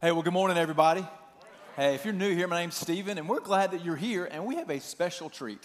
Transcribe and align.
Hey, 0.00 0.12
well, 0.12 0.22
good 0.22 0.32
morning, 0.32 0.56
everybody. 0.56 1.04
Hey, 1.74 1.96
if 1.96 2.04
you're 2.04 2.14
new 2.14 2.32
here, 2.32 2.46
my 2.46 2.60
name's 2.60 2.76
Stephen, 2.76 3.18
and 3.18 3.28
we're 3.28 3.40
glad 3.40 3.72
that 3.72 3.84
you're 3.84 3.96
here, 3.96 4.26
and 4.26 4.46
we 4.46 4.54
have 4.54 4.70
a 4.70 4.78
special 4.78 5.28
treat. 5.28 5.58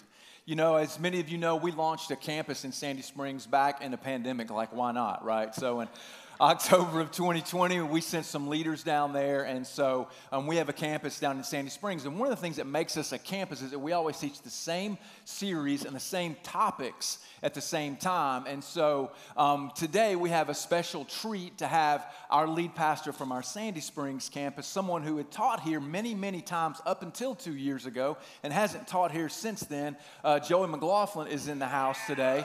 You 0.44 0.56
know, 0.56 0.74
as 0.74 0.98
many 0.98 1.20
of 1.20 1.28
you 1.28 1.38
know, 1.38 1.54
we 1.54 1.70
launched 1.70 2.10
a 2.10 2.16
campus 2.16 2.64
in 2.64 2.72
Sandy 2.72 3.02
Springs 3.02 3.46
back 3.46 3.80
in 3.80 3.92
the 3.92 3.96
pandemic, 3.96 4.50
like, 4.50 4.72
why 4.72 4.90
not, 4.90 5.24
right? 5.24 5.54
So, 5.54 5.78
and 5.78 5.90
October 6.40 7.00
of 7.00 7.12
2020, 7.12 7.80
we 7.82 8.00
sent 8.00 8.26
some 8.26 8.48
leaders 8.48 8.82
down 8.82 9.12
there, 9.12 9.44
and 9.44 9.64
so 9.64 10.08
um, 10.32 10.48
we 10.48 10.56
have 10.56 10.68
a 10.68 10.72
campus 10.72 11.20
down 11.20 11.36
in 11.36 11.44
Sandy 11.44 11.70
Springs. 11.70 12.04
And 12.06 12.18
one 12.18 12.28
of 12.28 12.36
the 12.36 12.40
things 12.40 12.56
that 12.56 12.66
makes 12.66 12.96
us 12.96 13.12
a 13.12 13.18
campus 13.18 13.62
is 13.62 13.70
that 13.70 13.78
we 13.78 13.92
always 13.92 14.18
teach 14.18 14.42
the 14.42 14.50
same 14.50 14.98
series 15.24 15.84
and 15.84 15.94
the 15.94 16.00
same 16.00 16.36
topics 16.42 17.20
at 17.44 17.54
the 17.54 17.60
same 17.60 17.94
time. 17.94 18.46
And 18.48 18.64
so 18.64 19.12
um, 19.36 19.70
today 19.76 20.16
we 20.16 20.30
have 20.30 20.48
a 20.48 20.54
special 20.54 21.04
treat 21.04 21.58
to 21.58 21.68
have 21.68 22.04
our 22.30 22.48
lead 22.48 22.74
pastor 22.74 23.12
from 23.12 23.30
our 23.30 23.42
Sandy 23.42 23.80
Springs 23.80 24.28
campus, 24.28 24.66
someone 24.66 25.04
who 25.04 25.18
had 25.18 25.30
taught 25.30 25.60
here 25.60 25.78
many, 25.78 26.16
many 26.16 26.40
times 26.40 26.78
up 26.84 27.02
until 27.02 27.36
two 27.36 27.54
years 27.54 27.86
ago 27.86 28.16
and 28.42 28.52
hasn't 28.52 28.88
taught 28.88 29.12
here 29.12 29.28
since 29.28 29.60
then. 29.60 29.96
Uh, 30.24 30.40
Joey 30.40 30.66
McLaughlin 30.66 31.28
is 31.28 31.46
in 31.46 31.60
the 31.60 31.68
house 31.68 31.98
today. 32.08 32.44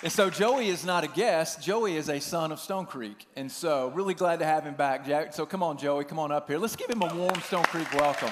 And 0.00 0.12
so 0.12 0.30
Joey 0.30 0.68
is 0.68 0.84
not 0.84 1.02
a 1.02 1.08
guest. 1.08 1.60
Joey 1.60 1.96
is 1.96 2.08
a 2.08 2.20
son 2.20 2.52
of 2.52 2.60
Stone 2.60 2.86
Creek. 2.86 3.26
And 3.34 3.50
so 3.50 3.88
really 3.96 4.14
glad 4.14 4.38
to 4.38 4.44
have 4.44 4.62
him 4.62 4.74
back, 4.74 5.04
Jack. 5.04 5.34
So 5.34 5.44
come 5.44 5.60
on, 5.60 5.76
Joey, 5.76 6.04
come 6.04 6.20
on 6.20 6.30
up 6.30 6.48
here. 6.48 6.56
Let's 6.56 6.76
give 6.76 6.88
him 6.88 7.02
a 7.02 7.12
warm 7.12 7.40
Stone 7.40 7.64
Creek 7.64 7.92
welcome. 7.94 8.30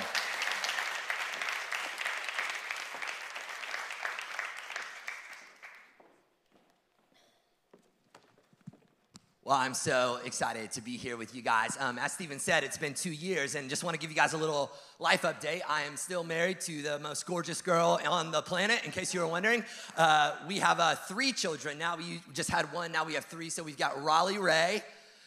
Well, 9.46 9.54
I'm 9.56 9.74
so 9.74 10.18
excited 10.24 10.72
to 10.72 10.80
be 10.80 10.96
here 10.96 11.16
with 11.16 11.32
you 11.32 11.40
guys. 11.40 11.76
Um, 11.78 12.00
as 12.00 12.12
Stephen 12.12 12.40
said, 12.40 12.64
it's 12.64 12.78
been 12.78 12.94
two 12.94 13.12
years, 13.12 13.54
and 13.54 13.70
just 13.70 13.84
want 13.84 13.94
to 13.94 14.00
give 14.00 14.10
you 14.10 14.16
guys 14.16 14.32
a 14.32 14.36
little 14.36 14.72
life 14.98 15.22
update. 15.22 15.60
I 15.68 15.82
am 15.82 15.96
still 15.96 16.24
married 16.24 16.60
to 16.62 16.82
the 16.82 16.98
most 16.98 17.26
gorgeous 17.26 17.62
girl 17.62 18.00
on 18.08 18.32
the 18.32 18.42
planet, 18.42 18.84
in 18.84 18.90
case 18.90 19.14
you 19.14 19.20
were 19.20 19.28
wondering. 19.28 19.64
Uh, 19.96 20.34
we 20.48 20.58
have 20.58 20.80
uh, 20.80 20.96
three 20.96 21.30
children. 21.30 21.78
Now 21.78 21.96
we 21.96 22.22
just 22.34 22.50
had 22.50 22.72
one, 22.72 22.90
now 22.90 23.04
we 23.04 23.14
have 23.14 23.26
three. 23.26 23.48
So 23.48 23.62
we've 23.62 23.78
got 23.78 24.02
Raleigh 24.02 24.40
Ray, 24.40 24.82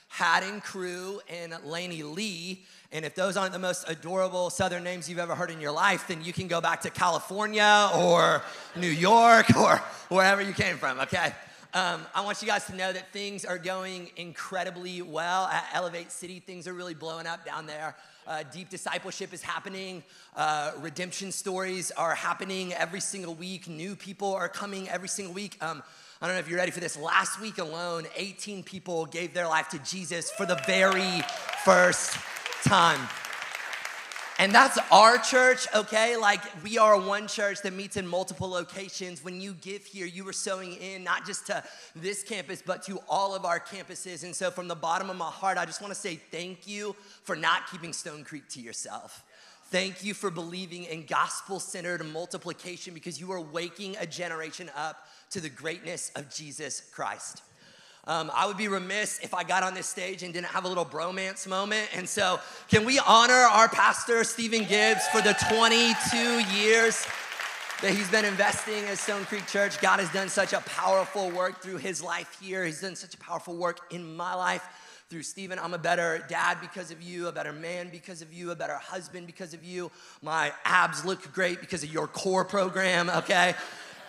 Haddon 0.10 0.60
Crew, 0.60 1.22
and 1.30 1.56
Laney 1.64 2.04
Lee. 2.04 2.66
And 2.92 3.06
if 3.06 3.16
those 3.16 3.38
aren't 3.38 3.54
the 3.54 3.60
most 3.60 3.90
adorable 3.90 4.50
Southern 4.50 4.84
names 4.84 5.08
you've 5.10 5.20
ever 5.20 5.34
heard 5.34 5.50
in 5.50 5.62
your 5.62 5.72
life, 5.72 6.10
then 6.10 6.22
you 6.26 6.34
can 6.34 6.50
go 6.50 6.60
back 6.60 6.82
to 6.82 6.90
California 6.90 7.90
or 7.96 8.42
New 8.76 8.88
York 8.88 9.56
or 9.56 9.78
wherever 10.10 10.42
you 10.42 10.52
came 10.52 10.76
from, 10.76 11.00
okay? 11.00 11.32
Um, 11.72 12.02
I 12.16 12.22
want 12.22 12.42
you 12.42 12.48
guys 12.48 12.66
to 12.66 12.76
know 12.76 12.92
that 12.92 13.14
things 13.14 13.46
are 13.46 13.60
going 13.60 14.10
incredibly 14.16 15.04
well 15.04 15.46
at 15.46 15.70
Elevate 15.72 16.12
City. 16.12 16.40
Things 16.40 16.68
are 16.68 16.74
really 16.74 16.96
blowing 16.96 17.28
up 17.28 17.46
down 17.46 17.68
there. 17.68 17.96
Uh, 18.26 18.42
deep 18.52 18.70
discipleship 18.70 19.34
is 19.34 19.44
happening. 19.44 20.02
Uh, 20.36 20.72
redemption 20.80 21.32
stories 21.32 21.92
are 21.92 22.16
happening 22.16 22.74
every 22.74 23.00
single 23.00 23.36
week. 23.36 23.68
New 23.68 23.96
people 23.96 24.34
are 24.34 24.50
coming 24.50 24.90
every 24.90 25.08
single 25.08 25.32
week. 25.32 25.58
Um, 25.62 25.84
I 26.20 26.26
don't 26.26 26.36
know 26.36 26.40
if 26.40 26.50
you're 26.50 26.58
ready 26.58 26.72
for 26.72 26.80
this. 26.80 26.98
Last 26.98 27.40
week 27.40 27.60
alone, 27.60 28.08
18 28.16 28.64
people 28.64 29.06
gave 29.06 29.36
their 29.36 29.48
life 29.48 29.70
to 29.70 29.80
Jesus 29.80 30.32
for 30.32 30.48
the 30.48 30.60
very 30.66 31.22
first 31.64 32.18
time. 32.64 33.00
And 34.40 34.56
that's 34.56 34.80
our 34.90 35.18
church, 35.18 35.68
okay? 35.76 36.16
Like 36.16 36.40
we 36.64 36.78
are 36.78 36.98
one 36.98 37.28
church 37.28 37.62
that 37.64 37.74
meets 37.74 37.98
in 37.98 38.08
multiple 38.08 38.48
locations. 38.48 39.22
When 39.22 39.42
you 39.42 39.54
give 39.54 39.84
here, 39.84 40.06
you 40.06 40.26
are 40.30 40.34
sowing 40.34 40.76
in 40.76 41.04
not 41.04 41.26
just 41.26 41.48
to 41.48 41.62
this 41.94 42.24
campus, 42.24 42.64
but 42.66 42.82
to 42.84 43.02
all 43.10 43.36
of 43.36 43.44
our 43.44 43.60
campuses. 43.60 44.24
And 44.24 44.34
so, 44.34 44.50
from 44.50 44.70
the 44.70 44.76
bottom 44.76 45.10
of 45.10 45.18
my 45.18 45.30
heart, 45.30 45.58
I 45.58 45.66
just 45.66 45.82
wanna 45.82 45.94
say 45.94 46.16
thank 46.16 46.66
you 46.66 46.96
for 47.24 47.36
not 47.36 47.70
keeping 47.70 47.92
Stone 47.92 48.24
Creek 48.24 48.48
to 48.52 48.62
yourself. 48.62 49.26
Thank 49.72 50.06
you 50.06 50.14
for 50.14 50.32
believing 50.32 50.86
in 50.86 51.06
gospel 51.06 51.60
centered 51.60 52.04
multiplication 52.06 52.94
because 52.94 53.20
you 53.20 53.34
are 53.34 53.42
waking 53.42 53.98
a 54.00 54.08
generation 54.08 54.72
up 54.74 55.06
to 55.32 55.42
the 55.42 55.50
greatness 55.50 56.14
of 56.16 56.34
Jesus 56.34 56.82
Christ. 56.94 57.42
Um, 58.10 58.32
I 58.34 58.48
would 58.48 58.58
be 58.58 58.68
remiss 58.68 59.20
if 59.22 59.36
I 59.36 59.44
got 59.44 59.62
on 59.62 59.76
this 59.76 59.86
stage 59.86 60.24
and 60.24 60.34
didn't 60.34 60.48
have 60.48 60.66
a 60.66 60.68
little 60.68 60.84
bromance 60.84 61.46
moment. 61.46 61.90
And 61.94 62.10
so, 62.10 62.40
can 62.68 62.84
we 62.84 62.98
honor 62.98 63.36
our 63.36 63.70
pastor, 63.70 64.24
Stephen 64.24 64.64
Gibbs, 64.64 65.08
for 65.10 65.22
the 65.22 65.36
22 65.48 66.18
years 66.58 67.06
that 67.84 67.92
he's 67.92 68.10
been 68.10 68.26
investing 68.26 68.84
at 68.86 68.98
Stone 68.98 69.26
Creek 69.26 69.46
Church? 69.46 69.80
God 69.80 70.00
has 70.00 70.12
done 70.12 70.28
such 70.28 70.54
a 70.54 70.62
powerful 70.62 71.30
work 71.30 71.62
through 71.62 71.78
his 71.78 72.02
life 72.02 72.36
here. 72.42 72.66
He's 72.66 72.82
done 72.82 72.96
such 72.96 73.14
a 73.14 73.18
powerful 73.20 73.56
work 73.56 73.82
in 73.92 74.16
my 74.16 74.34
life 74.34 74.68
through 75.12 75.22
Stephen. 75.22 75.60
I'm 75.60 75.76
a 75.76 75.80
better 75.80 76.26
dad 76.28 76.58
because 76.62 76.90
of 76.90 77.04
you, 77.04 77.28
a 77.28 77.32
better 77.32 77.54
man 77.54 77.90
because 77.92 78.24
of 78.24 78.34
you, 78.34 78.50
a 78.50 78.56
better 78.56 78.78
husband 78.78 79.28
because 79.28 79.54
of 79.54 79.64
you. 79.64 79.92
My 80.24 80.52
abs 80.66 81.06
look 81.06 81.32
great 81.32 81.62
because 81.62 81.84
of 81.84 81.94
your 81.94 82.08
core 82.08 82.44
program, 82.44 83.08
okay? 83.12 83.54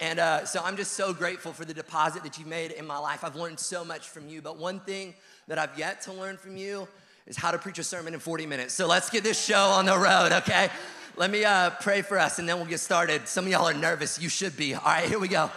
And 0.00 0.18
uh, 0.18 0.46
so 0.46 0.62
I'm 0.64 0.78
just 0.78 0.92
so 0.94 1.12
grateful 1.12 1.52
for 1.52 1.66
the 1.66 1.74
deposit 1.74 2.22
that 2.22 2.38
you 2.38 2.46
made 2.46 2.70
in 2.70 2.86
my 2.86 2.96
life. 2.96 3.22
I've 3.22 3.36
learned 3.36 3.60
so 3.60 3.84
much 3.84 4.08
from 4.08 4.30
you, 4.30 4.40
but 4.40 4.56
one 4.56 4.80
thing 4.80 5.14
that 5.46 5.58
I've 5.58 5.78
yet 5.78 6.00
to 6.02 6.12
learn 6.14 6.38
from 6.38 6.56
you 6.56 6.88
is 7.26 7.36
how 7.36 7.50
to 7.50 7.58
preach 7.58 7.78
a 7.78 7.84
sermon 7.84 8.14
in 8.14 8.20
40 8.20 8.46
minutes. 8.46 8.72
So 8.72 8.86
let's 8.86 9.10
get 9.10 9.22
this 9.24 9.38
show 9.38 9.60
on 9.60 9.84
the 9.84 9.98
road, 9.98 10.32
okay? 10.32 10.70
Let 11.16 11.30
me 11.30 11.44
uh, 11.44 11.70
pray 11.80 12.00
for 12.00 12.18
us 12.18 12.38
and 12.38 12.48
then 12.48 12.56
we'll 12.56 12.66
get 12.66 12.80
started. 12.80 13.28
Some 13.28 13.44
of 13.44 13.50
y'all 13.50 13.68
are 13.68 13.74
nervous. 13.74 14.18
You 14.18 14.30
should 14.30 14.56
be. 14.56 14.74
All 14.74 14.80
right, 14.82 15.06
here 15.06 15.18
we 15.18 15.28
go. 15.28 15.50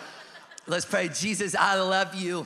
Let's 0.68 0.86
pray. 0.86 1.08
Jesus, 1.08 1.56
I 1.56 1.80
love 1.80 2.14
you. 2.14 2.46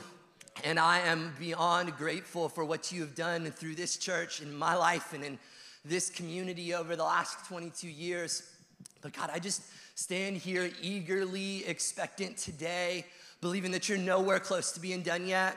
And 0.62 0.78
I 0.78 1.00
am 1.00 1.34
beyond 1.38 1.96
grateful 1.96 2.48
for 2.48 2.64
what 2.64 2.92
you 2.92 3.00
have 3.00 3.16
done 3.16 3.50
through 3.50 3.74
this 3.74 3.96
church 3.96 4.40
in 4.40 4.54
my 4.54 4.76
life 4.76 5.12
and 5.12 5.24
in 5.24 5.38
this 5.84 6.10
community 6.10 6.74
over 6.74 6.94
the 6.94 7.04
last 7.04 7.46
22 7.46 7.88
years. 7.88 8.42
But 9.02 9.12
God, 9.12 9.30
I 9.32 9.40
just 9.40 9.62
stand 9.98 10.36
here 10.36 10.70
eagerly 10.80 11.66
expectant 11.66 12.36
today, 12.36 13.04
believing 13.40 13.72
that 13.72 13.88
you're 13.88 13.98
nowhere 13.98 14.38
close 14.38 14.70
to 14.70 14.78
being 14.78 15.02
done 15.02 15.26
yet, 15.26 15.56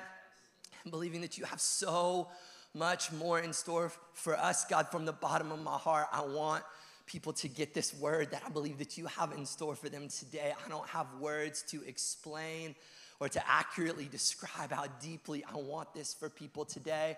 and 0.83 0.89
believing 0.89 1.21
that 1.21 1.37
you 1.37 1.45
have 1.45 1.61
so 1.61 2.27
much 2.73 3.11
more 3.11 3.39
in 3.39 3.53
store 3.53 3.91
for 4.15 4.35
us, 4.35 4.65
God, 4.65 4.87
from 4.87 5.05
the 5.05 5.11
bottom 5.11 5.51
of 5.51 5.61
my 5.61 5.77
heart. 5.77 6.07
I 6.11 6.23
want 6.23 6.63
people 7.05 7.33
to 7.33 7.47
get 7.47 7.75
this 7.75 7.93
word 7.93 8.31
that 8.31 8.41
I 8.43 8.49
believe 8.49 8.79
that 8.79 8.97
you 8.97 9.05
have 9.05 9.31
in 9.31 9.45
store 9.45 9.75
for 9.75 9.89
them 9.89 10.07
today. 10.07 10.55
I 10.65 10.69
don't 10.69 10.89
have 10.89 11.05
words 11.19 11.61
to 11.69 11.83
explain 11.87 12.73
or 13.19 13.29
to 13.29 13.47
accurately 13.47 14.05
describe 14.11 14.71
how 14.71 14.85
deeply 14.99 15.43
I 15.53 15.57
want 15.57 15.93
this 15.93 16.15
for 16.15 16.29
people 16.31 16.65
today. 16.65 17.15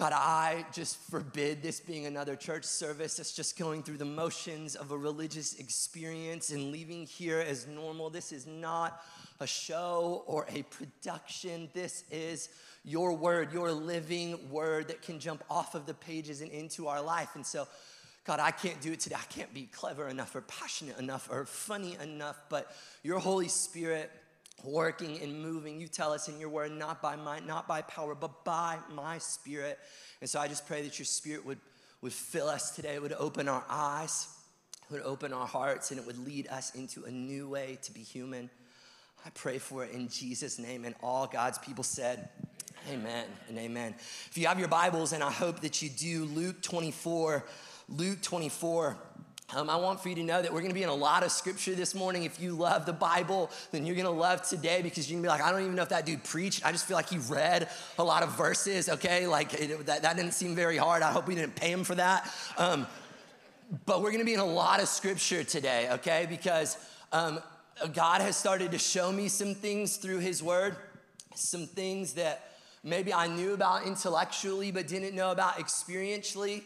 God, 0.00 0.14
I 0.14 0.64
just 0.72 0.96
forbid 1.10 1.62
this 1.62 1.78
being 1.78 2.06
another 2.06 2.34
church 2.34 2.64
service 2.64 3.18
that's 3.18 3.34
just 3.34 3.58
going 3.58 3.82
through 3.82 3.98
the 3.98 4.06
motions 4.06 4.74
of 4.74 4.92
a 4.92 4.96
religious 4.96 5.56
experience 5.56 6.52
and 6.52 6.72
leaving 6.72 7.04
here 7.04 7.38
as 7.38 7.66
normal. 7.66 8.08
This 8.08 8.32
is 8.32 8.46
not 8.46 9.04
a 9.40 9.46
show 9.46 10.24
or 10.26 10.46
a 10.48 10.62
production. 10.62 11.68
This 11.74 12.04
is 12.10 12.48
your 12.82 13.12
word, 13.12 13.52
your 13.52 13.72
living 13.72 14.50
word 14.50 14.88
that 14.88 15.02
can 15.02 15.20
jump 15.20 15.44
off 15.50 15.74
of 15.74 15.84
the 15.84 15.92
pages 15.92 16.40
and 16.40 16.50
into 16.50 16.88
our 16.88 17.02
life. 17.02 17.34
And 17.34 17.44
so, 17.44 17.68
God, 18.24 18.40
I 18.40 18.52
can't 18.52 18.80
do 18.80 18.92
it 18.92 19.00
today. 19.00 19.16
I 19.18 19.30
can't 19.30 19.52
be 19.52 19.64
clever 19.66 20.08
enough 20.08 20.34
or 20.34 20.40
passionate 20.40 20.98
enough 20.98 21.28
or 21.30 21.44
funny 21.44 21.98
enough, 22.02 22.40
but 22.48 22.74
your 23.02 23.18
Holy 23.18 23.48
Spirit 23.48 24.10
working 24.64 25.20
and 25.22 25.42
moving. 25.42 25.80
You 25.80 25.88
tell 25.88 26.12
us 26.12 26.28
in 26.28 26.38
your 26.38 26.48
word, 26.48 26.72
not 26.72 27.02
by 27.02 27.16
might, 27.16 27.46
not 27.46 27.66
by 27.66 27.82
power, 27.82 28.14
but 28.14 28.44
by 28.44 28.78
my 28.94 29.18
spirit. 29.18 29.78
And 30.20 30.28
so 30.28 30.40
I 30.40 30.48
just 30.48 30.66
pray 30.66 30.82
that 30.82 30.98
your 30.98 31.06
spirit 31.06 31.44
would, 31.46 31.58
would 32.02 32.12
fill 32.12 32.48
us 32.48 32.74
today, 32.74 32.98
would 32.98 33.12
open 33.14 33.48
our 33.48 33.64
eyes, 33.68 34.28
would 34.90 35.02
open 35.02 35.32
our 35.32 35.46
hearts, 35.46 35.90
and 35.90 36.00
it 36.00 36.06
would 36.06 36.24
lead 36.26 36.48
us 36.48 36.74
into 36.74 37.04
a 37.04 37.10
new 37.10 37.48
way 37.48 37.78
to 37.82 37.92
be 37.92 38.00
human. 38.00 38.50
I 39.24 39.30
pray 39.30 39.58
for 39.58 39.84
it 39.84 39.92
in 39.92 40.08
Jesus' 40.08 40.58
name. 40.58 40.84
And 40.84 40.94
all 41.02 41.26
God's 41.26 41.58
people 41.58 41.84
said, 41.84 42.28
Amen 42.88 43.26
and 43.48 43.58
amen. 43.58 43.94
If 44.30 44.38
you 44.38 44.46
have 44.46 44.58
your 44.58 44.68
Bibles, 44.68 45.12
and 45.12 45.22
I 45.22 45.30
hope 45.30 45.60
that 45.60 45.82
you 45.82 45.90
do, 45.90 46.24
Luke 46.24 46.62
24, 46.62 47.44
Luke 47.88 48.22
24. 48.22 48.96
Um, 49.54 49.68
I 49.68 49.76
want 49.76 50.00
for 50.00 50.08
you 50.08 50.14
to 50.14 50.22
know 50.22 50.40
that 50.40 50.52
we're 50.52 50.60
going 50.60 50.70
to 50.70 50.74
be 50.74 50.84
in 50.84 50.88
a 50.88 50.94
lot 50.94 51.24
of 51.24 51.32
scripture 51.32 51.74
this 51.74 51.92
morning. 51.92 52.22
If 52.22 52.40
you 52.40 52.52
love 52.52 52.86
the 52.86 52.92
Bible, 52.92 53.50
then 53.72 53.84
you're 53.84 53.96
going 53.96 54.06
to 54.06 54.12
love 54.12 54.42
today 54.42 54.80
because 54.80 55.10
you're 55.10 55.16
going 55.16 55.24
to 55.24 55.26
be 55.26 55.30
like, 55.30 55.42
I 55.42 55.50
don't 55.50 55.62
even 55.62 55.74
know 55.74 55.82
if 55.82 55.88
that 55.88 56.06
dude 56.06 56.22
preached. 56.22 56.64
I 56.64 56.70
just 56.70 56.86
feel 56.86 56.96
like 56.96 57.08
he 57.08 57.18
read 57.18 57.68
a 57.98 58.04
lot 58.04 58.22
of 58.22 58.36
verses, 58.36 58.88
okay? 58.88 59.26
Like 59.26 59.54
it, 59.54 59.86
that, 59.86 60.02
that 60.02 60.16
didn't 60.16 60.34
seem 60.34 60.54
very 60.54 60.76
hard. 60.76 61.02
I 61.02 61.10
hope 61.10 61.26
we 61.26 61.34
didn't 61.34 61.56
pay 61.56 61.72
him 61.72 61.82
for 61.82 61.96
that. 61.96 62.32
Um, 62.58 62.86
but 63.86 64.02
we're 64.02 64.10
going 64.10 64.20
to 64.20 64.24
be 64.24 64.34
in 64.34 64.40
a 64.40 64.44
lot 64.44 64.80
of 64.80 64.88
scripture 64.88 65.42
today, 65.42 65.88
okay? 65.92 66.26
Because 66.28 66.76
um, 67.10 67.40
God 67.92 68.20
has 68.20 68.36
started 68.36 68.70
to 68.70 68.78
show 68.78 69.10
me 69.10 69.26
some 69.26 69.56
things 69.56 69.96
through 69.96 70.18
his 70.18 70.44
word, 70.44 70.76
some 71.34 71.66
things 71.66 72.12
that 72.12 72.52
maybe 72.84 73.12
I 73.12 73.26
knew 73.26 73.54
about 73.54 73.84
intellectually 73.84 74.70
but 74.70 74.86
didn't 74.86 75.16
know 75.16 75.32
about 75.32 75.54
experientially. 75.54 76.62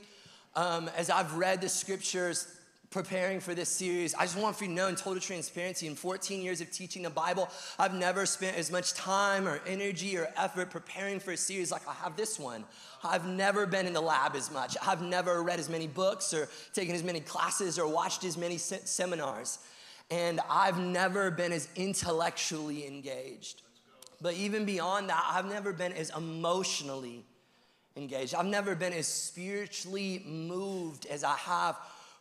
Um, 0.54 0.90
as 0.96 1.10
I've 1.10 1.34
read 1.34 1.60
the 1.60 1.68
scriptures, 1.68 2.53
preparing 2.94 3.40
for 3.40 3.56
this 3.56 3.68
series, 3.68 4.14
I 4.14 4.22
just 4.22 4.38
want 4.38 4.54
for 4.54 4.62
you 4.62 4.70
to 4.70 4.76
know 4.76 4.86
in 4.86 4.94
total 4.94 5.20
transparency, 5.20 5.88
in 5.88 5.96
14 5.96 6.40
years 6.40 6.60
of 6.60 6.70
teaching 6.70 7.02
the 7.02 7.10
Bible, 7.10 7.48
I've 7.76 7.92
never 7.92 8.24
spent 8.24 8.56
as 8.56 8.70
much 8.70 8.94
time 8.94 9.48
or 9.48 9.60
energy 9.66 10.16
or 10.16 10.28
effort 10.36 10.70
preparing 10.70 11.18
for 11.18 11.32
a 11.32 11.36
series 11.36 11.72
like 11.72 11.86
I 11.88 11.92
have 11.94 12.16
this 12.16 12.38
one. 12.38 12.64
I've 13.02 13.26
never 13.26 13.66
been 13.66 13.88
in 13.88 13.94
the 13.94 14.00
lab 14.00 14.36
as 14.36 14.48
much. 14.52 14.76
I've 14.80 15.02
never 15.02 15.42
read 15.42 15.58
as 15.58 15.68
many 15.68 15.88
books 15.88 16.32
or 16.32 16.48
taken 16.72 16.94
as 16.94 17.02
many 17.02 17.18
classes 17.18 17.80
or 17.80 17.88
watched 17.88 18.22
as 18.22 18.38
many 18.38 18.58
se- 18.58 18.82
seminars. 18.84 19.58
And 20.12 20.40
I've 20.48 20.78
never 20.78 21.32
been 21.32 21.50
as 21.50 21.66
intellectually 21.74 22.86
engaged. 22.86 23.62
But 24.22 24.34
even 24.34 24.64
beyond 24.64 25.08
that, 25.08 25.24
I've 25.28 25.46
never 25.46 25.72
been 25.72 25.92
as 25.94 26.10
emotionally 26.16 27.24
engaged. 27.96 28.36
I've 28.36 28.46
never 28.46 28.76
been 28.76 28.92
as 28.92 29.08
spiritually 29.08 30.22
moved 30.24 31.06
as 31.06 31.24
I 31.24 31.34
have 31.34 31.76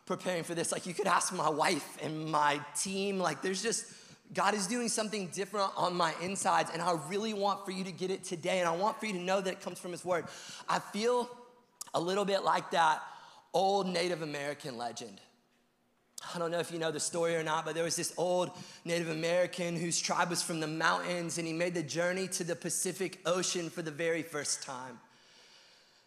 preparing 0.06 0.42
for 0.42 0.54
this. 0.54 0.72
Like, 0.72 0.86
you 0.86 0.94
could 0.94 1.06
ask 1.06 1.32
my 1.32 1.48
wife 1.48 1.98
and 2.02 2.30
my 2.30 2.60
team, 2.76 3.18
like, 3.18 3.42
there's 3.42 3.62
just, 3.62 3.86
God 4.32 4.54
is 4.54 4.66
doing 4.66 4.88
something 4.88 5.28
different 5.28 5.70
on 5.76 5.94
my 5.94 6.14
insides, 6.22 6.70
and 6.72 6.82
I 6.82 6.98
really 7.08 7.34
want 7.34 7.64
for 7.64 7.70
you 7.70 7.84
to 7.84 7.92
get 7.92 8.10
it 8.10 8.24
today, 8.24 8.58
and 8.60 8.68
I 8.68 8.76
want 8.76 8.98
for 8.98 9.06
you 9.06 9.12
to 9.14 9.20
know 9.20 9.40
that 9.40 9.50
it 9.50 9.60
comes 9.60 9.78
from 9.78 9.92
His 9.92 10.04
Word. 10.04 10.26
I 10.68 10.78
feel 10.78 11.28
a 11.94 12.00
little 12.00 12.24
bit 12.24 12.42
like 12.42 12.70
that 12.72 13.02
old 13.52 13.86
Native 13.86 14.22
American 14.22 14.76
legend. 14.76 15.20
I 16.34 16.38
don't 16.38 16.50
know 16.50 16.58
if 16.58 16.72
you 16.72 16.78
know 16.78 16.90
the 16.90 17.00
story 17.00 17.36
or 17.36 17.42
not, 17.42 17.64
but 17.64 17.74
there 17.74 17.84
was 17.84 17.96
this 17.96 18.14
old 18.16 18.50
Native 18.84 19.10
American 19.10 19.76
whose 19.76 20.00
tribe 20.00 20.30
was 20.30 20.42
from 20.42 20.58
the 20.60 20.66
mountains, 20.66 21.38
and 21.38 21.46
he 21.46 21.52
made 21.52 21.74
the 21.74 21.82
journey 21.82 22.28
to 22.28 22.44
the 22.44 22.56
Pacific 22.56 23.20
Ocean 23.26 23.68
for 23.68 23.82
the 23.82 23.90
very 23.90 24.22
first 24.22 24.62
time. 24.62 24.98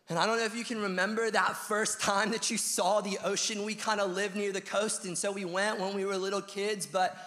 And 0.10 0.18
I 0.18 0.26
don't 0.26 0.38
know 0.38 0.46
if 0.46 0.56
you 0.56 0.64
can 0.64 0.82
remember 0.82 1.30
that 1.30 1.58
first 1.58 2.00
time 2.00 2.32
that 2.32 2.50
you 2.50 2.58
saw 2.58 3.02
the 3.02 3.18
ocean. 3.24 3.64
We 3.64 3.76
kind 3.76 4.00
of 4.00 4.12
lived 4.12 4.36
near 4.36 4.54
the 4.54 4.62
coast, 4.62 5.04
and 5.06 5.18
so 5.18 5.32
we 5.32 5.44
went 5.44 5.80
when 5.80 5.96
we 5.96 6.06
were 6.06 6.16
little 6.16 6.42
kids. 6.42 6.86
But 6.86 7.18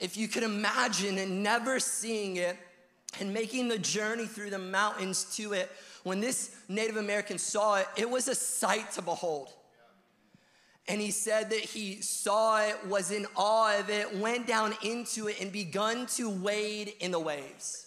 if 0.00 0.16
you 0.16 0.28
could 0.28 0.42
imagine 0.42 1.18
and 1.18 1.42
never 1.42 1.78
seeing 1.78 2.36
it 2.36 2.56
and 3.20 3.34
making 3.34 3.68
the 3.68 3.78
journey 3.78 4.26
through 4.26 4.48
the 4.48 4.58
mountains 4.58 5.36
to 5.36 5.52
it, 5.52 5.70
when 6.04 6.20
this 6.20 6.56
Native 6.68 6.96
American 6.96 7.36
saw 7.36 7.76
it, 7.76 7.86
it 7.96 8.08
was 8.08 8.28
a 8.28 8.34
sight 8.34 8.90
to 8.92 9.02
behold. 9.02 9.50
And 10.88 11.00
he 11.00 11.10
said 11.10 11.50
that 11.50 11.60
he 11.60 12.00
saw 12.00 12.62
it, 12.66 12.86
was 12.86 13.12
in 13.12 13.26
awe 13.36 13.78
of 13.78 13.88
it, 13.90 14.16
went 14.16 14.46
down 14.46 14.74
into 14.82 15.28
it, 15.28 15.40
and 15.40 15.52
begun 15.52 16.06
to 16.16 16.28
wade 16.28 16.94
in 16.98 17.10
the 17.10 17.20
waves. 17.20 17.86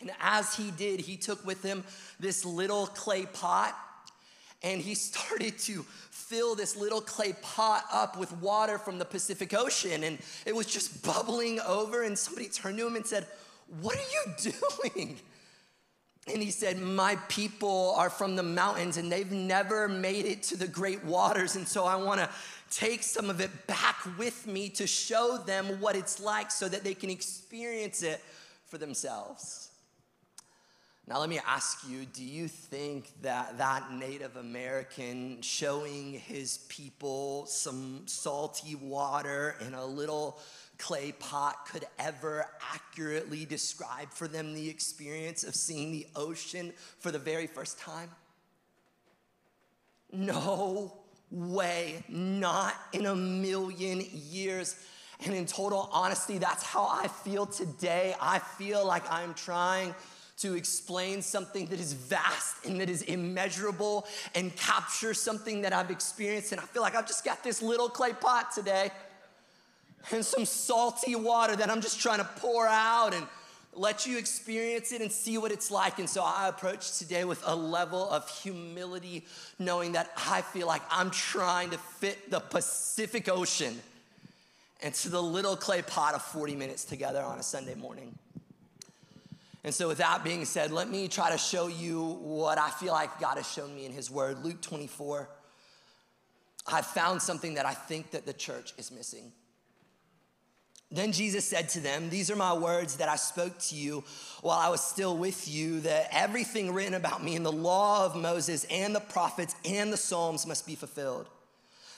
And 0.00 0.10
as 0.20 0.54
he 0.54 0.70
did, 0.70 1.00
he 1.00 1.16
took 1.16 1.44
with 1.44 1.62
him 1.62 1.84
this 2.20 2.44
little 2.44 2.86
clay 2.86 3.26
pot 3.26 3.76
and 4.62 4.80
he 4.80 4.94
started 4.94 5.58
to 5.60 5.84
fill 6.10 6.54
this 6.54 6.76
little 6.76 7.00
clay 7.00 7.34
pot 7.40 7.84
up 7.92 8.18
with 8.18 8.32
water 8.38 8.78
from 8.78 8.98
the 8.98 9.04
Pacific 9.04 9.54
Ocean. 9.54 10.04
And 10.04 10.18
it 10.44 10.54
was 10.54 10.66
just 10.66 11.02
bubbling 11.02 11.60
over. 11.60 12.02
And 12.02 12.18
somebody 12.18 12.48
turned 12.48 12.78
to 12.78 12.86
him 12.86 12.96
and 12.96 13.06
said, 13.06 13.26
What 13.80 13.96
are 13.96 14.00
you 14.00 14.52
doing? 14.94 15.18
And 16.28 16.42
he 16.42 16.50
said, 16.50 16.78
My 16.78 17.16
people 17.28 17.94
are 17.96 18.10
from 18.10 18.34
the 18.34 18.42
mountains 18.42 18.96
and 18.96 19.10
they've 19.10 19.30
never 19.30 19.86
made 19.86 20.26
it 20.26 20.42
to 20.44 20.56
the 20.56 20.66
great 20.66 21.04
waters. 21.04 21.54
And 21.54 21.66
so 21.66 21.84
I 21.84 21.94
want 21.94 22.20
to 22.20 22.28
take 22.70 23.04
some 23.04 23.30
of 23.30 23.40
it 23.40 23.66
back 23.68 23.96
with 24.18 24.46
me 24.46 24.68
to 24.70 24.86
show 24.88 25.38
them 25.46 25.80
what 25.80 25.94
it's 25.94 26.20
like 26.20 26.50
so 26.50 26.68
that 26.68 26.82
they 26.82 26.94
can 26.94 27.10
experience 27.10 28.02
it 28.02 28.20
for 28.66 28.78
themselves. 28.78 29.70
Now, 31.08 31.20
let 31.20 31.28
me 31.28 31.38
ask 31.46 31.88
you 31.88 32.04
do 32.04 32.24
you 32.24 32.48
think 32.48 33.10
that 33.22 33.58
that 33.58 33.92
Native 33.92 34.36
American 34.36 35.40
showing 35.40 36.14
his 36.14 36.58
people 36.68 37.46
some 37.46 38.02
salty 38.06 38.74
water 38.74 39.54
in 39.64 39.74
a 39.74 39.86
little 39.86 40.40
clay 40.78 41.12
pot 41.12 41.68
could 41.70 41.84
ever 42.00 42.46
accurately 42.74 43.44
describe 43.44 44.10
for 44.10 44.26
them 44.26 44.52
the 44.52 44.68
experience 44.68 45.44
of 45.44 45.54
seeing 45.54 45.92
the 45.92 46.08
ocean 46.16 46.72
for 46.98 47.12
the 47.12 47.20
very 47.20 47.46
first 47.46 47.78
time? 47.78 48.10
No 50.10 50.92
way, 51.30 52.02
not 52.08 52.74
in 52.92 53.06
a 53.06 53.14
million 53.14 54.02
years. 54.12 54.74
And 55.24 55.34
in 55.34 55.46
total 55.46 55.88
honesty, 55.92 56.38
that's 56.38 56.64
how 56.64 56.86
I 56.86 57.06
feel 57.06 57.46
today. 57.46 58.14
I 58.20 58.40
feel 58.40 58.84
like 58.84 59.04
I'm 59.10 59.34
trying 59.34 59.94
to 60.38 60.54
explain 60.54 61.22
something 61.22 61.66
that 61.66 61.80
is 61.80 61.94
vast 61.94 62.64
and 62.66 62.80
that 62.80 62.90
is 62.90 63.02
immeasurable 63.02 64.06
and 64.34 64.54
capture 64.56 65.14
something 65.14 65.62
that 65.62 65.72
I've 65.72 65.90
experienced. 65.90 66.52
And 66.52 66.60
I 66.60 66.64
feel 66.64 66.82
like 66.82 66.94
I've 66.94 67.06
just 67.06 67.24
got 67.24 67.42
this 67.42 67.62
little 67.62 67.88
clay 67.88 68.12
pot 68.12 68.52
today 68.52 68.90
and 70.12 70.24
some 70.24 70.44
salty 70.44 71.16
water 71.16 71.56
that 71.56 71.70
I'm 71.70 71.80
just 71.80 72.00
trying 72.00 72.18
to 72.18 72.28
pour 72.36 72.66
out 72.66 73.14
and 73.14 73.26
let 73.72 74.06
you 74.06 74.18
experience 74.18 74.92
it 74.92 75.00
and 75.00 75.10
see 75.10 75.38
what 75.38 75.52
it's 75.52 75.70
like. 75.70 75.98
And 75.98 76.08
so 76.08 76.22
I 76.22 76.48
approach 76.48 76.98
today 76.98 77.24
with 77.24 77.42
a 77.46 77.54
level 77.54 78.08
of 78.10 78.28
humility, 78.28 79.24
knowing 79.58 79.92
that 79.92 80.10
I 80.28 80.42
feel 80.42 80.66
like 80.66 80.82
I'm 80.90 81.10
trying 81.10 81.70
to 81.70 81.78
fit 81.78 82.30
the 82.30 82.40
Pacific 82.40 83.28
Ocean 83.28 83.78
into 84.82 85.08
the 85.08 85.22
little 85.22 85.56
clay 85.56 85.82
pot 85.82 86.14
of 86.14 86.22
40 86.22 86.54
minutes 86.56 86.84
together 86.84 87.22
on 87.22 87.38
a 87.38 87.42
Sunday 87.42 87.74
morning. 87.74 88.16
And 89.66 89.74
so, 89.74 89.88
with 89.88 89.98
that 89.98 90.22
being 90.22 90.44
said, 90.44 90.70
let 90.70 90.88
me 90.88 91.08
try 91.08 91.28
to 91.32 91.36
show 91.36 91.66
you 91.66 92.00
what 92.20 92.56
I 92.56 92.70
feel 92.70 92.92
like 92.92 93.18
God 93.18 93.36
has 93.36 93.50
shown 93.50 93.74
me 93.74 93.84
in 93.84 93.90
His 93.90 94.08
Word. 94.08 94.44
Luke 94.44 94.62
24. 94.62 95.28
I 96.68 96.82
found 96.82 97.20
something 97.20 97.54
that 97.54 97.66
I 97.66 97.74
think 97.74 98.12
that 98.12 98.26
the 98.26 98.32
church 98.32 98.74
is 98.78 98.92
missing. 98.92 99.32
Then 100.92 101.10
Jesus 101.10 101.44
said 101.44 101.68
to 101.70 101.80
them, 101.80 102.10
These 102.10 102.30
are 102.30 102.36
my 102.36 102.54
words 102.54 102.98
that 102.98 103.08
I 103.08 103.16
spoke 103.16 103.58
to 103.58 103.74
you 103.74 104.04
while 104.40 104.60
I 104.60 104.68
was 104.68 104.80
still 104.80 105.18
with 105.18 105.48
you, 105.48 105.80
that 105.80 106.10
everything 106.12 106.72
written 106.72 106.94
about 106.94 107.24
me 107.24 107.34
in 107.34 107.42
the 107.42 107.50
law 107.50 108.06
of 108.06 108.14
Moses 108.14 108.66
and 108.70 108.94
the 108.94 109.00
prophets 109.00 109.56
and 109.64 109.92
the 109.92 109.96
Psalms 109.96 110.46
must 110.46 110.64
be 110.64 110.76
fulfilled. 110.76 111.28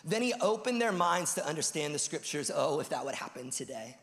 Then 0.06 0.22
he 0.22 0.32
opened 0.40 0.80
their 0.80 0.92
minds 0.92 1.34
to 1.34 1.46
understand 1.46 1.94
the 1.94 1.98
scriptures. 1.98 2.50
Oh, 2.54 2.80
if 2.80 2.88
that 2.88 3.04
would 3.04 3.14
happen 3.14 3.50
today. 3.50 3.98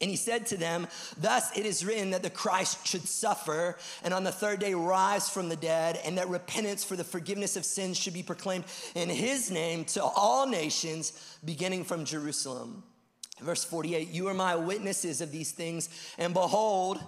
And 0.00 0.10
he 0.10 0.16
said 0.16 0.46
to 0.46 0.56
them, 0.56 0.86
Thus 1.18 1.56
it 1.56 1.66
is 1.66 1.84
written 1.84 2.10
that 2.10 2.22
the 2.22 2.30
Christ 2.30 2.86
should 2.86 3.06
suffer 3.06 3.76
and 4.02 4.14
on 4.14 4.24
the 4.24 4.32
third 4.32 4.60
day 4.60 4.72
rise 4.72 5.28
from 5.28 5.48
the 5.48 5.56
dead, 5.56 6.00
and 6.04 6.16
that 6.16 6.28
repentance 6.28 6.84
for 6.84 6.96
the 6.96 7.04
forgiveness 7.04 7.56
of 7.56 7.66
sins 7.66 7.98
should 7.98 8.14
be 8.14 8.22
proclaimed 8.22 8.64
in 8.94 9.10
his 9.10 9.50
name 9.50 9.84
to 9.86 10.02
all 10.02 10.46
nations, 10.46 11.38
beginning 11.44 11.84
from 11.84 12.06
Jerusalem. 12.06 12.82
Verse 13.40 13.64
48 13.64 14.08
You 14.08 14.28
are 14.28 14.34
my 14.34 14.56
witnesses 14.56 15.20
of 15.20 15.32
these 15.32 15.52
things, 15.52 15.88
and 16.18 16.32
behold, 16.32 17.02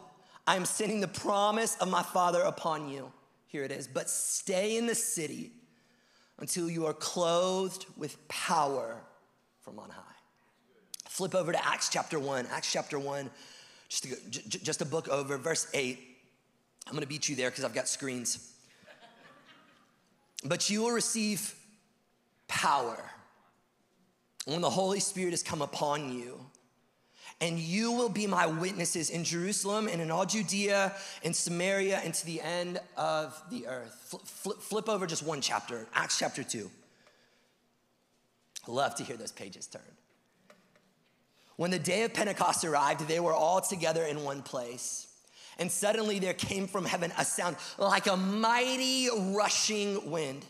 I 0.46 0.56
am 0.56 0.64
sending 0.64 1.00
the 1.00 1.08
promise 1.08 1.76
of 1.76 1.88
my 1.88 2.02
Father 2.02 2.42
upon 2.42 2.88
you. 2.88 3.12
Here 3.46 3.64
it 3.64 3.72
is. 3.72 3.86
But 3.86 4.10
stay 4.10 4.76
in 4.76 4.86
the 4.86 4.94
city 4.94 5.52
until 6.38 6.68
you 6.68 6.86
are 6.86 6.94
clothed 6.94 7.86
with 7.96 8.26
power 8.28 9.02
from 9.60 9.78
on 9.78 9.90
high. 9.90 10.11
Flip 11.12 11.34
over 11.34 11.52
to 11.52 11.62
Acts 11.62 11.90
chapter 11.90 12.18
1. 12.18 12.46
Acts 12.50 12.72
chapter 12.72 12.98
1, 12.98 13.28
just 13.90 14.06
a, 14.06 14.48
just 14.48 14.80
a 14.80 14.86
book 14.86 15.08
over, 15.08 15.36
verse 15.36 15.66
8. 15.74 15.98
I'm 16.86 16.94
gonna 16.94 17.04
beat 17.04 17.28
you 17.28 17.36
there 17.36 17.50
because 17.50 17.64
I've 17.64 17.74
got 17.74 17.86
screens. 17.86 18.50
But 20.42 20.70
you 20.70 20.80
will 20.80 20.92
receive 20.92 21.54
power 22.48 22.96
when 24.46 24.62
the 24.62 24.70
Holy 24.70 25.00
Spirit 25.00 25.32
has 25.32 25.42
come 25.42 25.60
upon 25.60 26.16
you. 26.16 26.40
And 27.42 27.58
you 27.58 27.92
will 27.92 28.08
be 28.08 28.26
my 28.26 28.46
witnesses 28.46 29.10
in 29.10 29.22
Jerusalem 29.22 29.88
and 29.88 30.00
in 30.00 30.10
all 30.10 30.24
Judea 30.24 30.94
and 31.22 31.36
Samaria 31.36 32.00
and 32.02 32.14
to 32.14 32.24
the 32.24 32.40
end 32.40 32.80
of 32.96 33.38
the 33.50 33.66
earth. 33.66 34.18
Flip, 34.24 34.56
flip 34.56 34.88
over 34.88 35.06
just 35.06 35.22
one 35.22 35.42
chapter, 35.42 35.86
Acts 35.92 36.18
chapter 36.18 36.42
2. 36.42 36.70
Love 38.66 38.94
to 38.94 39.04
hear 39.04 39.18
those 39.18 39.32
pages 39.32 39.66
turn. 39.66 39.82
When 41.62 41.70
the 41.70 41.78
day 41.78 42.02
of 42.02 42.12
Pentecost 42.12 42.64
arrived, 42.64 43.06
they 43.06 43.20
were 43.20 43.32
all 43.32 43.60
together 43.60 44.02
in 44.02 44.24
one 44.24 44.42
place. 44.42 45.06
And 45.60 45.70
suddenly 45.70 46.18
there 46.18 46.34
came 46.34 46.66
from 46.66 46.84
heaven 46.84 47.12
a 47.16 47.24
sound 47.24 47.54
like 47.78 48.08
a 48.08 48.16
mighty 48.16 49.08
rushing 49.32 50.10
wind. 50.10 50.44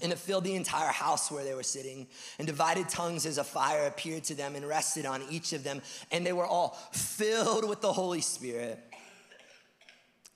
And 0.00 0.12
it 0.12 0.18
filled 0.18 0.44
the 0.44 0.54
entire 0.54 0.92
house 0.92 1.28
where 1.28 1.42
they 1.42 1.54
were 1.54 1.64
sitting. 1.64 2.06
And 2.38 2.46
divided 2.46 2.88
tongues 2.88 3.26
as 3.26 3.38
a 3.38 3.42
fire 3.42 3.88
appeared 3.88 4.22
to 4.24 4.36
them 4.36 4.54
and 4.54 4.64
rested 4.64 5.06
on 5.06 5.24
each 5.28 5.52
of 5.52 5.64
them. 5.64 5.82
And 6.12 6.24
they 6.24 6.32
were 6.32 6.46
all 6.46 6.78
filled 6.92 7.68
with 7.68 7.80
the 7.80 7.92
Holy 7.92 8.20
Spirit. 8.20 8.78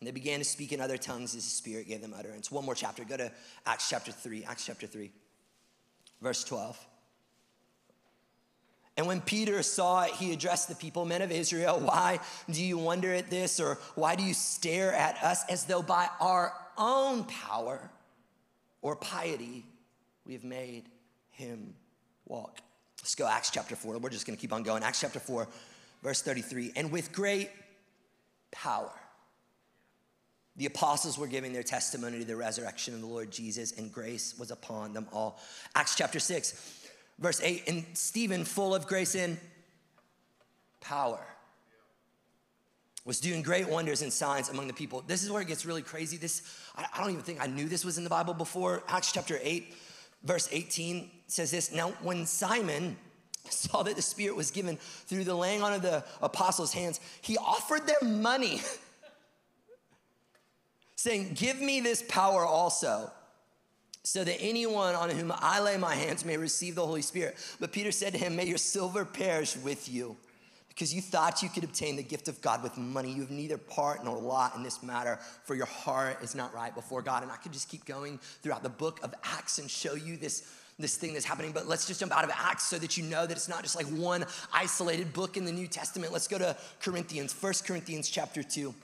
And 0.00 0.08
they 0.08 0.10
began 0.10 0.40
to 0.40 0.44
speak 0.44 0.72
in 0.72 0.80
other 0.80 0.98
tongues 0.98 1.36
as 1.36 1.44
the 1.44 1.50
Spirit 1.50 1.86
gave 1.86 2.02
them 2.02 2.12
utterance. 2.18 2.50
One 2.50 2.64
more 2.64 2.74
chapter. 2.74 3.04
Go 3.04 3.18
to 3.18 3.30
Acts 3.66 3.88
chapter 3.88 4.10
3. 4.10 4.46
Acts 4.46 4.66
chapter 4.66 4.88
3, 4.88 5.12
verse 6.20 6.42
12. 6.42 6.76
And 9.00 9.06
when 9.06 9.22
Peter 9.22 9.62
saw 9.62 10.02
it, 10.02 10.10
he 10.10 10.30
addressed 10.30 10.68
the 10.68 10.74
people, 10.74 11.06
men 11.06 11.22
of 11.22 11.32
Israel, 11.32 11.80
why 11.80 12.18
do 12.50 12.62
you 12.62 12.76
wonder 12.76 13.14
at 13.14 13.30
this? 13.30 13.58
Or 13.58 13.78
why 13.94 14.14
do 14.14 14.22
you 14.22 14.34
stare 14.34 14.92
at 14.92 15.16
us 15.22 15.42
as 15.48 15.64
though 15.64 15.80
by 15.80 16.06
our 16.20 16.52
own 16.76 17.24
power 17.24 17.90
or 18.82 18.96
piety 18.96 19.64
we 20.26 20.34
have 20.34 20.44
made 20.44 20.84
him 21.30 21.72
walk. 22.26 22.58
Let's 23.00 23.14
go, 23.14 23.26
Acts 23.26 23.50
chapter 23.50 23.74
4. 23.74 23.96
We're 23.96 24.10
just 24.10 24.26
gonna 24.26 24.36
keep 24.36 24.52
on 24.52 24.64
going. 24.64 24.82
Acts 24.82 25.00
chapter 25.00 25.18
4, 25.18 25.48
verse 26.02 26.20
33. 26.20 26.74
And 26.76 26.92
with 26.92 27.10
great 27.10 27.48
power, 28.50 28.92
the 30.56 30.66
apostles 30.66 31.16
were 31.16 31.26
giving 31.26 31.54
their 31.54 31.62
testimony 31.62 32.18
to 32.18 32.24
the 32.26 32.36
resurrection 32.36 32.92
of 32.92 33.00
the 33.00 33.06
Lord 33.06 33.30
Jesus, 33.30 33.72
and 33.72 33.90
grace 33.90 34.34
was 34.38 34.50
upon 34.50 34.92
them 34.92 35.06
all. 35.10 35.40
Acts 35.74 35.94
chapter 35.94 36.20
6, 36.20 36.79
verse 37.20 37.40
8. 37.42 37.68
And 37.68 37.84
Stephen, 37.94 38.44
full 38.44 38.74
of 38.74 38.86
grace 38.86 39.14
and 39.14 39.38
power, 40.80 41.20
was 43.04 43.20
doing 43.20 43.42
great 43.42 43.68
wonders 43.68 44.02
and 44.02 44.12
signs 44.12 44.48
among 44.48 44.66
the 44.66 44.74
people. 44.74 45.02
This 45.06 45.22
is 45.22 45.30
where 45.30 45.42
it 45.42 45.48
gets 45.48 45.64
really 45.64 45.82
crazy. 45.82 46.16
This, 46.16 46.42
I, 46.76 47.00
don't 47.00 47.10
even 47.10 47.22
think 47.22 47.42
I 47.42 47.46
knew 47.46 47.68
this 47.68 47.84
was 47.84 47.98
in 47.98 48.04
the 48.04 48.10
Bible 48.10 48.34
before. 48.34 48.82
Acts 48.88 49.12
chapter 49.12 49.38
8, 49.42 49.74
verse 50.22 50.48
18 50.50 51.10
says 51.26 51.50
this 51.50 51.72
Now, 51.72 51.90
when 52.02 52.26
Simon 52.26 52.96
saw 53.48 53.82
that 53.82 53.96
the 53.96 54.02
Spirit 54.02 54.36
was 54.36 54.50
given 54.50 54.76
through 54.76 55.24
the 55.24 55.34
laying 55.34 55.62
on 55.62 55.72
of 55.72 55.82
the 55.82 56.04
apostles' 56.20 56.72
hands, 56.72 57.00
he 57.22 57.38
offered 57.38 57.86
them 57.86 58.20
money, 58.20 58.60
saying, 60.96 61.32
Give 61.34 61.60
me 61.60 61.80
this 61.80 62.04
power 62.06 62.44
also. 62.44 63.10
So 64.02 64.24
that 64.24 64.40
anyone 64.40 64.94
on 64.94 65.10
whom 65.10 65.32
I 65.34 65.60
lay 65.60 65.76
my 65.76 65.94
hands 65.94 66.24
may 66.24 66.36
receive 66.36 66.74
the 66.74 66.86
Holy 66.86 67.02
Spirit. 67.02 67.36
But 67.60 67.72
Peter 67.72 67.92
said 67.92 68.14
to 68.14 68.18
him, 68.18 68.34
May 68.34 68.46
your 68.46 68.58
silver 68.58 69.04
perish 69.04 69.56
with 69.56 69.90
you 69.90 70.16
because 70.80 70.94
you 70.94 71.02
thought 71.02 71.42
you 71.42 71.50
could 71.50 71.62
obtain 71.62 71.96
the 71.96 72.02
gift 72.02 72.26
of 72.26 72.40
God 72.40 72.62
with 72.62 72.78
money. 72.78 73.12
You 73.12 73.20
have 73.20 73.30
neither 73.30 73.58
part 73.58 74.02
nor 74.02 74.16
lot 74.16 74.56
in 74.56 74.62
this 74.62 74.82
matter, 74.82 75.18
for 75.44 75.54
your 75.54 75.66
heart 75.66 76.16
is 76.22 76.34
not 76.34 76.54
right 76.54 76.74
before 76.74 77.02
God. 77.02 77.22
And 77.22 77.30
I 77.30 77.36
could 77.36 77.52
just 77.52 77.68
keep 77.68 77.84
going 77.84 78.18
throughout 78.42 78.62
the 78.62 78.70
book 78.70 78.98
of 79.02 79.14
Acts 79.22 79.58
and 79.58 79.70
show 79.70 79.94
you 79.94 80.16
this, 80.16 80.50
this 80.78 80.96
thing 80.96 81.12
that's 81.12 81.26
happening. 81.26 81.52
But 81.52 81.68
let's 81.68 81.86
just 81.86 82.00
jump 82.00 82.16
out 82.16 82.24
of 82.24 82.30
Acts 82.34 82.64
so 82.64 82.78
that 82.78 82.96
you 82.96 83.04
know 83.04 83.26
that 83.26 83.36
it's 83.36 83.46
not 83.46 83.62
just 83.62 83.76
like 83.76 83.84
one 83.88 84.24
isolated 84.54 85.12
book 85.12 85.36
in 85.36 85.44
the 85.44 85.52
New 85.52 85.66
Testament. 85.66 86.14
Let's 86.14 86.28
go 86.28 86.38
to 86.38 86.56
Corinthians, 86.80 87.34
1 87.38 87.52
Corinthians 87.66 88.08
chapter 88.08 88.42
2. 88.42 88.74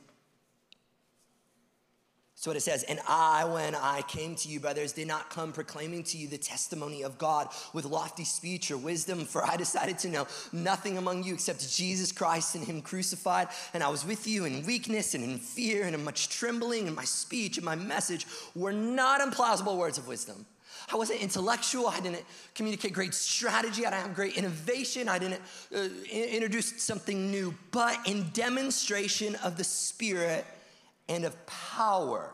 So 2.38 2.50
what 2.50 2.56
it 2.58 2.60
says, 2.60 2.82
and 2.82 3.00
I, 3.08 3.46
when 3.46 3.74
I 3.74 4.02
came 4.02 4.34
to 4.36 4.48
you, 4.48 4.60
brothers, 4.60 4.92
did 4.92 5.08
not 5.08 5.30
come 5.30 5.52
proclaiming 5.52 6.02
to 6.04 6.18
you 6.18 6.28
the 6.28 6.36
testimony 6.36 7.02
of 7.02 7.16
God 7.16 7.48
with 7.72 7.86
lofty 7.86 8.24
speech 8.24 8.70
or 8.70 8.76
wisdom, 8.76 9.24
for 9.24 9.42
I 9.42 9.56
decided 9.56 9.98
to 10.00 10.10
know 10.10 10.26
nothing 10.52 10.98
among 10.98 11.24
you 11.24 11.32
except 11.32 11.74
Jesus 11.74 12.12
Christ 12.12 12.54
and 12.54 12.62
Him 12.62 12.82
crucified. 12.82 13.48
And 13.72 13.82
I 13.82 13.88
was 13.88 14.04
with 14.04 14.26
you 14.26 14.44
in 14.44 14.66
weakness 14.66 15.14
and 15.14 15.24
in 15.24 15.38
fear 15.38 15.84
and 15.86 15.94
in 15.94 16.04
much 16.04 16.28
trembling, 16.28 16.86
and 16.86 16.94
my 16.94 17.04
speech 17.04 17.56
and 17.56 17.64
my 17.64 17.74
message 17.74 18.26
were 18.54 18.72
not 18.72 19.22
implausible 19.22 19.78
words 19.78 19.96
of 19.96 20.06
wisdom. 20.06 20.44
I 20.92 20.96
wasn't 20.96 21.22
intellectual. 21.22 21.88
I 21.88 22.00
didn't 22.00 22.22
communicate 22.54 22.92
great 22.92 23.14
strategy. 23.14 23.86
I 23.86 23.90
didn't 23.90 24.02
have 24.02 24.14
great 24.14 24.36
innovation. 24.36 25.08
I 25.08 25.18
didn't 25.18 25.40
uh, 25.74 25.88
introduce 26.12 26.82
something 26.82 27.30
new, 27.30 27.54
but 27.70 27.98
in 28.06 28.28
demonstration 28.34 29.36
of 29.36 29.56
the 29.56 29.64
Spirit 29.64 30.44
and 31.08 31.24
of 31.24 31.46
power, 31.46 32.32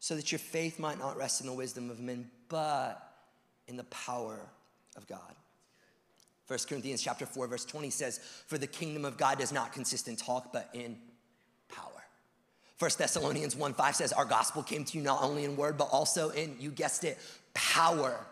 so 0.00 0.14
that 0.14 0.30
your 0.30 0.38
faith 0.38 0.78
might 0.78 0.98
not 0.98 1.16
rest 1.16 1.40
in 1.40 1.46
the 1.46 1.52
wisdom 1.52 1.90
of 1.90 1.98
men, 2.00 2.30
but 2.48 3.02
in 3.66 3.76
the 3.76 3.84
power 3.84 4.38
of 4.96 5.06
God. 5.06 5.34
1 6.46 6.58
Corinthians 6.68 7.02
chapter 7.02 7.26
4 7.26 7.46
verse 7.46 7.64
20 7.64 7.90
says, 7.90 8.20
"For 8.46 8.56
the 8.56 8.66
kingdom 8.66 9.04
of 9.04 9.16
God 9.16 9.38
does 9.38 9.52
not 9.52 9.72
consist 9.72 10.08
in 10.08 10.16
talk, 10.16 10.52
but 10.52 10.70
in 10.72 11.00
power." 11.68 12.04
1 12.78 12.98
Thessalonians 12.98 13.56
1 13.56 13.74
5 13.74 13.96
says, 13.96 14.12
Our 14.12 14.24
gospel 14.24 14.62
came 14.62 14.84
to 14.84 14.96
you 14.96 15.02
not 15.02 15.22
only 15.22 15.44
in 15.44 15.56
word, 15.56 15.76
but 15.76 15.88
also 15.90 16.30
in, 16.30 16.56
you 16.60 16.70
guessed 16.70 17.04
it, 17.04 17.18
power 17.52 18.26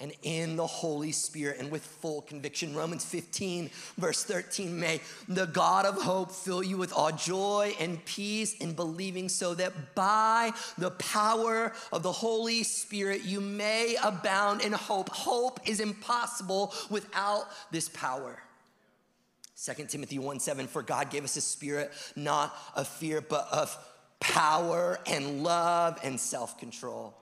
and 0.00 0.12
in 0.22 0.56
the 0.56 0.66
Holy 0.66 1.12
Spirit 1.12 1.58
and 1.60 1.70
with 1.70 1.84
full 1.84 2.22
conviction. 2.22 2.74
Romans 2.74 3.04
15, 3.04 3.70
verse 3.96 4.24
13 4.24 4.78
May 4.78 5.00
the 5.28 5.46
God 5.46 5.86
of 5.86 6.02
hope 6.02 6.32
fill 6.32 6.62
you 6.62 6.76
with 6.76 6.92
all 6.92 7.12
joy 7.12 7.74
and 7.78 8.04
peace 8.04 8.54
in 8.54 8.74
believing, 8.74 9.28
so 9.28 9.54
that 9.54 9.94
by 9.94 10.52
the 10.78 10.90
power 10.92 11.72
of 11.92 12.02
the 12.02 12.12
Holy 12.12 12.64
Spirit 12.64 13.24
you 13.24 13.40
may 13.40 13.96
abound 14.02 14.62
in 14.62 14.72
hope. 14.72 15.08
Hope 15.10 15.60
is 15.66 15.80
impossible 15.80 16.74
without 16.90 17.46
this 17.70 17.88
power. 17.88 18.42
2 19.64 19.84
Timothy 19.86 20.18
1 20.18 20.40
7, 20.40 20.66
for 20.66 20.82
God 20.82 21.10
gave 21.10 21.24
us 21.24 21.36
a 21.36 21.40
spirit 21.40 21.92
not 22.16 22.54
of 22.74 22.88
fear, 22.88 23.20
but 23.20 23.46
of 23.52 23.76
power 24.18 24.98
and 25.06 25.42
love 25.42 25.98
and 26.02 26.18
self 26.18 26.58
control. 26.58 27.14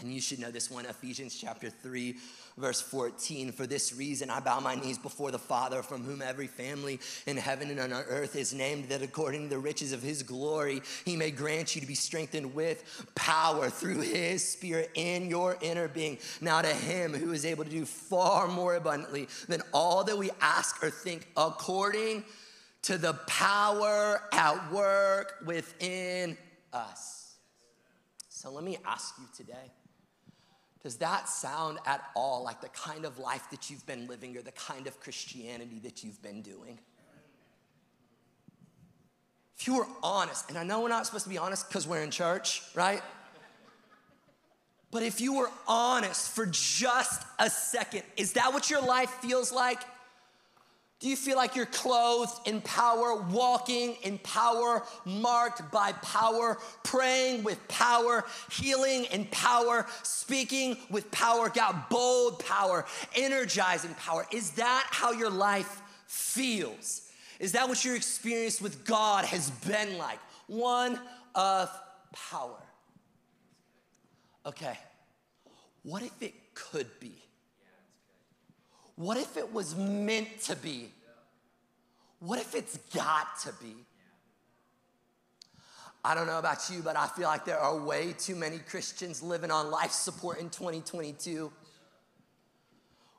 And 0.00 0.12
you 0.12 0.20
should 0.20 0.40
know 0.40 0.50
this 0.50 0.70
one, 0.70 0.86
Ephesians 0.86 1.36
chapter 1.38 1.68
3, 1.68 2.16
verse 2.56 2.80
14. 2.80 3.52
For 3.52 3.66
this 3.66 3.94
reason, 3.94 4.30
I 4.30 4.40
bow 4.40 4.58
my 4.58 4.74
knees 4.74 4.98
before 4.98 5.30
the 5.30 5.38
Father, 5.38 5.82
from 5.82 6.02
whom 6.02 6.22
every 6.22 6.46
family 6.46 6.98
in 7.26 7.36
heaven 7.36 7.70
and 7.70 7.78
on 7.78 7.92
earth 7.92 8.34
is 8.34 8.54
named, 8.54 8.88
that 8.88 9.02
according 9.02 9.44
to 9.44 9.48
the 9.50 9.58
riches 9.58 9.92
of 9.92 10.02
his 10.02 10.22
glory, 10.22 10.82
he 11.04 11.14
may 11.14 11.30
grant 11.30 11.74
you 11.74 11.80
to 11.80 11.86
be 11.86 11.94
strengthened 11.94 12.54
with 12.54 13.12
power 13.14 13.68
through 13.68 14.00
his 14.00 14.46
Spirit 14.48 14.90
in 14.94 15.28
your 15.28 15.56
inner 15.60 15.88
being. 15.88 16.18
Now, 16.40 16.62
to 16.62 16.68
him 16.68 17.12
who 17.12 17.32
is 17.32 17.44
able 17.44 17.64
to 17.64 17.70
do 17.70 17.84
far 17.84 18.48
more 18.48 18.76
abundantly 18.76 19.28
than 19.46 19.62
all 19.72 20.04
that 20.04 20.16
we 20.16 20.30
ask 20.40 20.82
or 20.82 20.90
think, 20.90 21.28
according 21.36 22.24
to 22.82 22.98
the 22.98 23.12
power 23.28 24.22
at 24.32 24.72
work 24.72 25.34
within 25.44 26.36
us. 26.72 27.36
So, 28.30 28.50
let 28.50 28.64
me 28.64 28.78
ask 28.84 29.14
you 29.18 29.28
today 29.36 29.70
does 30.82 30.96
that 30.96 31.28
sound 31.28 31.78
at 31.86 32.02
all 32.16 32.42
like 32.42 32.60
the 32.60 32.68
kind 32.68 33.04
of 33.04 33.18
life 33.18 33.48
that 33.50 33.70
you've 33.70 33.86
been 33.86 34.08
living 34.08 34.36
or 34.36 34.42
the 34.42 34.52
kind 34.52 34.86
of 34.86 34.98
Christianity 35.00 35.78
that 35.84 36.02
you've 36.02 36.20
been 36.22 36.42
doing? 36.42 36.78
If 39.56 39.68
you 39.68 39.76
were 39.76 39.86
honest, 40.02 40.48
and 40.48 40.58
I 40.58 40.64
know 40.64 40.80
we're 40.80 40.88
not 40.88 41.06
supposed 41.06 41.22
to 41.24 41.30
be 41.30 41.38
honest 41.38 41.68
because 41.68 41.86
we're 41.86 42.02
in 42.02 42.10
church, 42.10 42.62
right? 42.74 43.00
But 44.90 45.04
if 45.04 45.20
you 45.20 45.34
were 45.34 45.50
honest 45.68 46.32
for 46.32 46.46
just 46.46 47.22
a 47.38 47.48
second, 47.48 48.02
is 48.16 48.32
that 48.32 48.52
what 48.52 48.68
your 48.68 48.82
life 48.82 49.10
feels 49.22 49.52
like? 49.52 49.78
Do 51.02 51.08
you 51.08 51.16
feel 51.16 51.36
like 51.36 51.56
you're 51.56 51.66
clothed 51.66 52.46
in 52.46 52.60
power, 52.60 53.16
walking 53.16 53.96
in 54.04 54.18
power, 54.18 54.84
marked 55.04 55.68
by 55.72 55.90
power, 55.94 56.58
praying 56.84 57.42
with 57.42 57.58
power, 57.66 58.24
healing 58.52 59.06
in 59.06 59.24
power, 59.24 59.84
speaking 60.04 60.76
with 60.90 61.10
power, 61.10 61.48
got 61.48 61.90
bold 61.90 62.38
power, 62.38 62.86
energizing 63.16 63.94
power? 63.94 64.28
Is 64.30 64.52
that 64.52 64.86
how 64.90 65.10
your 65.10 65.28
life 65.28 65.82
feels? 66.06 67.10
Is 67.40 67.50
that 67.50 67.68
what 67.68 67.84
your 67.84 67.96
experience 67.96 68.60
with 68.60 68.84
God 68.84 69.24
has 69.24 69.50
been 69.50 69.98
like? 69.98 70.20
One 70.46 71.00
of 71.34 71.68
power. 72.30 72.62
Okay, 74.46 74.78
what 75.82 76.04
if 76.04 76.22
it 76.22 76.34
could 76.54 76.86
be? 77.00 77.16
What 78.96 79.16
if 79.16 79.36
it 79.36 79.52
was 79.52 79.74
meant 79.74 80.40
to 80.42 80.56
be? 80.56 80.90
What 82.20 82.38
if 82.38 82.54
it's 82.54 82.76
got 82.94 83.38
to 83.40 83.52
be? 83.62 83.74
I 86.04 86.14
don't 86.14 86.26
know 86.26 86.38
about 86.38 86.68
you, 86.70 86.82
but 86.82 86.96
I 86.96 87.06
feel 87.06 87.28
like 87.28 87.44
there 87.44 87.58
are 87.58 87.76
way 87.76 88.12
too 88.18 88.34
many 88.34 88.58
Christians 88.58 89.22
living 89.22 89.50
on 89.50 89.70
life 89.70 89.92
support 89.92 90.38
in 90.38 90.50
2022. 90.50 91.52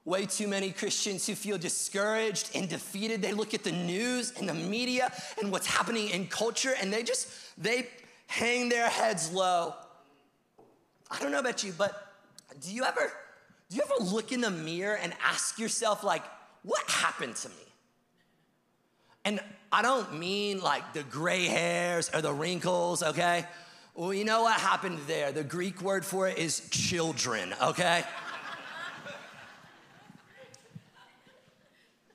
Way 0.06 0.26
too 0.26 0.50
many 0.50 0.72
Christians 0.72 1.26
who 1.26 1.34
feel 1.34 1.58
discouraged 1.58 2.52
and 2.56 2.68
defeated. 2.68 3.22
They 3.22 3.32
look 3.32 3.54
at 3.54 3.64
the 3.64 3.72
news 3.72 4.34
and 4.38 4.50
the 4.50 4.54
media 4.54 5.14
and 5.42 5.50
what's 5.50 5.68
happening 5.68 6.10
in 6.10 6.28
culture 6.28 6.74
and 6.82 6.92
they 6.92 7.04
just 7.04 7.30
they 7.58 7.88
hang 8.28 8.68
their 8.68 8.90
heads 8.90 9.32
low. 9.32 9.74
I 11.10 11.20
don't 11.20 11.32
know 11.32 11.40
about 11.40 11.64
you, 11.64 11.74
but 11.78 12.16
do 12.60 12.74
you 12.74 12.84
ever 12.84 13.14
do 13.70 13.78
you 13.78 13.84
ever 13.84 14.12
look 14.12 14.32
in 14.32 14.42
the 14.42 14.52
mirror 14.52 14.96
and 14.96 15.14
ask 15.24 15.58
yourself, 15.58 16.04
like, 16.04 16.24
what 16.64 16.84
happened 16.90 17.36
to 17.38 17.50
me? 17.50 17.56
And 19.26 19.40
I 19.72 19.82
don't 19.82 20.20
mean 20.20 20.62
like 20.62 20.94
the 20.94 21.04
gray 21.04 21.46
hairs 21.46 22.10
or 22.14 22.22
the 22.22 22.34
wrinkles, 22.34 23.02
okay? 23.02 23.46
Well, 23.96 24.14
you 24.14 24.26
know 24.26 24.44
what 24.44 24.60
happened 24.60 25.00
there? 25.08 25.32
The 25.32 25.44
Greek 25.44 25.82
word 25.82 26.06
for 26.06 26.28
it 26.28 26.38
is 26.38 26.68
children, 26.70 27.54
okay? 27.62 28.04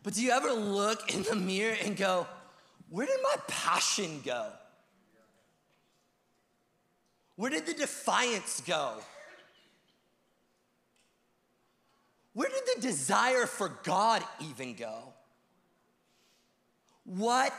but 0.03 0.15
do 0.15 0.23
you 0.23 0.31
ever 0.33 0.53
look 0.53 1.15
in 1.15 1.23
the 1.23 1.37
mirror 1.37 1.77
and 1.85 1.97
go, 1.97 2.27
where 2.91 3.07
did 3.07 3.21
my 3.23 3.37
passion 3.47 4.21
go? 4.25 4.47
Where 7.37 7.51
did 7.51 7.67
the 7.67 7.75
defiance 7.75 8.61
go? 8.67 8.95
Where 12.39 12.49
did 12.49 12.77
the 12.77 12.83
desire 12.83 13.47
for 13.47 13.81
God 13.83 14.23
even 14.49 14.75
go? 14.75 14.95
What 17.03 17.53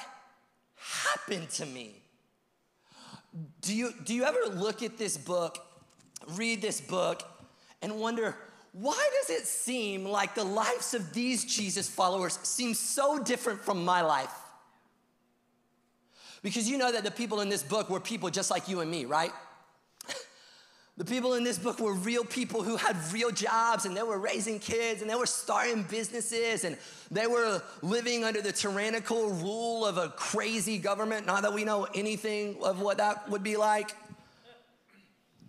happened 0.77 1.49
to 1.49 1.65
me? 1.65 2.01
Do 3.59 3.75
you, 3.75 3.93
do 4.05 4.13
you 4.13 4.23
ever 4.23 4.39
look 4.49 4.81
at 4.81 4.97
this 4.97 5.17
book, 5.17 5.57
read 6.29 6.61
this 6.61 6.79
book, 6.79 7.23
and 7.81 7.99
wonder 7.99 8.37
why 8.71 9.09
does 9.19 9.37
it 9.37 9.47
seem 9.47 10.05
like 10.05 10.33
the 10.33 10.45
lives 10.45 10.93
of 10.93 11.11
these 11.11 11.43
Jesus 11.43 11.89
followers 11.89 12.39
seem 12.43 12.73
so 12.73 13.21
different 13.21 13.59
from 13.59 13.83
my 13.83 13.99
life? 13.99 14.31
Because 16.41 16.69
you 16.69 16.77
know 16.77 16.93
that 16.93 17.03
the 17.03 17.11
people 17.11 17.41
in 17.41 17.49
this 17.49 17.63
book 17.63 17.89
were 17.89 17.99
people 17.99 18.29
just 18.29 18.49
like 18.49 18.69
you 18.69 18.79
and 18.79 18.89
me, 18.89 19.03
right? 19.03 19.33
The 20.99 21.05
people 21.05 21.35
in 21.35 21.45
this 21.45 21.57
book 21.57 21.79
were 21.79 21.93
real 21.93 22.25
people 22.25 22.61
who 22.61 22.75
had 22.75 22.97
real 23.13 23.31
jobs 23.31 23.85
and 23.85 23.95
they 23.95 24.03
were 24.03 24.19
raising 24.19 24.59
kids 24.59 24.99
and 24.99 25.09
they 25.09 25.15
were 25.15 25.25
starting 25.25 25.83
businesses 25.83 26.65
and 26.65 26.77
they 27.09 27.25
were 27.25 27.63
living 27.81 28.25
under 28.25 28.41
the 28.41 28.51
tyrannical 28.51 29.29
rule 29.29 29.85
of 29.85 29.97
a 29.97 30.09
crazy 30.09 30.77
government. 30.77 31.25
Not 31.25 31.43
that 31.43 31.53
we 31.53 31.63
know 31.63 31.87
anything 31.95 32.57
of 32.61 32.81
what 32.81 32.97
that 32.97 33.29
would 33.29 33.43
be 33.43 33.55
like. 33.55 33.91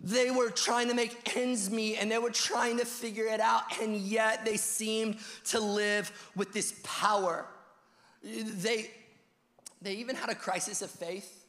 They 0.01 0.31
were 0.31 0.51
trying 0.51 0.87
to 0.87 0.93
make 0.93 1.35
ends 1.35 1.69
meet 1.69 1.97
and 1.97 2.09
they 2.09 2.17
were 2.17 2.29
trying 2.29 2.77
to 2.77 2.85
figure 2.85 3.25
it 3.25 3.41
out, 3.41 3.63
and 3.81 3.97
yet 3.97 4.45
they 4.45 4.55
seemed 4.55 5.17
to 5.47 5.59
live 5.59 6.29
with 6.33 6.53
this 6.53 6.79
power. 6.81 7.45
They, 8.23 8.89
they 9.81 9.95
even 9.95 10.15
had 10.15 10.29
a 10.29 10.35
crisis 10.35 10.81
of 10.81 10.89
faith. 10.89 11.40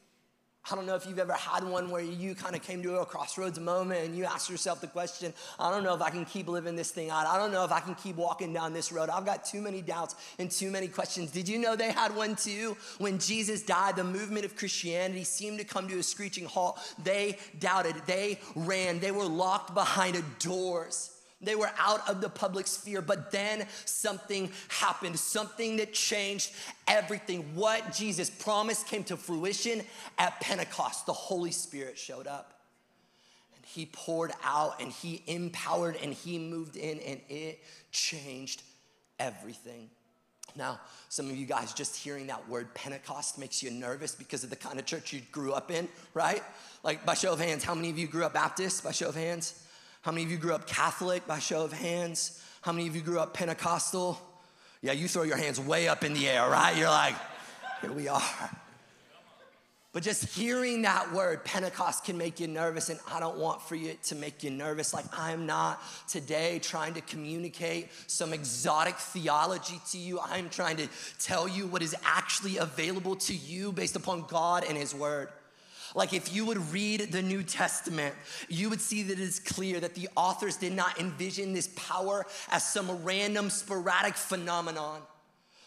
I 0.71 0.75
don't 0.75 0.85
know 0.85 0.95
if 0.95 1.05
you've 1.05 1.19
ever 1.19 1.33
had 1.33 1.65
one 1.65 1.89
where 1.89 2.01
you 2.01 2.35
kind 2.35 2.55
of 2.55 2.61
came 2.61 2.81
to 2.83 2.99
a 2.99 3.05
crossroads 3.05 3.59
moment 3.59 4.05
and 4.05 4.17
you 4.17 4.23
asked 4.23 4.49
yourself 4.49 4.79
the 4.79 4.87
question 4.87 5.33
I 5.59 5.69
don't 5.69 5.83
know 5.83 5.93
if 5.93 6.01
I 6.01 6.09
can 6.09 6.23
keep 6.23 6.47
living 6.47 6.77
this 6.77 6.89
thing 6.89 7.09
out. 7.09 7.27
I 7.27 7.37
don't 7.37 7.51
know 7.51 7.65
if 7.65 7.71
I 7.71 7.81
can 7.81 7.95
keep 7.95 8.15
walking 8.15 8.53
down 8.53 8.71
this 8.71 8.89
road. 8.89 9.09
I've 9.09 9.25
got 9.25 9.43
too 9.43 9.61
many 9.61 9.81
doubts 9.81 10.15
and 10.39 10.49
too 10.49 10.71
many 10.71 10.87
questions. 10.87 11.31
Did 11.31 11.49
you 11.49 11.59
know 11.59 11.75
they 11.75 11.91
had 11.91 12.15
one 12.15 12.37
too? 12.37 12.77
When 12.97 13.19
Jesus 13.19 13.61
died, 13.61 13.97
the 13.97 14.05
movement 14.05 14.45
of 14.45 14.55
Christianity 14.55 15.25
seemed 15.25 15.59
to 15.59 15.65
come 15.65 15.89
to 15.89 15.99
a 15.99 16.03
screeching 16.03 16.45
halt. 16.45 16.79
They 17.03 17.37
doubted, 17.59 17.95
they 18.05 18.39
ran, 18.55 18.99
they 18.99 19.11
were 19.11 19.25
locked 19.25 19.73
behind 19.73 20.23
doors. 20.39 21.12
They 21.43 21.55
were 21.55 21.71
out 21.77 22.07
of 22.09 22.21
the 22.21 22.29
public 22.29 22.67
sphere, 22.67 23.01
but 23.01 23.31
then 23.31 23.67
something 23.85 24.51
happened, 24.69 25.19
something 25.19 25.77
that 25.77 25.93
changed 25.93 26.51
everything. 26.87 27.55
What 27.55 27.93
Jesus 27.93 28.29
promised 28.29 28.87
came 28.87 29.03
to 29.05 29.17
fruition 29.17 29.81
at 30.17 30.39
Pentecost. 30.41 31.05
The 31.05 31.13
Holy 31.13 31.51
Spirit 31.51 31.97
showed 31.97 32.27
up. 32.27 32.61
And 33.55 33.65
he 33.65 33.85
poured 33.85 34.31
out 34.43 34.81
and 34.81 34.91
he 34.91 35.23
empowered 35.27 35.97
and 36.01 36.13
he 36.13 36.37
moved 36.39 36.75
in 36.75 36.99
and 36.99 37.19
it 37.29 37.59
changed 37.91 38.61
everything. 39.19 39.89
Now, 40.55 40.79
some 41.09 41.29
of 41.29 41.35
you 41.35 41.45
guys 41.45 41.73
just 41.73 41.95
hearing 41.95 42.27
that 42.27 42.47
word 42.47 42.73
Pentecost 42.75 43.39
makes 43.39 43.63
you 43.63 43.71
nervous 43.71 44.13
because 44.13 44.43
of 44.43 44.49
the 44.49 44.55
kind 44.55 44.77
of 44.77 44.85
church 44.85 45.11
you 45.11 45.21
grew 45.31 45.53
up 45.53 45.71
in, 45.71 45.87
right? 46.13 46.43
Like, 46.83 47.05
by 47.05 47.15
show 47.15 47.33
of 47.33 47.39
hands, 47.39 47.63
how 47.63 47.73
many 47.73 47.89
of 47.89 47.97
you 47.97 48.07
grew 48.07 48.23
up 48.23 48.33
Baptist? 48.33 48.83
By 48.83 48.91
show 48.91 49.09
of 49.09 49.15
hands? 49.15 49.65
How 50.03 50.11
many 50.11 50.25
of 50.25 50.31
you 50.31 50.37
grew 50.37 50.53
up 50.53 50.67
Catholic 50.67 51.25
by 51.25 51.39
show 51.39 51.63
of 51.63 51.71
hands? 51.71 52.43
How 52.61 52.73
many 52.73 52.87
of 52.87 52.95
you 52.95 53.01
grew 53.01 53.19
up 53.19 53.33
Pentecostal? 53.33 54.19
Yeah, 54.81 54.91
you 54.91 55.07
throw 55.07 55.23
your 55.23 55.37
hands 55.37 55.61
way 55.61 55.87
up 55.87 56.03
in 56.03 56.13
the 56.13 56.27
air, 56.27 56.49
right? 56.49 56.75
You're 56.75 56.89
like, 56.89 57.15
here 57.79 57.93
we 57.93 58.09
are. 58.09 58.21
But 59.93 60.03
just 60.03 60.35
hearing 60.35 60.81
that 60.81 61.13
word, 61.13 61.45
Pentecost, 61.45 62.03
can 62.03 62.17
make 62.17 62.41
you 62.41 62.47
nervous, 62.47 62.89
and 62.89 62.99
I 63.09 63.21
don't 63.21 63.37
want 63.37 63.61
for 63.61 63.75
you 63.75 63.93
to 64.07 64.15
make 64.15 64.43
you 64.43 64.49
nervous. 64.49 64.93
Like, 64.93 65.05
I'm 65.17 65.45
not 65.45 65.81
today 66.09 66.59
trying 66.59 66.95
to 66.95 67.01
communicate 67.01 67.87
some 68.07 68.33
exotic 68.33 68.97
theology 68.97 69.79
to 69.91 69.97
you. 69.97 70.19
I'm 70.19 70.49
trying 70.49 70.75
to 70.77 70.89
tell 71.17 71.47
you 71.47 71.65
what 71.65 71.81
is 71.81 71.95
actually 72.03 72.57
available 72.57 73.15
to 73.15 73.33
you 73.33 73.71
based 73.71 73.95
upon 73.95 74.25
God 74.27 74.65
and 74.67 74.77
His 74.77 74.93
Word. 74.93 75.29
Like 75.95 76.13
if 76.13 76.33
you 76.33 76.45
would 76.45 76.71
read 76.71 77.11
the 77.11 77.21
New 77.21 77.43
Testament, 77.43 78.15
you 78.49 78.69
would 78.69 78.81
see 78.81 79.03
that 79.03 79.13
it 79.13 79.19
is 79.19 79.39
clear 79.39 79.79
that 79.79 79.93
the 79.93 80.09
authors 80.15 80.57
did 80.57 80.73
not 80.73 80.99
envision 80.99 81.53
this 81.53 81.69
power 81.75 82.25
as 82.49 82.65
some 82.65 83.03
random 83.03 83.49
sporadic 83.49 84.15
phenomenon. 84.15 85.01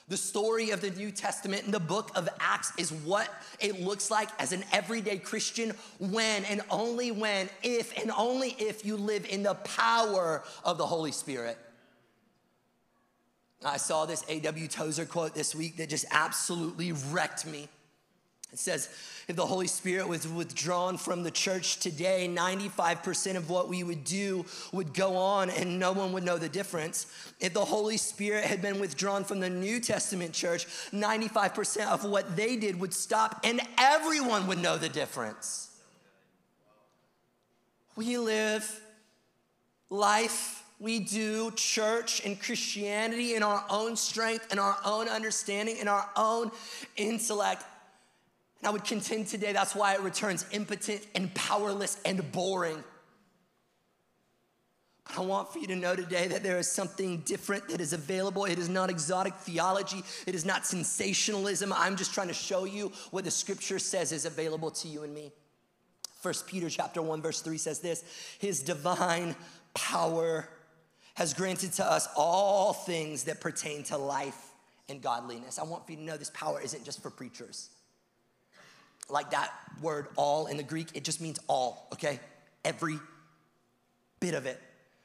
The 0.09 0.17
story 0.17 0.71
of 0.71 0.81
the 0.81 0.91
New 0.91 1.11
Testament 1.11 1.65
in 1.65 1.73
the 1.73 1.81
book 1.81 2.13
of 2.15 2.29
Acts 2.39 2.73
is 2.79 2.93
what 2.93 3.29
it 3.59 3.81
looks 3.81 4.09
like 4.09 4.29
as 4.39 4.53
an 4.53 4.65
everyday 4.73 5.19
Christian 5.19 5.73
when 5.99 6.45
and 6.45 6.61
only 6.71 7.11
when, 7.11 7.49
if 7.65 7.97
and 8.01 8.13
only 8.17 8.51
if 8.59 8.85
you 8.85 8.97
live 8.97 9.27
in 9.27 9.43
the 9.43 9.55
power 9.55 10.45
of 10.65 10.79
the 10.79 10.87
Holy 10.87 11.11
Spirit. 11.11 11.59
I 13.65 13.79
saw 13.79 14.07
this 14.07 14.25
A.W. 14.29 14.69
Tozer 14.69 15.07
quote 15.07 15.35
this 15.35 15.57
week 15.57 15.77
that 15.79 15.89
just 15.89 16.05
absolutely 16.13 16.93
wrecked 16.93 17.45
me. 17.45 17.69
It 18.57 18.61
says, 18.61 18.89
if 19.29 19.37
the 19.37 19.45
Holy 19.45 19.67
Spirit 19.67 20.09
was 20.09 20.27
withdrawn 20.27 20.97
from 20.97 21.23
the 21.23 21.31
church 21.31 21.79
today, 21.79 22.27
95% 22.27 23.37
of 23.37 23.51
what 23.51 23.69
we 23.69 23.83
would 23.83 24.03
do 24.03 24.47
would 24.73 24.95
go 24.95 25.15
on 25.15 25.51
and 25.51 25.79
no 25.79 25.93
one 25.93 26.15
would 26.15 26.25
know 26.25 26.39
the 26.39 26.49
difference. 26.49 27.07
If 27.39 27.53
the 27.53 27.67
Holy 27.67 27.99
Spirit 27.99 28.45
had 28.45 28.63
been 28.63 28.81
withdrawn 28.81 29.25
from 29.25 29.41
the 29.41 29.51
New 29.51 29.79
Testament 29.79 30.33
church, 30.33 30.65
95% 30.91 31.87
of 31.89 32.07
what 32.07 32.35
they 32.35 32.57
did 32.57 32.81
would 32.81 32.95
stop 32.95 33.41
and 33.45 33.61
everyone 33.77 34.47
would 34.47 34.63
know 34.63 34.79
the 34.79 34.89
difference. 34.89 35.77
We 37.95 38.17
live 38.17 38.81
life 39.91 40.63
we 40.79 41.01
do 41.01 41.51
church 41.53 42.23
and 42.25 42.41
Christianity 42.41 43.35
in 43.35 43.43
our 43.43 43.65
own 43.69 43.97
strength 43.97 44.51
in 44.51 44.59
our 44.59 44.79
own 44.83 45.09
understanding 45.09 45.77
in 45.77 45.89
our 45.89 46.09
own 46.17 46.51
intellect. 46.97 47.63
And 48.61 48.69
I 48.69 48.71
would 48.71 48.85
contend 48.85 49.27
today 49.27 49.53
that's 49.53 49.75
why 49.75 49.95
it 49.95 50.01
returns 50.01 50.47
impotent 50.53 51.07
and 51.15 51.33
powerless 51.35 51.99
and 52.05 52.31
boring. 52.33 52.83
But 55.07 55.19
I 55.19 55.21
want 55.21 55.53
for 55.53 55.59
you 55.59 55.67
to 55.69 55.77
know 55.77 55.95
today 55.95 56.27
that 56.29 56.43
there 56.43 56.59
is 56.59 56.69
something 56.69 57.19
different 57.19 57.69
that 57.69 57.81
is 57.81 57.93
available. 57.93 58.45
It 58.45 58.59
is 58.59 58.69
not 58.69 58.91
exotic 58.91 59.35
theology, 59.35 60.03
it 60.27 60.35
is 60.35 60.45
not 60.45 60.67
sensationalism. 60.67 61.73
I'm 61.73 61.97
just 61.97 62.13
trying 62.15 62.29
to 62.29 62.35
show 62.35 62.65
you 62.65 62.93
what 63.11 63.25
the 63.25 63.31
scripture 63.31 63.79
says 63.79 64.11
is 64.11 64.25
available 64.25 64.71
to 64.73 64.89
you 64.89 65.03
and 65.03 65.15
me. 65.15 65.33
First 66.21 66.47
Peter 66.47 66.69
chapter 66.69 67.03
1 67.03 67.23
verse 67.23 67.41
3 67.41 67.59
says 67.59 67.79
this, 67.81 68.03
his 68.39 68.63
divine 68.63 69.37
power 69.75 70.49
has 71.15 71.35
granted 71.35 71.73
to 71.75 71.85
us 71.85 72.09
all 72.17 72.73
things 72.73 73.25
that 73.25 73.41
pertain 73.41 73.83
to 73.85 73.97
life 73.97 74.51
and 74.89 75.01
godliness. 75.01 75.59
I 75.59 75.65
want 75.65 75.87
for 75.87 75.93
you 75.93 75.99
to 75.99 76.05
know 76.05 76.17
this 76.17 76.31
power 76.31 76.61
isn't 76.61 76.85
just 76.85 77.03
for 77.03 77.11
preachers 77.11 77.71
like 79.09 79.31
that 79.31 79.53
word 79.81 80.09
all 80.17 80.47
in 80.47 80.57
the 80.57 80.63
Greek, 80.63 80.89
it 80.95 81.05
just 81.05 81.21
means 81.21 81.39
all, 81.49 81.89
okay? 81.93 82.21
Every 82.65 82.99
bit 84.21 84.35
of 84.35 84.47
it. 84.47 84.61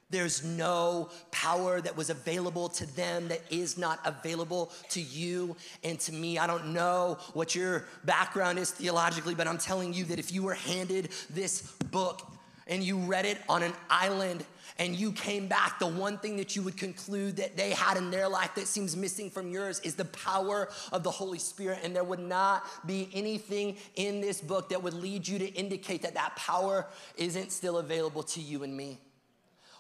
There's 0.10 0.44
no 0.44 1.10
power 1.32 1.80
that 1.80 1.96
was 1.96 2.10
available 2.10 2.68
to 2.70 2.96
them 2.96 3.30
that 3.30 3.42
is 3.50 3.78
not 3.78 4.00
available 4.04 4.72
to 4.90 5.02
you 5.02 5.56
and 5.86 5.98
to 6.02 6.12
me. 6.12 6.38
I 6.38 6.48
don't 6.48 6.74
know 6.74 7.18
what 7.34 7.56
your 7.56 7.86
background 8.04 8.60
is 8.60 8.72
theologically, 8.72 9.36
but 9.36 9.48
I'm 9.48 9.58
telling 9.58 9.94
you 9.94 10.04
that 10.06 10.20
if 10.20 10.34
you 10.34 10.44
were 10.44 10.54
handed 10.54 11.12
this 11.30 11.62
book 11.92 12.30
and 12.72 12.82
you 12.82 12.98
read 12.98 13.26
it 13.26 13.38
on 13.48 13.62
an 13.62 13.74
island 13.90 14.44
and 14.80 14.96
you 14.96 15.12
came 15.12 15.48
back, 15.48 15.78
the 15.78 15.86
one 15.86 16.18
thing 16.18 16.38
that 16.38 16.56
you 16.56 16.64
would 16.64 16.78
conclude 16.78 17.36
that 17.36 17.56
they 17.56 17.72
had 17.72 17.98
in 17.98 18.10
their 18.10 18.28
life 18.28 18.56
that 18.56 18.66
seems 18.66 18.96
missing 18.96 19.30
from 19.30 19.52
yours 19.52 19.80
is 19.82 19.94
the 19.94 20.06
power 20.06 20.70
of 20.92 21.04
the 21.04 21.12
Holy 21.12 21.38
Spirit. 21.38 21.80
And 21.84 21.96
there 21.96 22.04
would 22.04 22.20
not 22.20 22.66
be 22.88 23.10
anything 23.14 23.78
in 23.96 24.22
this 24.22 24.42
book 24.42 24.70
that 24.70 24.82
would 24.82 24.94
lead 24.94 25.28
you 25.28 25.38
to 25.38 25.48
indicate 25.54 26.02
that 26.02 26.16
that 26.16 26.36
power 26.36 26.88
isn't 27.18 27.52
still 27.52 27.78
available 27.78 28.24
to 28.24 28.42
you 28.42 28.64
and 28.64 28.76
me. 28.76 29.00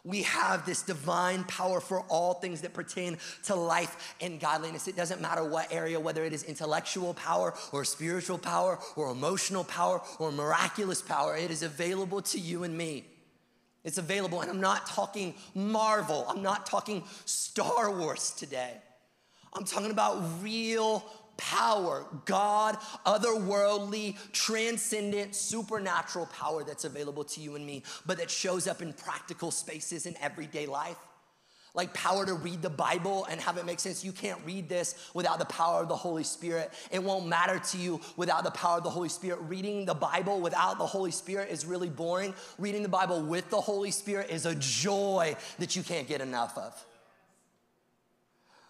We 0.03 0.23
have 0.23 0.65
this 0.65 0.81
divine 0.81 1.43
power 1.43 1.79
for 1.79 2.01
all 2.01 2.33
things 2.35 2.61
that 2.61 2.73
pertain 2.73 3.17
to 3.43 3.55
life 3.55 4.15
and 4.19 4.39
godliness. 4.39 4.87
It 4.87 4.95
doesn't 4.95 5.21
matter 5.21 5.43
what 5.43 5.71
area, 5.71 5.99
whether 5.99 6.23
it 6.23 6.33
is 6.33 6.43
intellectual 6.43 7.13
power 7.13 7.53
or 7.71 7.85
spiritual 7.85 8.39
power 8.39 8.79
or 8.95 9.11
emotional 9.11 9.63
power 9.63 10.01
or 10.17 10.31
miraculous 10.31 11.01
power, 11.01 11.37
it 11.37 11.51
is 11.51 11.61
available 11.61 12.21
to 12.23 12.39
you 12.39 12.63
and 12.63 12.75
me. 12.75 13.05
It's 13.83 13.97
available, 13.97 14.41
and 14.41 14.49
I'm 14.49 14.61
not 14.61 14.85
talking 14.87 15.33
Marvel, 15.55 16.25
I'm 16.27 16.43
not 16.43 16.65
talking 16.65 17.03
Star 17.25 17.91
Wars 17.91 18.31
today. 18.31 18.73
I'm 19.53 19.65
talking 19.65 19.91
about 19.91 20.23
real 20.41 21.03
power, 21.37 22.05
God, 22.25 22.77
otherworldly, 23.05 24.15
transcendent, 24.31 25.35
supernatural 25.35 26.27
power 26.27 26.63
that's 26.63 26.85
available 26.85 27.23
to 27.25 27.41
you 27.41 27.55
and 27.55 27.65
me, 27.65 27.83
but 28.05 28.17
that 28.17 28.29
shows 28.29 28.67
up 28.67 28.81
in 28.81 28.93
practical 28.93 29.51
spaces 29.51 30.05
in 30.05 30.15
everyday 30.21 30.65
life 30.65 30.97
like 31.73 31.93
power 31.93 32.25
to 32.25 32.33
read 32.33 32.61
the 32.61 32.69
Bible 32.69 33.25
and 33.29 33.39
have 33.39 33.57
it 33.57 33.65
make 33.65 33.79
sense. 33.79 34.03
You 34.03 34.11
can't 34.11 34.39
read 34.45 34.67
this 34.67 35.09
without 35.13 35.39
the 35.39 35.45
power 35.45 35.81
of 35.81 35.87
the 35.87 35.95
Holy 35.95 36.23
Spirit. 36.23 36.71
It 36.91 37.01
won't 37.01 37.27
matter 37.27 37.59
to 37.59 37.77
you 37.77 38.01
without 38.17 38.43
the 38.43 38.51
power 38.51 38.77
of 38.77 38.83
the 38.83 38.89
Holy 38.89 39.09
Spirit. 39.09 39.39
Reading 39.43 39.85
the 39.85 39.95
Bible 39.95 40.41
without 40.41 40.77
the 40.77 40.85
Holy 40.85 41.11
Spirit 41.11 41.49
is 41.49 41.65
really 41.65 41.89
boring. 41.89 42.33
Reading 42.57 42.83
the 42.83 42.89
Bible 42.89 43.21
with 43.21 43.49
the 43.49 43.61
Holy 43.61 43.91
Spirit 43.91 44.29
is 44.29 44.45
a 44.45 44.55
joy 44.55 45.35
that 45.59 45.75
you 45.75 45.83
can't 45.83 46.07
get 46.07 46.21
enough 46.21 46.57
of. 46.57 46.85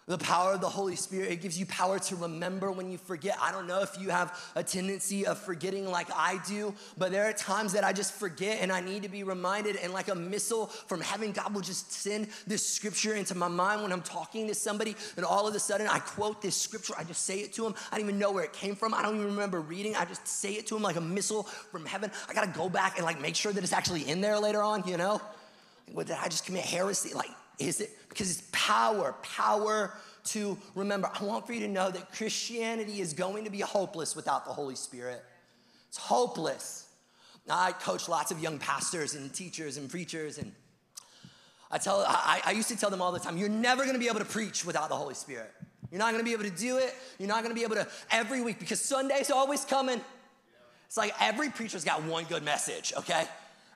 The 0.08 0.18
power 0.18 0.54
of 0.54 0.60
the 0.60 0.68
Holy 0.68 0.96
Spirit, 0.96 1.30
it 1.30 1.40
gives 1.40 1.56
you 1.56 1.64
power 1.66 1.96
to 2.00 2.16
remember 2.16 2.72
when 2.72 2.90
you 2.90 2.98
forget. 2.98 3.36
I 3.40 3.52
don't 3.52 3.68
know 3.68 3.82
if 3.82 3.96
you 4.00 4.08
have 4.08 4.36
a 4.56 4.62
tendency 4.64 5.24
of 5.26 5.38
forgetting 5.38 5.88
like 5.88 6.08
I 6.12 6.40
do, 6.48 6.74
but 6.98 7.12
there 7.12 7.28
are 7.28 7.32
times 7.32 7.72
that 7.74 7.84
I 7.84 7.92
just 7.92 8.12
forget 8.12 8.58
and 8.60 8.72
I 8.72 8.80
need 8.80 9.04
to 9.04 9.08
be 9.08 9.22
reminded. 9.22 9.76
And 9.76 9.92
like 9.92 10.08
a 10.08 10.14
missile 10.16 10.66
from 10.66 11.00
heaven, 11.00 11.30
God 11.30 11.54
will 11.54 11.60
just 11.60 11.92
send 11.92 12.26
this 12.48 12.66
scripture 12.68 13.14
into 13.14 13.36
my 13.36 13.46
mind 13.46 13.82
when 13.82 13.92
I'm 13.92 14.02
talking 14.02 14.48
to 14.48 14.56
somebody. 14.56 14.96
And 15.16 15.24
all 15.24 15.46
of 15.46 15.54
a 15.54 15.60
sudden, 15.60 15.86
I 15.86 16.00
quote 16.00 16.42
this 16.42 16.56
scripture. 16.56 16.94
I 16.98 17.04
just 17.04 17.22
say 17.22 17.38
it 17.38 17.52
to 17.54 17.62
them. 17.62 17.74
I 17.92 17.98
don't 17.98 18.08
even 18.08 18.18
know 18.18 18.32
where 18.32 18.42
it 18.42 18.52
came 18.52 18.74
from. 18.74 18.94
I 18.94 19.02
don't 19.02 19.14
even 19.14 19.28
remember 19.28 19.60
reading. 19.60 19.94
I 19.94 20.04
just 20.04 20.26
say 20.26 20.54
it 20.54 20.66
to 20.66 20.74
them 20.74 20.82
like 20.82 20.96
a 20.96 21.00
missile 21.00 21.44
from 21.44 21.86
heaven. 21.86 22.10
I 22.28 22.34
got 22.34 22.52
to 22.52 22.58
go 22.58 22.68
back 22.68 22.96
and 22.96 23.04
like 23.04 23.20
make 23.20 23.36
sure 23.36 23.52
that 23.52 23.62
it's 23.62 23.72
actually 23.72 24.08
in 24.08 24.20
there 24.20 24.40
later 24.40 24.64
on, 24.64 24.82
you 24.84 24.96
know? 24.96 25.20
What, 25.92 26.08
did 26.08 26.16
I 26.20 26.24
just 26.24 26.44
commit 26.44 26.64
heresy? 26.64 27.14
Like, 27.14 27.30
is 27.66 27.80
it? 27.80 27.90
Because 28.08 28.30
it's 28.30 28.48
power, 28.52 29.14
power 29.22 29.94
to 30.24 30.56
remember. 30.74 31.10
I 31.18 31.24
want 31.24 31.46
for 31.46 31.52
you 31.52 31.60
to 31.60 31.68
know 31.68 31.90
that 31.90 32.12
Christianity 32.12 33.00
is 33.00 33.12
going 33.12 33.44
to 33.44 33.50
be 33.50 33.60
hopeless 33.60 34.14
without 34.14 34.44
the 34.44 34.52
Holy 34.52 34.76
Spirit. 34.76 35.22
It's 35.88 35.98
hopeless. 35.98 36.88
Now, 37.46 37.58
I 37.58 37.72
coach 37.72 38.08
lots 38.08 38.30
of 38.30 38.40
young 38.40 38.58
pastors 38.58 39.14
and 39.14 39.32
teachers 39.32 39.76
and 39.76 39.90
preachers, 39.90 40.38
and 40.38 40.52
I 41.70 41.78
tell 41.78 42.04
I, 42.06 42.40
I 42.44 42.52
used 42.52 42.68
to 42.68 42.76
tell 42.76 42.90
them 42.90 43.02
all 43.02 43.12
the 43.12 43.18
time, 43.18 43.36
you're 43.36 43.48
never 43.48 43.84
gonna 43.84 43.98
be 43.98 44.08
able 44.08 44.20
to 44.20 44.24
preach 44.24 44.64
without 44.64 44.88
the 44.88 44.94
Holy 44.94 45.14
Spirit. 45.14 45.50
You're 45.90 45.98
not 45.98 46.12
gonna 46.12 46.24
be 46.24 46.32
able 46.32 46.44
to 46.44 46.50
do 46.50 46.78
it. 46.78 46.94
You're 47.18 47.28
not 47.28 47.42
gonna 47.42 47.54
be 47.54 47.64
able 47.64 47.74
to 47.76 47.86
every 48.10 48.40
week 48.40 48.58
because 48.58 48.80
Sunday's 48.80 49.30
always 49.30 49.64
coming. 49.64 50.00
It's 50.86 50.96
like 50.96 51.14
every 51.20 51.50
preacher's 51.50 51.84
got 51.84 52.02
one 52.04 52.24
good 52.24 52.42
message, 52.42 52.92
okay? 52.96 53.24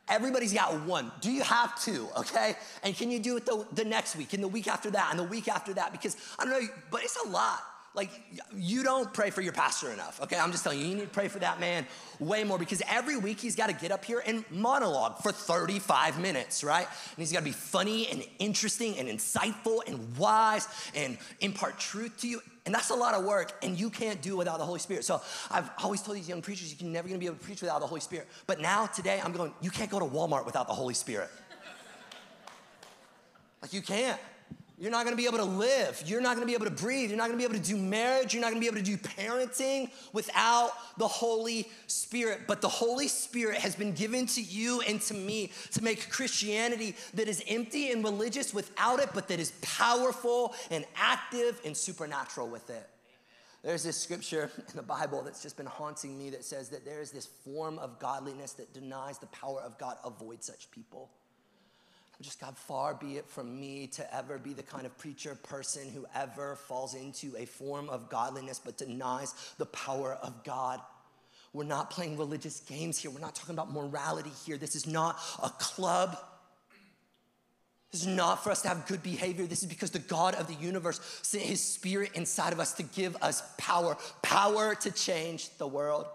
Everybody's 0.08 0.52
got 0.52 0.82
one. 0.84 1.10
Do 1.20 1.32
you 1.32 1.42
have 1.42 1.80
two, 1.82 2.08
okay? 2.18 2.54
And 2.84 2.96
can 2.96 3.10
you 3.10 3.18
do 3.18 3.36
it 3.36 3.44
the, 3.44 3.66
the 3.72 3.84
next 3.84 4.16
week 4.16 4.32
and 4.34 4.42
the 4.42 4.48
week 4.48 4.68
after 4.68 4.90
that 4.90 5.08
and 5.10 5.18
the 5.18 5.24
week 5.24 5.48
after 5.48 5.74
that? 5.74 5.92
Because 5.92 6.16
I 6.38 6.44
don't 6.44 6.52
know, 6.52 6.68
but 6.90 7.02
it's 7.02 7.18
a 7.24 7.28
lot. 7.28 7.60
Like, 7.96 8.10
you 8.54 8.82
don't 8.82 9.12
pray 9.12 9.30
for 9.30 9.40
your 9.40 9.54
pastor 9.54 9.90
enough, 9.90 10.20
okay? 10.22 10.38
I'm 10.38 10.52
just 10.52 10.62
telling 10.62 10.78
you, 10.78 10.86
you 10.86 10.94
need 10.94 11.04
to 11.04 11.08
pray 11.08 11.28
for 11.28 11.38
that 11.38 11.60
man 11.60 11.86
way 12.20 12.44
more 12.44 12.58
because 12.58 12.82
every 12.86 13.16
week 13.16 13.40
he's 13.40 13.56
got 13.56 13.68
to 13.68 13.72
get 13.72 13.90
up 13.90 14.04
here 14.04 14.22
and 14.24 14.44
monologue 14.50 15.22
for 15.22 15.32
35 15.32 16.20
minutes, 16.20 16.62
right? 16.62 16.86
And 16.86 17.16
he's 17.16 17.32
got 17.32 17.38
to 17.38 17.44
be 17.46 17.52
funny 17.52 18.06
and 18.08 18.22
interesting 18.38 18.98
and 18.98 19.08
insightful 19.08 19.80
and 19.86 20.14
wise 20.18 20.68
and 20.94 21.16
impart 21.40 21.78
truth 21.78 22.18
to 22.18 22.28
you. 22.28 22.42
And 22.66 22.74
that's 22.74 22.90
a 22.90 22.94
lot 22.94 23.14
of 23.14 23.24
work, 23.24 23.52
and 23.62 23.78
you 23.78 23.88
can't 23.88 24.20
do 24.20 24.36
without 24.36 24.58
the 24.58 24.64
Holy 24.64 24.80
Spirit. 24.80 25.04
So 25.04 25.22
I've 25.52 25.70
always 25.82 26.02
told 26.02 26.16
these 26.16 26.28
young 26.28 26.42
preachers, 26.42 26.74
you're 26.78 26.90
never 26.90 27.06
gonna 27.06 27.20
be 27.20 27.26
able 27.26 27.36
to 27.36 27.44
preach 27.44 27.62
without 27.62 27.80
the 27.80 27.86
Holy 27.86 28.00
Spirit. 28.00 28.26
But 28.48 28.60
now, 28.60 28.86
today, 28.86 29.20
I'm 29.24 29.32
going, 29.32 29.54
you 29.60 29.70
can't 29.70 29.88
go 29.88 30.00
to 30.00 30.04
Walmart 30.04 30.44
without 30.44 30.66
the 30.66 30.74
Holy 30.74 30.94
Spirit. 30.94 31.30
like, 33.62 33.72
you 33.72 33.82
can't. 33.82 34.20
You're 34.78 34.90
not 34.90 35.04
gonna 35.04 35.16
be 35.16 35.24
able 35.24 35.38
to 35.38 35.44
live. 35.44 36.02
You're 36.04 36.20
not 36.20 36.34
gonna 36.34 36.46
be 36.46 36.52
able 36.52 36.66
to 36.66 36.70
breathe. 36.70 37.08
You're 37.08 37.16
not 37.16 37.28
gonna 37.28 37.38
be 37.38 37.44
able 37.44 37.54
to 37.54 37.60
do 37.60 37.78
marriage. 37.78 38.34
You're 38.34 38.42
not 38.42 38.50
gonna 38.50 38.60
be 38.60 38.66
able 38.66 38.76
to 38.76 38.82
do 38.82 38.98
parenting 38.98 39.90
without 40.12 40.72
the 40.98 41.08
Holy 41.08 41.70
Spirit. 41.86 42.40
But 42.46 42.60
the 42.60 42.68
Holy 42.68 43.08
Spirit 43.08 43.56
has 43.58 43.74
been 43.74 43.92
given 43.92 44.26
to 44.26 44.42
you 44.42 44.82
and 44.82 45.00
to 45.02 45.14
me 45.14 45.50
to 45.72 45.82
make 45.82 46.10
Christianity 46.10 46.94
that 47.14 47.26
is 47.26 47.42
empty 47.48 47.90
and 47.90 48.04
religious 48.04 48.52
without 48.52 49.00
it, 49.00 49.08
but 49.14 49.28
that 49.28 49.40
is 49.40 49.52
powerful 49.62 50.54
and 50.70 50.84
active 50.94 51.58
and 51.64 51.74
supernatural 51.74 52.48
with 52.48 52.68
it. 52.68 52.86
There's 53.62 53.82
this 53.82 53.96
scripture 53.96 54.50
in 54.58 54.76
the 54.76 54.82
Bible 54.82 55.22
that's 55.22 55.42
just 55.42 55.56
been 55.56 55.66
haunting 55.66 56.18
me 56.18 56.30
that 56.30 56.44
says 56.44 56.68
that 56.68 56.84
there 56.84 57.00
is 57.00 57.10
this 57.10 57.26
form 57.26 57.78
of 57.78 57.98
godliness 57.98 58.52
that 58.52 58.74
denies 58.74 59.18
the 59.18 59.26
power 59.26 59.60
of 59.62 59.78
God. 59.78 59.96
Avoid 60.04 60.44
such 60.44 60.70
people. 60.70 61.10
Just 62.22 62.40
God, 62.40 62.56
far 62.56 62.94
be 62.94 63.18
it 63.18 63.28
from 63.28 63.60
me 63.60 63.88
to 63.88 64.14
ever 64.14 64.38
be 64.38 64.54
the 64.54 64.62
kind 64.62 64.86
of 64.86 64.96
preacher 64.96 65.34
person 65.34 65.90
who 65.90 66.06
ever 66.14 66.56
falls 66.56 66.94
into 66.94 67.36
a 67.36 67.44
form 67.44 67.90
of 67.90 68.08
godliness 68.08 68.58
but 68.58 68.78
denies 68.78 69.34
the 69.58 69.66
power 69.66 70.18
of 70.22 70.42
God. 70.42 70.80
We're 71.52 71.64
not 71.64 71.90
playing 71.90 72.16
religious 72.16 72.60
games 72.60 72.98
here. 72.98 73.10
We're 73.10 73.20
not 73.20 73.34
talking 73.34 73.54
about 73.54 73.70
morality 73.70 74.32
here. 74.44 74.56
This 74.56 74.74
is 74.74 74.86
not 74.86 75.18
a 75.42 75.50
club. 75.50 76.16
This 77.92 78.02
is 78.02 78.08
not 78.08 78.42
for 78.42 78.50
us 78.50 78.62
to 78.62 78.68
have 78.68 78.86
good 78.86 79.02
behavior. 79.02 79.46
This 79.46 79.62
is 79.62 79.68
because 79.68 79.90
the 79.90 79.98
God 79.98 80.34
of 80.34 80.48
the 80.48 80.54
universe 80.54 81.00
sent 81.22 81.44
his 81.44 81.62
spirit 81.62 82.12
inside 82.14 82.52
of 82.52 82.60
us 82.60 82.74
to 82.74 82.82
give 82.82 83.16
us 83.22 83.42
power, 83.58 83.96
power 84.22 84.74
to 84.74 84.90
change 84.90 85.50
the 85.58 85.66
world. 85.66 86.06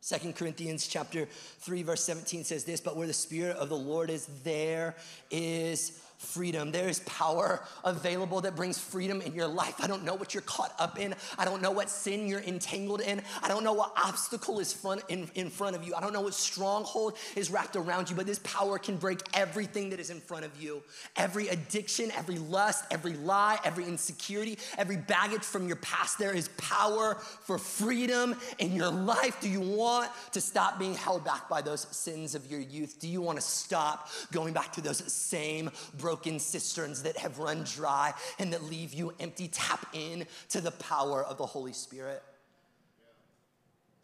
Second 0.00 0.34
Corinthians 0.34 0.86
chapter 0.86 1.26
3 1.60 1.82
verse 1.82 2.02
17 2.04 2.44
says 2.44 2.64
this, 2.64 2.80
but 2.80 2.96
where 2.96 3.06
the 3.06 3.12
spirit 3.12 3.56
of 3.56 3.68
the 3.68 3.76
Lord 3.76 4.10
is 4.10 4.26
there 4.44 4.94
is 5.30 6.00
freedom. 6.20 6.70
There 6.70 6.88
is 6.88 7.00
power 7.00 7.62
available 7.82 8.42
that 8.42 8.54
brings 8.54 8.78
freedom 8.78 9.22
in 9.22 9.34
your 9.34 9.46
life. 9.46 9.74
I 9.80 9.86
don't 9.86 10.04
know 10.04 10.14
what 10.14 10.34
you're 10.34 10.42
caught 10.42 10.72
up 10.78 10.98
in. 10.98 11.14
I 11.38 11.46
don't 11.46 11.62
know 11.62 11.70
what 11.70 11.88
sin 11.88 12.28
you're 12.28 12.42
entangled 12.42 13.00
in. 13.00 13.22
I 13.42 13.48
don't 13.48 13.64
know 13.64 13.72
what 13.72 13.92
obstacle 13.96 14.60
is 14.60 14.70
front 14.72 15.02
in, 15.08 15.30
in 15.34 15.48
front 15.48 15.76
of 15.76 15.82
you. 15.82 15.94
I 15.94 16.00
don't 16.00 16.12
know 16.12 16.20
what 16.20 16.34
stronghold 16.34 17.16
is 17.36 17.50
wrapped 17.50 17.74
around 17.74 18.10
you, 18.10 18.16
but 18.16 18.26
this 18.26 18.38
power 18.40 18.78
can 18.78 18.96
break 18.96 19.20
everything 19.32 19.90
that 19.90 19.98
is 19.98 20.10
in 20.10 20.20
front 20.20 20.44
of 20.44 20.60
you. 20.60 20.82
Every 21.16 21.48
addiction, 21.48 22.10
every 22.12 22.38
lust, 22.38 22.84
every 22.90 23.14
lie, 23.14 23.58
every 23.64 23.86
insecurity, 23.86 24.58
every 24.76 24.98
baggage 24.98 25.42
from 25.42 25.66
your 25.66 25.76
past. 25.76 26.18
There 26.18 26.34
is 26.34 26.48
power 26.58 27.14
for 27.14 27.56
freedom 27.56 28.36
in 28.58 28.74
your 28.74 28.90
life. 28.90 29.40
Do 29.40 29.48
you 29.48 29.60
want 29.60 30.10
to 30.32 30.40
stop 30.40 30.78
being 30.78 30.94
held 30.94 31.24
back 31.24 31.48
by 31.48 31.62
those 31.62 31.86
sins 31.90 32.34
of 32.34 32.46
your 32.50 32.60
youth? 32.60 33.00
Do 33.00 33.08
you 33.08 33.22
want 33.22 33.38
to 33.38 33.42
stop 33.42 34.10
going 34.30 34.52
back 34.52 34.72
to 34.74 34.82
those 34.82 34.98
same 35.10 35.70
broken 35.98 36.09
broken 36.10 36.40
cisterns 36.40 37.04
that 37.04 37.16
have 37.16 37.38
run 37.38 37.62
dry 37.62 38.12
and 38.40 38.52
that 38.52 38.64
leave 38.64 38.92
you 38.92 39.14
empty. 39.20 39.46
Tap 39.46 39.86
in 39.92 40.26
to 40.48 40.60
the 40.60 40.72
power 40.72 41.22
of 41.22 41.38
the 41.38 41.46
Holy 41.46 41.72
Spirit. 41.72 42.20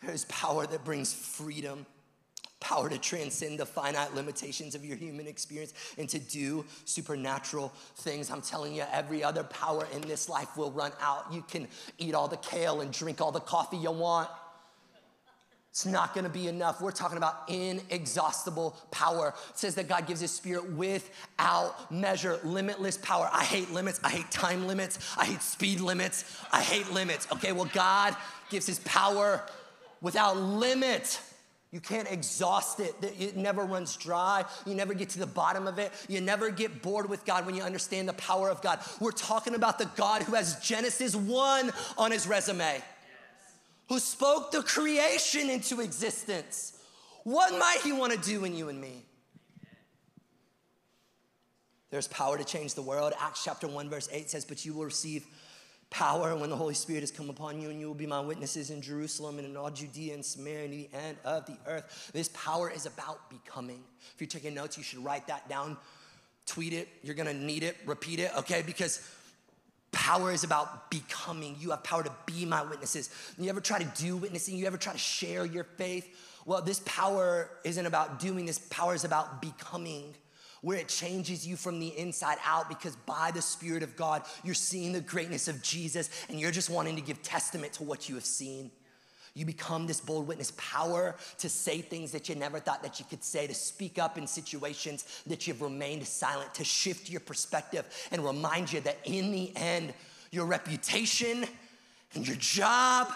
There's 0.05 0.25
power 0.27 0.69
that 0.69 0.85
brings 0.85 1.12
freedom 1.12 1.85
power 2.61 2.88
to 2.88 2.97
transcend 2.97 3.59
the 3.59 3.66
finite 3.66 4.14
limitations 4.14 4.77
of 4.77 4.85
your 4.85 4.97
human 4.97 5.27
experience 5.27 5.75
and 5.99 6.09
to 6.09 6.21
do 6.21 6.64
supernatural 6.85 7.73
things. 7.97 8.31
I'm 8.31 8.40
telling 8.40 8.77
you, 8.77 8.85
every 8.92 9.25
other 9.25 9.42
power 9.42 9.88
in 9.92 10.03
this 10.03 10.29
life 10.29 10.57
will 10.57 10.71
run 10.71 10.92
out. 11.01 11.33
You 11.33 11.42
can 11.42 11.66
eat 11.99 12.14
all 12.14 12.29
the 12.29 12.37
kale 12.37 12.83
and 12.83 12.92
drink 12.92 13.21
all 13.21 13.33
the 13.33 13.40
coffee 13.40 13.79
you 13.79 13.90
want. 13.90 14.29
It's 15.76 15.84
not 15.84 16.14
gonna 16.14 16.30
be 16.30 16.48
enough. 16.48 16.80
We're 16.80 16.90
talking 16.90 17.18
about 17.18 17.50
inexhaustible 17.50 18.78
power. 18.90 19.34
It 19.50 19.58
says 19.58 19.74
that 19.74 19.88
God 19.88 20.06
gives 20.06 20.22
his 20.22 20.30
spirit 20.30 20.72
without 20.72 21.92
measure, 21.92 22.40
limitless 22.44 22.96
power. 22.96 23.28
I 23.30 23.44
hate 23.44 23.70
limits. 23.70 24.00
I 24.02 24.08
hate 24.08 24.30
time 24.30 24.66
limits. 24.66 24.98
I 25.18 25.26
hate 25.26 25.42
speed 25.42 25.80
limits. 25.80 26.40
I 26.50 26.62
hate 26.62 26.90
limits. 26.92 27.28
Okay, 27.30 27.52
well, 27.52 27.68
God 27.74 28.16
gives 28.48 28.66
his 28.66 28.78
power 28.78 29.44
without 30.00 30.38
limit. 30.38 31.20
You 31.72 31.80
can't 31.80 32.10
exhaust 32.10 32.80
it. 32.80 32.94
It 33.02 33.36
never 33.36 33.62
runs 33.62 33.98
dry. 33.98 34.46
You 34.64 34.74
never 34.74 34.94
get 34.94 35.10
to 35.10 35.18
the 35.18 35.26
bottom 35.26 35.66
of 35.66 35.78
it. 35.78 35.92
You 36.08 36.22
never 36.22 36.48
get 36.48 36.80
bored 36.80 37.06
with 37.06 37.26
God 37.26 37.44
when 37.44 37.54
you 37.54 37.62
understand 37.62 38.08
the 38.08 38.14
power 38.14 38.48
of 38.48 38.62
God. 38.62 38.80
We're 38.98 39.10
talking 39.10 39.54
about 39.54 39.78
the 39.78 39.90
God 39.94 40.22
who 40.22 40.36
has 40.36 40.58
Genesis 40.60 41.14
1 41.14 41.70
on 41.98 42.12
his 42.12 42.26
resume 42.26 42.82
who 43.88 43.99
spoke 43.99 44.51
the 44.51 44.62
creation 44.62 45.51
into 45.51 45.81
existence. 45.81 46.79
What 47.25 47.53
might 47.59 47.81
he 47.83 47.92
want 47.92 48.12
to 48.12 48.18
do 48.18 48.44
in 48.44 48.55
you 48.55 48.68
and 48.68 48.81
me? 48.81 49.05
There's 51.90 52.09
power 52.09 52.37
to 52.37 52.44
change 52.44 52.75
the 52.75 52.83
world. 52.83 53.12
Acts 53.20 53.44
chapter 53.44 53.68
1, 53.68 53.88
verse 53.88 54.09
8 54.12 54.29
says, 54.29 54.44
But 54.44 54.64
you 54.64 54.75
will 54.75 54.85
receive 54.85 55.25
power 55.88 56.37
when 56.37 56.51
the 56.51 56.57
Holy 56.57 56.75
Spirit 56.75 57.01
has 57.01 57.12
come 57.12 57.31
upon 57.31 57.61
you, 57.61 57.70
and 57.70 57.81
you 57.81 57.87
will 57.87 57.94
be 57.94 58.07
my 58.07 58.20
witnesses 58.20 58.70
in 58.70 58.83
Jerusalem 58.83 59.38
and 59.38 59.46
in 59.46 59.57
all 59.57 59.70
Judea 59.70 60.14
and 60.14 60.25
Samaria 60.25 60.64
and 60.64 60.72
the 60.72 60.88
end 60.92 61.16
of 61.25 61.46
the 61.46 61.57
earth. 61.66 62.11
This 62.12 62.29
power 62.35 62.70
is 62.70 62.87
about 62.87 63.31
becoming. 63.31 63.83
If 64.14 64.20
you're 64.20 64.29
taking 64.29 64.55
notes, 64.55 64.77
you 64.77 64.83
should 64.83 65.05
write 65.05 65.29
that 65.29 65.49
down, 65.49 65.77
tweet 66.44 66.72
it. 66.72 66.88
You're 67.03 67.14
gonna 67.14 67.33
need 67.33 67.62
it, 67.62 67.77
repeat 67.87 68.18
it, 68.18 68.33
okay? 68.37 68.62
Because 68.62 69.01
Power 69.96 70.30
is 70.30 70.44
about 70.44 70.90
becoming. 70.90 71.56
You 71.59 71.70
have 71.70 71.82
power 71.82 72.02
to 72.02 72.12
be 72.26 72.44
my 72.44 72.62
witnesses. 72.62 73.09
You 73.38 73.48
ever 73.48 73.62
try 73.62 73.78
to 73.78 74.02
do 74.02 74.18
witnessing? 74.18 74.54
You 74.54 74.66
ever 74.66 74.76
try 74.76 74.92
to 74.92 74.98
share 74.98 75.46
your 75.46 75.64
faith? 75.64 76.06
Well, 76.44 76.61
this 76.61 76.82
power 76.85 77.48
isn't 77.64 77.87
about 77.87 78.20
doing, 78.20 78.44
this 78.44 78.59
power 78.59 78.94
is 78.94 79.04
about 79.04 79.40
becoming 79.40 80.14
where 80.61 80.76
it 80.76 80.88
changes 80.88 81.46
you 81.46 81.56
from 81.56 81.80
the 81.80 81.98
inside 81.98 82.37
out 82.44 82.68
because 82.68 82.94
by 83.06 83.30
the 83.32 83.40
Spirit 83.40 83.82
of 83.82 83.96
God, 83.96 84.22
you're 84.44 84.54
seeing 84.54 84.92
the 84.92 85.00
greatness 85.00 85.48
of 85.48 85.62
Jesus 85.62 86.11
and 86.28 86.38
you're 86.38 86.50
just 86.50 86.68
wanting 86.68 86.96
to 86.96 87.02
give 87.02 87.22
testament 87.22 87.72
to 87.72 87.82
what 87.82 88.06
you 88.06 88.16
have 88.16 88.24
seen. 88.26 88.70
You 89.37 89.44
become 89.44 89.87
this 89.87 90.01
bold 90.01 90.27
witness, 90.27 90.53
power 90.57 91.14
to 91.38 91.49
say 91.51 91.83
things 91.83 92.11
that 92.12 92.27
you 92.27 92.35
never 92.35 92.59
thought 92.59 92.83
that 92.83 92.99
you 92.99 93.05
could 93.05 93.22
say, 93.22 93.46
to 93.46 93.53
speak 93.53 93.99
up 93.99 94.16
in 94.16 94.27
situations 94.27 95.22
that 95.27 95.46
you've 95.46 95.61
remained 95.61 96.07
silent, 96.07 96.55
to 96.55 96.64
shift 96.64 97.11
your 97.11 97.20
perspective 97.20 97.85
and 98.11 98.25
remind 98.25 98.72
you 98.72 98.81
that 98.81 98.96
in 99.05 99.31
the 99.33 99.53
end, 99.55 99.92
your 100.31 100.46
reputation 100.46 101.44
and 102.14 102.27
your 102.27 102.38
job 102.38 103.12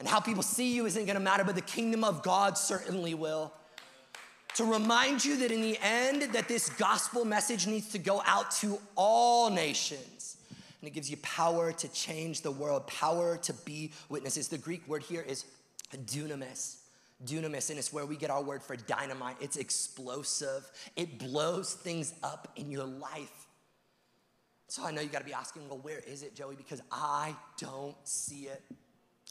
and 0.00 0.08
how 0.08 0.18
people 0.18 0.42
see 0.42 0.74
you 0.74 0.84
isn't 0.84 1.06
gonna 1.06 1.20
matter, 1.20 1.44
but 1.44 1.54
the 1.54 1.60
kingdom 1.60 2.02
of 2.02 2.24
God 2.24 2.58
certainly 2.58 3.14
will. 3.14 3.52
To 4.56 4.64
remind 4.64 5.24
you 5.24 5.36
that 5.38 5.52
in 5.52 5.60
the 5.60 5.78
end, 5.80 6.22
that 6.34 6.48
this 6.48 6.70
gospel 6.70 7.24
message 7.24 7.68
needs 7.68 7.90
to 7.90 8.00
go 8.00 8.20
out 8.26 8.50
to 8.62 8.80
all 8.96 9.48
nations 9.48 10.35
and 10.86 10.92
it 10.92 10.94
gives 10.94 11.10
you 11.10 11.16
power 11.16 11.72
to 11.72 11.88
change 11.88 12.42
the 12.42 12.50
world, 12.52 12.86
power 12.86 13.36
to 13.38 13.52
be 13.64 13.90
witnesses. 14.08 14.46
The 14.46 14.56
Greek 14.56 14.86
word 14.86 15.02
here 15.02 15.20
is 15.20 15.44
dunamis. 15.92 16.76
Dunamis, 17.24 17.70
and 17.70 17.78
it's 17.80 17.92
where 17.92 18.06
we 18.06 18.16
get 18.16 18.30
our 18.30 18.40
word 18.40 18.62
for 18.62 18.76
dynamite. 18.76 19.34
It's 19.40 19.56
explosive, 19.56 20.70
it 20.94 21.18
blows 21.18 21.74
things 21.74 22.14
up 22.22 22.52
in 22.54 22.70
your 22.70 22.84
life. 22.84 23.48
So 24.68 24.84
I 24.84 24.92
know 24.92 25.00
you 25.00 25.08
gotta 25.08 25.24
be 25.24 25.32
asking, 25.32 25.68
well, 25.68 25.78
where 25.78 25.98
is 25.98 26.22
it, 26.22 26.36
Joey? 26.36 26.54
Because 26.54 26.80
I 26.92 27.34
don't 27.58 27.96
see 28.04 28.42
it. 28.42 28.62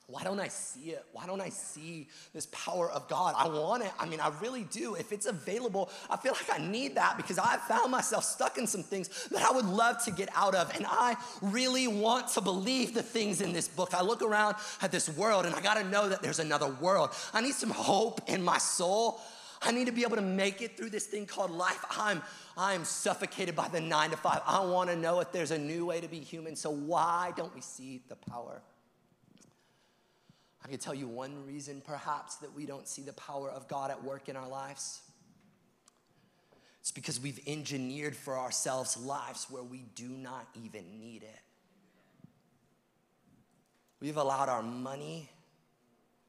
Why 0.08 0.24
don't 0.24 0.40
I 0.40 0.50
see 0.50 0.92
it? 0.92 1.04
Why 1.14 1.26
don't 1.26 1.42
I 1.42 1.50
see 1.50 2.08
this 2.32 2.46
power 2.52 2.92
of 2.92 3.08
God? 3.08 3.34
I 3.36 3.48
want 3.48 3.82
it. 3.82 3.92
I 4.00 4.06
mean, 4.06 4.20
I 4.20 4.32
really 4.40 4.64
do. 4.66 4.94
If 4.94 5.12
it's 5.12 5.26
available, 5.26 5.90
I 6.12 6.18
feel 6.18 6.34
like 6.34 6.60
I 6.60 6.64
need 6.64 6.94
that 6.96 7.18
because 7.18 7.40
I 7.40 7.58
found 7.58 7.92
myself 7.92 8.24
stuck 8.24 8.60
in 8.60 8.68
some 8.68 8.84
things 8.84 9.28
that 9.32 9.42
I 9.42 9.52
would 9.52 9.66
love 9.66 10.04
to 10.06 10.12
get 10.12 10.30
out 10.36 10.54
of. 10.54 10.76
And 10.76 10.86
I 10.88 11.16
really 11.42 11.88
want 11.88 12.28
to 12.30 12.42
believe 12.42 12.94
the 12.94 13.02
things 13.02 13.42
in 13.42 13.52
this 13.52 13.68
book. 13.68 13.96
I 13.96 14.04
look 14.04 14.22
around 14.22 14.58
at 14.84 14.92
this 14.92 15.10
world 15.10 15.48
and 15.48 15.56
I 15.56 15.62
got 15.62 15.76
to 15.76 15.84
know 15.84 16.08
that 16.08 16.22
there's 16.22 16.40
another 16.40 16.68
world. 16.68 17.10
I 17.34 17.42
need 17.42 17.56
some 17.56 17.72
hope 17.72 18.22
in 18.28 18.44
my 18.44 18.60
soul. 18.60 19.20
I 19.64 19.72
need 19.72 19.86
to 19.86 19.92
be 19.92 20.04
able 20.04 20.18
to 20.18 20.22
make 20.22 20.62
it 20.62 20.78
through 20.78 20.92
this 20.92 21.08
thing 21.08 21.26
called 21.26 21.50
life. 21.50 21.84
I'm 21.90 22.22
I'm 22.56 22.86
suffocated 22.86 23.56
by 23.56 23.70
the 23.70 23.82
9 23.82 24.12
to 24.12 24.18
5. 24.18 24.42
I 24.46 24.64
want 24.66 24.92
to 24.92 24.96
know 24.96 25.20
if 25.20 25.32
there's 25.32 25.50
a 25.50 25.58
new 25.58 25.88
way 25.88 26.00
to 26.00 26.08
be 26.08 26.20
human. 26.20 26.56
So 26.56 26.70
why 26.70 27.34
don't 27.36 27.54
we 27.56 27.62
see 27.62 28.02
the 28.08 28.16
power 28.16 28.62
I 30.66 30.68
can 30.68 30.80
tell 30.80 30.96
you 30.96 31.08
one 31.08 31.46
reason, 31.46 31.80
perhaps, 31.86 32.38
that 32.38 32.56
we 32.56 32.66
don't 32.66 32.88
see 32.88 33.04
the 33.04 33.14
power 33.14 33.52
of 33.52 33.68
God 33.68 33.92
at 33.92 34.04
work 34.04 34.30
in 34.30 34.36
our 34.36 34.50
lives. 34.50 35.00
It's 36.82 36.90
because 36.90 37.20
we've 37.20 37.40
engineered 37.46 38.16
for 38.16 38.40
ourselves 38.40 38.98
lives 38.98 39.46
where 39.52 39.62
we 39.62 39.86
do 39.94 40.08
not 40.08 40.48
even 40.56 41.00
need 41.00 41.22
it. 41.22 41.40
We've 44.00 44.18
allowed 44.18 44.50
our 44.50 44.64
money, 44.64 45.30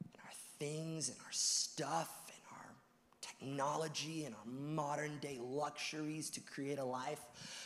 and 0.04 0.12
our 0.22 0.32
things, 0.58 1.08
and 1.08 1.16
our 1.24 1.32
stuff, 1.32 2.25
technology, 3.38 4.24
and 4.24 4.34
our 4.34 4.52
modern 4.74 5.18
day 5.18 5.38
luxuries 5.42 6.30
to 6.30 6.40
create 6.40 6.78
a 6.78 6.84
life 6.84 7.20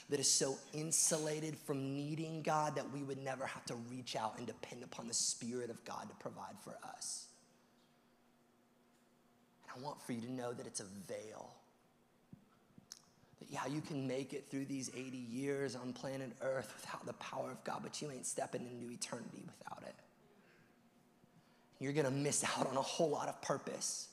that 0.08 0.20
is 0.20 0.30
so 0.30 0.56
insulated 0.72 1.56
from 1.56 1.94
needing 1.94 2.42
God 2.42 2.74
that 2.76 2.90
we 2.92 3.02
would 3.02 3.22
never 3.22 3.46
have 3.46 3.64
to 3.66 3.74
reach 3.90 4.16
out 4.16 4.38
and 4.38 4.46
depend 4.46 4.82
upon 4.82 5.06
the 5.08 5.14
Spirit 5.14 5.70
of 5.70 5.84
God 5.84 6.08
to 6.08 6.14
provide 6.16 6.58
for 6.64 6.76
us. 6.94 7.26
And 9.64 9.80
I 9.80 9.84
want 9.84 10.02
for 10.02 10.12
you 10.12 10.20
to 10.22 10.32
know 10.32 10.52
that 10.52 10.66
it's 10.66 10.80
a 10.80 10.86
veil. 11.06 11.54
That, 13.38 13.50
yeah, 13.50 13.66
you 13.66 13.80
can 13.80 14.06
make 14.06 14.32
it 14.32 14.46
through 14.50 14.64
these 14.66 14.90
80 14.94 15.16
years 15.16 15.76
on 15.76 15.92
planet 15.92 16.32
Earth 16.42 16.72
without 16.76 17.06
the 17.06 17.12
power 17.14 17.50
of 17.52 17.62
God, 17.64 17.80
but 17.82 18.02
you 18.02 18.10
ain't 18.10 18.26
stepping 18.26 18.62
into 18.62 18.92
eternity 18.92 19.44
without 19.46 19.82
it. 19.86 19.94
You're 21.78 21.94
gonna 21.94 22.10
miss 22.10 22.44
out 22.44 22.66
on 22.66 22.76
a 22.76 22.82
whole 22.82 23.10
lot 23.10 23.28
of 23.28 23.40
purpose. 23.40 24.09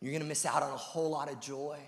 You're 0.00 0.12
gonna 0.12 0.24
miss 0.24 0.44
out 0.44 0.62
on 0.62 0.70
a 0.70 0.76
whole 0.76 1.10
lot 1.10 1.30
of 1.30 1.40
joy 1.40 1.78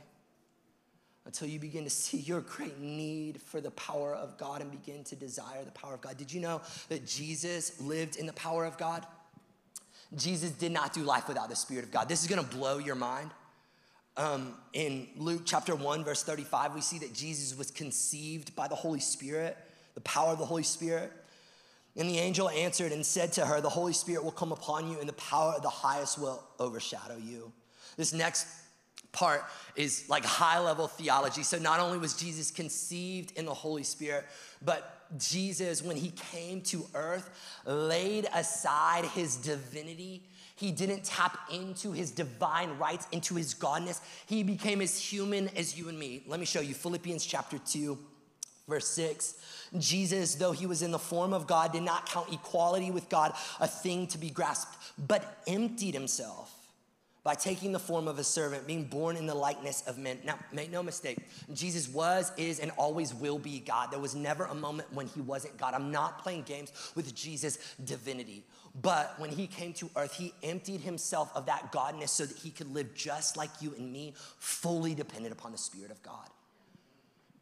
until 1.27 1.47
you 1.47 1.59
begin 1.59 1.85
to 1.85 1.91
see 1.91 2.19
your 2.19 2.41
great 2.41 2.79
need 2.81 3.41
for 3.43 3.61
the 3.61 3.71
power 3.73 4.15
of 4.15 4.39
God 4.39 4.63
and 4.63 4.71
begin 4.71 5.05
to 5.05 5.17
desire 5.17 5.63
the 5.63 5.73
power 5.73 5.95
of 5.95 6.01
God. 6.01 6.17
Did 6.17 6.33
you 6.33 6.41
know 6.41 6.63
that 6.89 7.07
Jesus 7.07 7.81
lived 7.81 8.17
in 8.17 8.27
the 8.27 8.33
power 8.33 8.65
of 8.65 8.79
God? 8.79 9.05
Jesus 10.17 10.53
did 10.53 10.73
not 10.73 10.95
do 10.95 11.03
life 11.03 11.29
without 11.29 11.51
the 11.51 11.57
Spirit 11.57 11.85
of 11.85 11.91
God. 11.91 12.09
This 12.09 12.23
is 12.23 12.29
gonna 12.29 12.43
blow 12.43 12.79
your 12.79 12.95
mind. 12.95 13.31
Um, 14.17 14.55
in 14.73 15.07
Luke 15.17 15.43
chapter 15.45 15.77
1, 15.77 16.03
verse 16.03 16.23
35, 16.23 16.75
we 16.75 16.81
see 16.81 16.99
that 16.99 17.13
Jesus 17.13 17.57
was 17.57 17.71
conceived 17.71 18.57
by 18.57 18.67
the 18.67 18.75
Holy 18.75 18.99
Spirit, 18.99 19.57
the 19.95 20.01
power 20.01 20.33
of 20.33 20.39
the 20.39 20.47
Holy 20.47 20.65
Spirit. 20.65 21.13
And 21.97 22.09
the 22.09 22.19
angel 22.19 22.49
answered 22.49 22.91
and 22.91 23.05
said 23.05 23.33
to 23.35 23.45
her, 23.47 23.61
The 23.61 23.69
Holy 23.69 23.93
Spirit 23.93 24.25
will 24.25 24.33
come 24.33 24.51
upon 24.51 24.91
you, 24.91 24.99
and 24.99 25.09
the 25.09 25.13
power 25.15 25.53
of 25.53 25.63
the 25.63 25.69
highest 25.69 26.19
will 26.19 26.43
overshadow 26.59 27.17
you. 27.17 27.53
This 27.99 28.15
next 28.15 28.47
part 29.13 29.45
is 29.75 30.09
like 30.09 30.25
high 30.25 30.61
level 30.61 30.87
theology. 30.87 31.43
So 31.43 31.59
not 31.59 31.81
only 31.81 31.99
was 31.99 32.15
Jesus 32.15 32.51
conceived 32.51 33.37
in 33.37 33.45
the 33.45 33.53
Holy 33.53 33.83
Spirit, 33.83 34.25
but 34.65 34.95
Jesus, 35.19 35.83
when 35.83 35.97
he 35.97 36.11
came 36.11 36.61
to 36.63 36.87
earth, 36.95 37.29
laid 37.67 38.29
aside 38.35 39.05
his 39.07 39.37
divinity. 39.37 40.23
He 40.55 40.71
didn't 40.71 41.05
tap 41.05 41.39
into 41.53 41.93
his 41.93 42.11
divine 42.11 42.79
rights, 42.79 43.07
into 43.11 43.35
his 43.35 43.55
godness. 43.55 44.01
He 44.27 44.43
became 44.43 44.81
as 44.81 45.01
human 45.01 45.49
as 45.57 45.79
you 45.79 45.89
and 45.89 45.99
me. 45.99 46.23
Let 46.27 46.39
me 46.39 46.47
show 46.47 46.61
you 46.61 46.75
Philippians 46.75 47.25
chapter 47.25 47.59
2, 47.59 47.99
verse 48.69 48.89
6. 48.89 49.35
Jesus, 49.79 50.35
though 50.35 50.53
he 50.53 50.67
was 50.67 50.83
in 50.83 50.91
the 50.91 50.99
form 50.99 51.33
of 51.33 51.47
God, 51.47 51.73
did 51.73 51.83
not 51.83 52.09
count 52.09 52.33
equality 52.33 52.91
with 52.91 53.09
God 53.09 53.33
a 53.61 53.67
thing 53.67 54.07
to 54.09 54.19
be 54.19 54.31
grasped, 54.31 54.77
but 54.99 55.43
emptied 55.47 55.95
himself 55.95 56.58
by 57.29 57.35
taking 57.35 57.73
the 57.73 57.79
form 57.79 58.09
of 58.09 58.19
a 58.19 58.25
servant, 58.25 58.67
being 58.67 58.85
born 58.85 59.15
in 59.15 59.27
the 59.27 59.35
likeness 59.35 59.83
of 59.87 59.99
men. 59.99 60.19
Now, 60.25 60.39
make 60.51 60.73
no 60.73 60.83
mistake, 60.83 61.19
Jesus 61.53 61.87
was, 61.87 62.33
is, 62.39 62.59
and 62.59 62.71
always 62.79 63.13
will 63.13 63.39
be 63.39 63.61
God. 63.61 63.91
There 63.91 64.01
was 64.01 64.15
never 64.15 64.45
a 64.47 64.55
moment 64.55 64.91
when 64.95 65.09
he 65.09 65.21
wasn't 65.21 65.59
God. 65.59 65.75
I'm 65.75 65.93
not 65.93 66.23
playing 66.23 66.45
games 66.45 66.73
with 66.95 67.15
Jesus' 67.15 67.59
divinity. 67.85 68.45
But 68.81 69.13
when 69.21 69.29
he 69.29 69.47
came 69.47 69.75
to 69.75 69.91
earth, 69.95 70.15
he 70.15 70.33
emptied 70.43 70.81
himself 70.81 71.31
of 71.35 71.45
that 71.45 71.71
godness 71.71 72.09
so 72.09 72.25
that 72.25 72.39
he 72.39 72.49
could 72.49 72.73
live 72.73 72.95
just 72.95 73.37
like 73.37 73.51
you 73.61 73.75
and 73.77 73.93
me, 73.93 74.15
fully 74.39 74.95
dependent 74.95 75.35
upon 75.35 75.53
the 75.53 75.59
Spirit 75.59 75.91
of 75.91 76.03
God. 76.03 76.31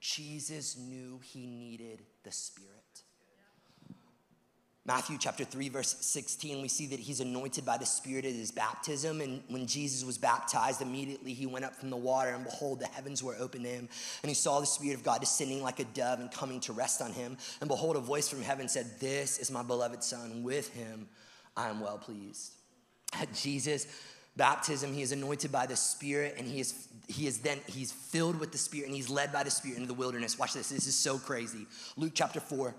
Jesus 0.01 0.77
knew 0.77 1.21
he 1.23 1.47
needed 1.47 2.03
the 2.25 2.33
Spirit. 2.33 2.86
Matthew 4.87 5.19
chapter 5.19 5.43
3, 5.43 5.69
verse 5.69 5.97
16, 5.99 6.63
we 6.63 6.69
see 6.69 6.87
that 6.87 7.01
he's 7.01 7.19
anointed 7.19 7.67
by 7.67 7.77
the 7.77 7.85
Spirit 7.85 8.25
at 8.25 8.33
his 8.33 8.53
baptism. 8.53 9.21
And 9.21 9.43
when 9.49 9.67
Jesus 9.67 10.05
was 10.05 10.17
baptized, 10.17 10.81
immediately 10.81 11.35
he 11.35 11.45
went 11.45 11.65
up 11.65 11.75
from 11.75 11.91
the 11.91 11.97
water, 11.97 12.31
and 12.31 12.45
behold, 12.45 12.79
the 12.79 12.87
heavens 12.87 13.21
were 13.21 13.35
opened 13.41 13.65
to 13.65 13.71
him. 13.71 13.89
And 14.23 14.31
he 14.31 14.35
saw 14.35 14.61
the 14.61 14.67
Spirit 14.67 14.97
of 14.97 15.03
God 15.03 15.19
descending 15.19 15.61
like 15.61 15.81
a 15.81 15.85
dove 15.87 16.21
and 16.21 16.31
coming 16.31 16.61
to 16.61 16.73
rest 16.73 17.03
on 17.03 17.11
him. 17.13 17.37
And 17.61 17.69
behold, 17.69 17.97
a 17.97 18.01
voice 18.01 18.29
from 18.29 18.43
heaven 18.43 18.69
said, 18.69 18.87
This 19.01 19.41
is 19.41 19.51
my 19.51 19.65
beloved 19.65 20.05
Son. 20.05 20.45
With 20.45 20.73
him 20.73 21.09
I 21.57 21.69
am 21.69 21.81
well 21.81 21.99
pleased. 21.99 22.53
At 23.13 23.35
Jesus' 23.35 23.89
baptism, 24.37 24.95
he 24.95 25.03
is 25.03 25.11
anointed 25.11 25.51
by 25.51 25.67
the 25.67 25.77
Spirit, 25.77 26.37
and 26.39 26.47
he 26.47 26.61
is, 26.61 26.87
he 27.09 27.27
is 27.27 27.39
then 27.39 27.59
he's 27.67 27.91
filled 27.91 28.39
with 28.39 28.53
the 28.53 28.59
Spirit, 28.59 28.87
and 28.87 28.95
he's 28.95 29.11
led 29.11 29.33
by 29.33 29.43
the 29.43 29.51
Spirit 29.51 29.79
into 29.79 29.89
the 29.89 29.95
wilderness. 29.95 30.39
Watch 30.39 30.53
this, 30.53 30.69
this 30.69 30.87
is 30.87 30.95
so 30.95 31.19
crazy. 31.19 31.67
Luke 31.97 32.13
chapter 32.15 32.39
4. 32.39 32.73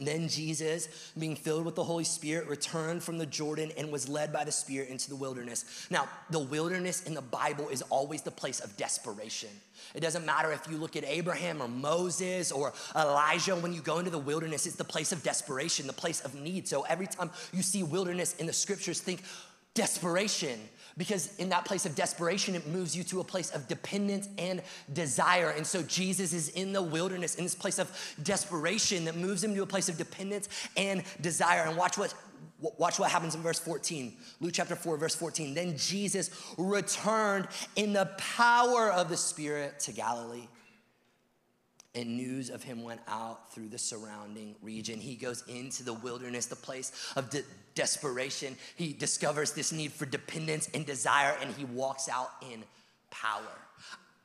Then 0.00 0.28
Jesus, 0.28 0.88
being 1.18 1.36
filled 1.36 1.64
with 1.64 1.74
the 1.74 1.84
Holy 1.84 2.04
Spirit, 2.04 2.48
returned 2.48 3.02
from 3.02 3.18
the 3.18 3.26
Jordan 3.26 3.72
and 3.76 3.92
was 3.92 4.08
led 4.08 4.32
by 4.32 4.44
the 4.44 4.52
Spirit 4.52 4.88
into 4.88 5.08
the 5.08 5.16
wilderness. 5.16 5.86
Now, 5.90 6.08
the 6.30 6.38
wilderness 6.38 7.04
in 7.04 7.14
the 7.14 7.22
Bible 7.22 7.68
is 7.68 7.82
always 7.82 8.22
the 8.22 8.30
place 8.30 8.60
of 8.60 8.76
desperation. 8.76 9.50
It 9.94 10.00
doesn't 10.00 10.26
matter 10.26 10.52
if 10.52 10.66
you 10.70 10.76
look 10.76 10.96
at 10.96 11.04
Abraham 11.04 11.62
or 11.62 11.68
Moses 11.68 12.50
or 12.50 12.72
Elijah, 12.96 13.54
when 13.56 13.72
you 13.72 13.80
go 13.80 13.98
into 13.98 14.10
the 14.10 14.18
wilderness, 14.18 14.66
it's 14.66 14.76
the 14.76 14.84
place 14.84 15.12
of 15.12 15.22
desperation, 15.22 15.86
the 15.86 15.92
place 15.92 16.20
of 16.20 16.34
need. 16.34 16.66
So 16.66 16.82
every 16.82 17.06
time 17.06 17.30
you 17.52 17.62
see 17.62 17.82
wilderness 17.82 18.34
in 18.36 18.46
the 18.46 18.52
scriptures, 18.52 19.00
think 19.00 19.22
desperation 19.74 20.58
because 20.96 21.36
in 21.36 21.48
that 21.48 21.64
place 21.64 21.86
of 21.86 21.94
desperation, 21.94 22.54
it 22.54 22.66
moves 22.66 22.96
you 22.96 23.02
to 23.04 23.20
a 23.20 23.24
place 23.24 23.50
of 23.50 23.66
dependence 23.68 24.28
and 24.38 24.62
desire. 24.92 25.50
And 25.50 25.66
so 25.66 25.82
Jesus 25.82 26.32
is 26.32 26.50
in 26.50 26.72
the 26.72 26.82
wilderness, 26.82 27.34
in 27.34 27.44
this 27.44 27.54
place 27.54 27.78
of 27.78 27.90
desperation 28.22 29.04
that 29.06 29.16
moves 29.16 29.42
him 29.42 29.54
to 29.54 29.62
a 29.62 29.66
place 29.66 29.88
of 29.88 29.98
dependence 29.98 30.48
and 30.76 31.02
desire. 31.20 31.62
And 31.62 31.76
watch 31.76 31.98
what 31.98 32.14
Watch 32.78 32.98
what 32.98 33.10
happens 33.10 33.34
in 33.34 33.42
verse 33.42 33.58
14. 33.58 34.16
Luke 34.40 34.52
chapter 34.54 34.74
4, 34.74 34.96
verse 34.96 35.14
14. 35.14 35.52
Then 35.52 35.76
Jesus 35.76 36.30
returned 36.56 37.48
in 37.76 37.92
the 37.92 38.06
power 38.16 38.90
of 38.90 39.10
the 39.10 39.16
Spirit 39.18 39.80
to 39.80 39.92
Galilee 39.92 40.48
and 41.94 42.16
news 42.16 42.50
of 42.50 42.62
him 42.62 42.82
went 42.82 43.00
out 43.06 43.52
through 43.52 43.68
the 43.68 43.78
surrounding 43.78 44.56
region. 44.62 44.98
He 44.98 45.14
goes 45.14 45.44
into 45.48 45.84
the 45.84 45.94
wilderness, 45.94 46.46
the 46.46 46.56
place 46.56 46.92
of 47.16 47.30
de- 47.30 47.44
desperation. 47.74 48.56
He 48.76 48.92
discovers 48.92 49.52
this 49.52 49.72
need 49.72 49.92
for 49.92 50.06
dependence 50.06 50.68
and 50.74 50.84
desire, 50.84 51.36
and 51.40 51.54
he 51.54 51.64
walks 51.64 52.08
out 52.08 52.30
in 52.52 52.64
power. 53.10 53.42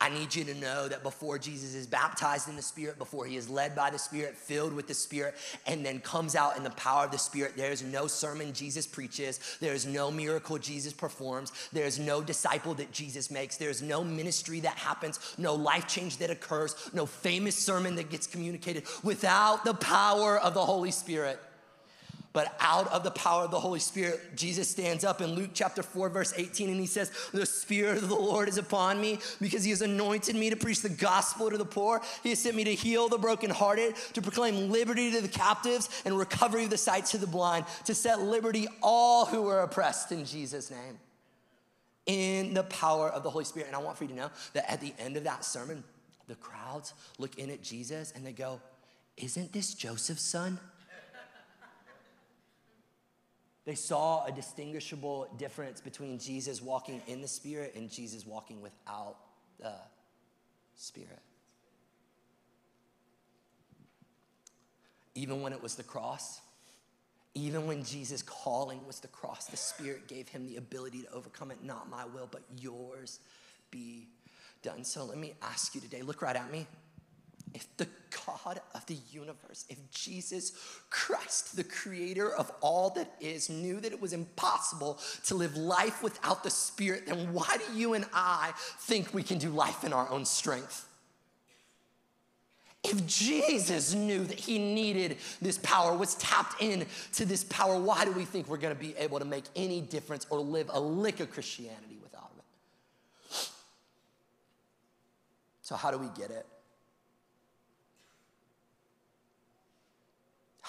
I 0.02 0.08
need 0.08 0.34
you 0.34 0.46
to 0.46 0.54
know 0.54 0.88
that 0.88 1.04
before 1.04 1.38
Jesus 1.38 1.76
is 1.76 1.86
baptized 1.86 2.48
in 2.48 2.56
the 2.56 2.62
Spirit, 2.62 2.98
before 2.98 3.26
he 3.26 3.36
is 3.36 3.50
led 3.50 3.76
by 3.76 3.90
the 3.90 4.00
Spirit, 4.00 4.38
filled 4.38 4.72
with 4.72 4.88
the 4.88 4.94
Spirit, 4.94 5.36
and 5.68 5.86
then 5.86 6.00
comes 6.00 6.36
out 6.36 6.56
in 6.56 6.64
the 6.64 6.70
power 6.72 7.04
of 7.04 7.12
the 7.12 7.18
Spirit, 7.18 7.54
there's 7.58 7.84
no 7.84 8.08
sermon 8.08 8.54
Jesus 8.54 8.88
preaches, 8.88 9.42
there's 9.60 9.86
no 9.86 10.10
miracle 10.10 10.58
Jesus 10.58 10.94
performs, 10.94 11.52
there's 11.74 12.00
no 12.00 12.22
disciple 12.22 12.74
that 12.76 12.94
Jesus 12.94 13.30
makes, 13.30 13.58
there's 13.58 13.82
no 13.82 14.02
ministry 14.02 14.62
that 14.62 14.78
happens, 14.78 15.20
no 15.38 15.54
life 15.54 15.86
change 15.86 16.18
that 16.18 16.30
occurs, 16.30 16.76
no 16.94 17.06
famous 17.06 17.56
sermon 17.56 17.96
that 17.96 18.10
gets 18.10 18.26
communicated 18.26 18.84
without 19.04 19.66
the 19.66 19.74
power 19.74 20.40
of 20.40 20.54
the 20.54 20.66
Holy 20.66 20.92
Spirit. 20.92 21.42
But 22.32 22.56
out 22.60 22.88
of 22.90 23.04
the 23.04 23.12
power 23.12 23.46
of 23.46 23.52
the 23.52 23.60
Holy 23.60 23.80
Spirit, 23.80 24.36
Jesus 24.36 24.70
stands 24.70 25.04
up 25.04 25.20
in 25.20 25.34
Luke 25.34 25.50
chapter 25.54 25.82
4, 25.82 26.10
verse 26.10 26.32
18, 26.38 26.70
and 26.70 26.80
he 26.80 26.86
says, 26.86 27.12
The 27.34 27.46
Spirit 27.46 27.98
of 27.98 28.08
the 28.08 28.16
Lord 28.16 28.48
is 28.48 28.60
upon 28.60 29.02
me 29.02 29.20
because 29.42 29.64
he 29.64 29.72
has 29.72 29.82
anointed 29.82 30.36
me 30.36 30.52
to 30.52 30.56
preach 30.56 30.82
the 30.82 30.90
gospel 30.90 31.50
to 31.50 31.58
the 31.58 31.66
poor. 31.66 32.02
He 32.22 32.30
has 32.30 32.38
sent 32.38 32.56
me 32.56 32.64
to 32.66 32.76
heal 32.76 33.10
the 33.10 33.18
brokenhearted, 33.18 33.96
to 34.14 34.22
proclaim 34.22 34.70
liberty 34.70 35.12
to 35.12 35.22
the 35.22 35.28
captives 35.28 35.90
and 36.06 36.16
recovery 36.16 36.66
of 36.66 36.70
the 36.70 36.78
sight 36.78 37.08
to 37.08 37.18
the 37.18 37.26
blind, 37.26 37.66
to 37.86 37.96
set 37.96 38.22
liberty 38.22 38.68
all 38.84 39.26
who 39.26 39.48
are 39.48 39.62
oppressed 39.62 40.12
in 40.12 40.24
Jesus' 40.24 40.70
name. 40.70 41.00
In 42.06 42.54
the 42.54 42.64
power 42.64 43.10
of 43.10 43.24
the 43.24 43.30
Holy 43.30 43.46
Spirit. 43.46 43.68
And 43.68 43.76
I 43.76 43.80
want 43.80 43.98
for 43.98 44.04
you 44.04 44.10
to 44.12 44.16
know 44.16 44.30
that 44.54 44.72
at 44.72 44.82
the 44.82 44.94
end 45.00 45.18
of 45.18 45.24
that 45.24 45.44
sermon, 45.46 45.84
the 46.28 46.36
crowds 46.36 46.94
look 47.18 47.40
in 47.40 47.50
at 47.50 47.64
Jesus 47.64 48.14
and 48.16 48.26
they 48.26 48.34
go, 48.34 48.62
Isn't 49.18 49.52
this 49.52 49.74
Joseph's 49.74 50.24
son? 50.24 50.60
They 53.70 53.76
saw 53.76 54.26
a 54.26 54.32
distinguishable 54.32 55.28
difference 55.38 55.80
between 55.80 56.18
Jesus 56.18 56.60
walking 56.60 57.04
in 57.06 57.22
the 57.22 57.28
Spirit 57.28 57.76
and 57.76 57.88
Jesus 57.88 58.26
walking 58.26 58.64
without 58.64 59.18
the 59.60 59.76
Spirit. 60.76 61.20
Even 65.14 65.44
when 65.44 65.54
it 65.54 65.62
was 65.62 65.76
the 65.76 65.84
cross, 65.84 66.42
even 67.36 67.68
when 67.68 67.84
Jesus' 67.84 68.24
calling 68.24 68.84
was 68.88 69.02
the 69.02 69.08
cross, 69.08 69.46
the 69.46 69.58
Spirit 69.58 70.08
gave 70.08 70.28
him 70.28 70.48
the 70.48 70.56
ability 70.56 71.04
to 71.04 71.12
overcome 71.12 71.52
it. 71.52 71.64
Not 71.64 71.92
my 71.92 72.06
will, 72.06 72.28
but 72.32 72.42
yours 72.58 73.20
be 73.70 74.08
done. 74.64 74.84
So 74.84 75.06
let 75.06 75.20
me 75.20 75.36
ask 75.44 75.76
you 75.76 75.82
today 75.82 76.02
look 76.02 76.24
right 76.24 76.36
at 76.36 76.52
me. 76.52 76.66
If 77.54 77.66
the 77.78 77.88
God 78.28 78.62
of 78.76 78.86
the 78.86 78.98
universe, 79.12 79.66
if 79.70 79.78
Jesus 79.92 80.54
Christ, 80.90 81.56
the 81.56 81.64
creator 81.64 82.32
of 82.32 82.52
all 82.62 82.92
that 82.92 83.12
is, 83.20 83.50
knew 83.50 83.80
that 83.80 83.92
it 83.92 84.02
was 84.02 84.14
impossible 84.14 85.00
to 85.26 85.36
live 85.36 85.58
life 85.58 86.04
without 86.04 86.44
the 86.44 86.50
Spirit, 86.50 87.08
then 87.08 87.34
why 87.34 87.58
do 87.58 87.78
you 87.78 87.94
and 87.94 88.06
I 88.14 88.54
think 88.82 89.14
we 89.14 89.24
can 89.24 89.38
do 89.38 89.50
life 89.50 89.84
in 89.84 89.94
our 89.94 90.10
own 90.10 90.26
strength? 90.26 90.86
If 92.84 93.06
Jesus 93.06 93.94
knew 93.94 94.24
that 94.24 94.40
he 94.40 94.58
needed 94.58 95.18
this 95.42 95.58
power, 95.58 95.96
was 95.96 96.16
tapped 96.16 96.62
in 96.62 96.86
to 97.14 97.26
this 97.26 97.44
power, 97.44 97.78
why 97.78 98.06
do 98.06 98.12
we 98.12 98.24
think 98.24 98.48
we're 98.48 98.58
gonna 98.58 98.76
be 98.76 98.96
able 98.98 99.20
to 99.20 99.26
make 99.26 99.44
any 99.56 99.82
difference 99.82 100.26
or 100.30 100.40
live 100.40 100.70
a 100.72 100.80
lick 100.80 101.20
of 101.20 101.30
Christianity 101.30 101.98
without 102.02 102.32
it? 102.38 103.50
So, 105.62 105.76
how 105.76 105.92
do 105.92 105.98
we 105.98 106.08
get 106.18 106.32
it? 106.32 106.46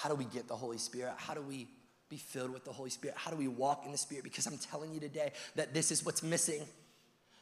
How 0.01 0.09
do 0.09 0.15
we 0.15 0.25
get 0.25 0.47
the 0.47 0.55
Holy 0.55 0.79
Spirit? 0.79 1.13
How 1.17 1.35
do 1.35 1.43
we 1.43 1.67
be 2.09 2.17
filled 2.17 2.49
with 2.51 2.65
the 2.65 2.71
Holy 2.71 2.89
Spirit? 2.89 3.15
How 3.15 3.29
do 3.29 3.37
we 3.37 3.47
walk 3.47 3.85
in 3.85 3.91
the 3.91 3.97
Spirit? 3.99 4.23
Because 4.23 4.47
I'm 4.47 4.57
telling 4.57 4.91
you 4.91 4.99
today 4.99 5.31
that 5.55 5.75
this 5.75 5.91
is 5.91 6.03
what's 6.03 6.23
missing. 6.23 6.63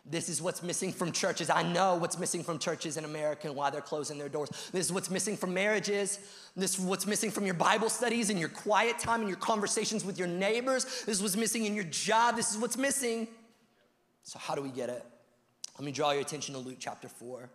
This 0.06 0.28
is 0.28 0.41
what's 0.41 0.62
missing 0.62 0.91
from 0.91 1.13
churches. 1.13 1.50
I 1.50 1.63
know 1.63 1.95
what's 1.95 2.19
missing 2.19 2.43
from 2.43 2.60
churches 2.60 2.98
in 2.98 3.06
America 3.06 3.48
and 3.48 3.56
why 3.56 3.69
they're 3.69 3.80
closing 3.80 4.17
their 4.17 4.28
doors. 4.28 4.50
This 4.74 4.88
is 4.88 4.91
what's 4.91 5.10
missing 5.10 5.38
from 5.38 5.54
marriages. 5.54 6.19
This 6.54 6.78
is 6.78 6.84
what's 6.84 7.08
missing 7.08 7.32
from 7.32 7.45
your 7.45 7.54
Bible 7.54 7.89
studies 7.89 8.30
and 8.30 8.38
your 8.38 8.50
quiet 8.50 9.00
time 9.00 9.22
and 9.22 9.30
your 9.30 9.38
conversations 9.38 10.04
with 10.04 10.19
your 10.19 10.28
neighbors. 10.28 10.84
This 11.06 11.15
is 11.15 11.22
what's 11.22 11.38
missing 11.38 11.63
in 11.63 11.76
your 11.76 11.86
job. 11.86 12.36
This 12.36 12.52
is 12.52 12.58
what's 12.58 12.76
missing. 12.78 13.30
So, 14.24 14.38
how 14.38 14.54
do 14.54 14.62
we 14.62 14.69
get 14.69 14.89
it? 14.89 15.06
Let 15.78 15.86
me 15.86 15.93
draw 15.93 16.12
your 16.12 16.22
attention 16.22 16.56
to 16.56 16.60
Luke 16.60 16.78
chapter 16.78 17.08
4. 17.08 17.50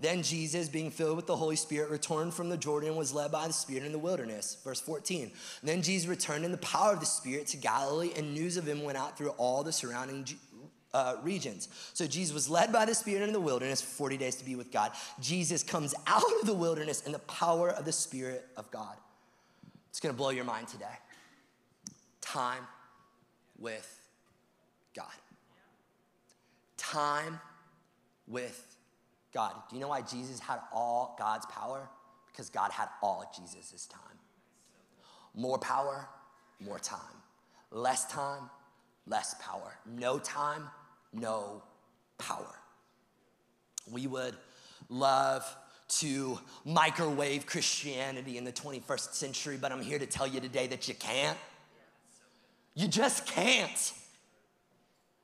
Then 0.00 0.22
Jesus, 0.22 0.68
being 0.68 0.90
filled 0.90 1.16
with 1.16 1.26
the 1.26 1.36
Holy 1.36 1.56
Spirit, 1.56 1.90
returned 1.90 2.32
from 2.32 2.48
the 2.48 2.56
Jordan 2.56 2.88
and 2.88 2.98
was 2.98 3.12
led 3.12 3.30
by 3.30 3.46
the 3.46 3.52
Spirit 3.52 3.84
in 3.84 3.92
the 3.92 3.98
wilderness. 3.98 4.56
Verse 4.64 4.80
14. 4.80 5.30
Then 5.62 5.82
Jesus 5.82 6.08
returned 6.08 6.44
in 6.44 6.52
the 6.52 6.58
power 6.58 6.94
of 6.94 7.00
the 7.00 7.06
Spirit 7.06 7.46
to 7.48 7.58
Galilee, 7.58 8.12
and 8.16 8.32
news 8.32 8.56
of 8.56 8.66
him 8.66 8.82
went 8.82 8.96
out 8.96 9.18
through 9.18 9.30
all 9.30 9.62
the 9.62 9.72
surrounding 9.72 10.26
uh, 10.94 11.16
regions. 11.22 11.68
So 11.92 12.06
Jesus 12.06 12.34
was 12.34 12.48
led 12.48 12.72
by 12.72 12.86
the 12.86 12.94
Spirit 12.94 13.22
in 13.22 13.32
the 13.34 13.40
wilderness 13.40 13.82
for 13.82 13.88
40 13.88 14.16
days 14.16 14.36
to 14.36 14.44
be 14.44 14.56
with 14.56 14.72
God. 14.72 14.92
Jesus 15.20 15.62
comes 15.62 15.94
out 16.06 16.24
of 16.40 16.46
the 16.46 16.54
wilderness 16.54 17.02
in 17.02 17.12
the 17.12 17.18
power 17.20 17.70
of 17.70 17.84
the 17.84 17.92
Spirit 17.92 18.46
of 18.56 18.70
God. 18.70 18.96
It's 19.90 20.00
gonna 20.00 20.14
blow 20.14 20.30
your 20.30 20.44
mind 20.44 20.68
today. 20.68 20.86
Time 22.22 22.66
with 23.58 24.00
God. 24.94 25.06
Time 26.76 27.38
with 28.26 28.70
God. 29.32 29.54
Do 29.68 29.76
you 29.76 29.80
know 29.80 29.88
why 29.88 30.02
Jesus 30.02 30.40
had 30.40 30.58
all 30.72 31.16
God's 31.18 31.46
power? 31.46 31.88
Because 32.30 32.48
God 32.48 32.70
had 32.70 32.88
all 33.02 33.30
Jesus' 33.36 33.86
time. 33.86 34.00
More 35.34 35.58
power, 35.58 36.08
more 36.60 36.78
time. 36.78 36.98
Less 37.70 38.06
time, 38.06 38.50
less 39.06 39.34
power. 39.40 39.76
No 39.86 40.18
time, 40.18 40.68
no 41.12 41.62
power. 42.18 42.54
We 43.90 44.06
would 44.06 44.36
love 44.88 45.44
to 45.88 46.38
microwave 46.64 47.46
Christianity 47.46 48.38
in 48.38 48.44
the 48.44 48.52
21st 48.52 49.14
century, 49.14 49.58
but 49.60 49.72
I'm 49.72 49.82
here 49.82 49.98
to 49.98 50.06
tell 50.06 50.26
you 50.26 50.40
today 50.40 50.66
that 50.68 50.88
you 50.88 50.94
can't. 50.94 51.38
You 52.74 52.86
just 52.86 53.26
can't. 53.26 53.92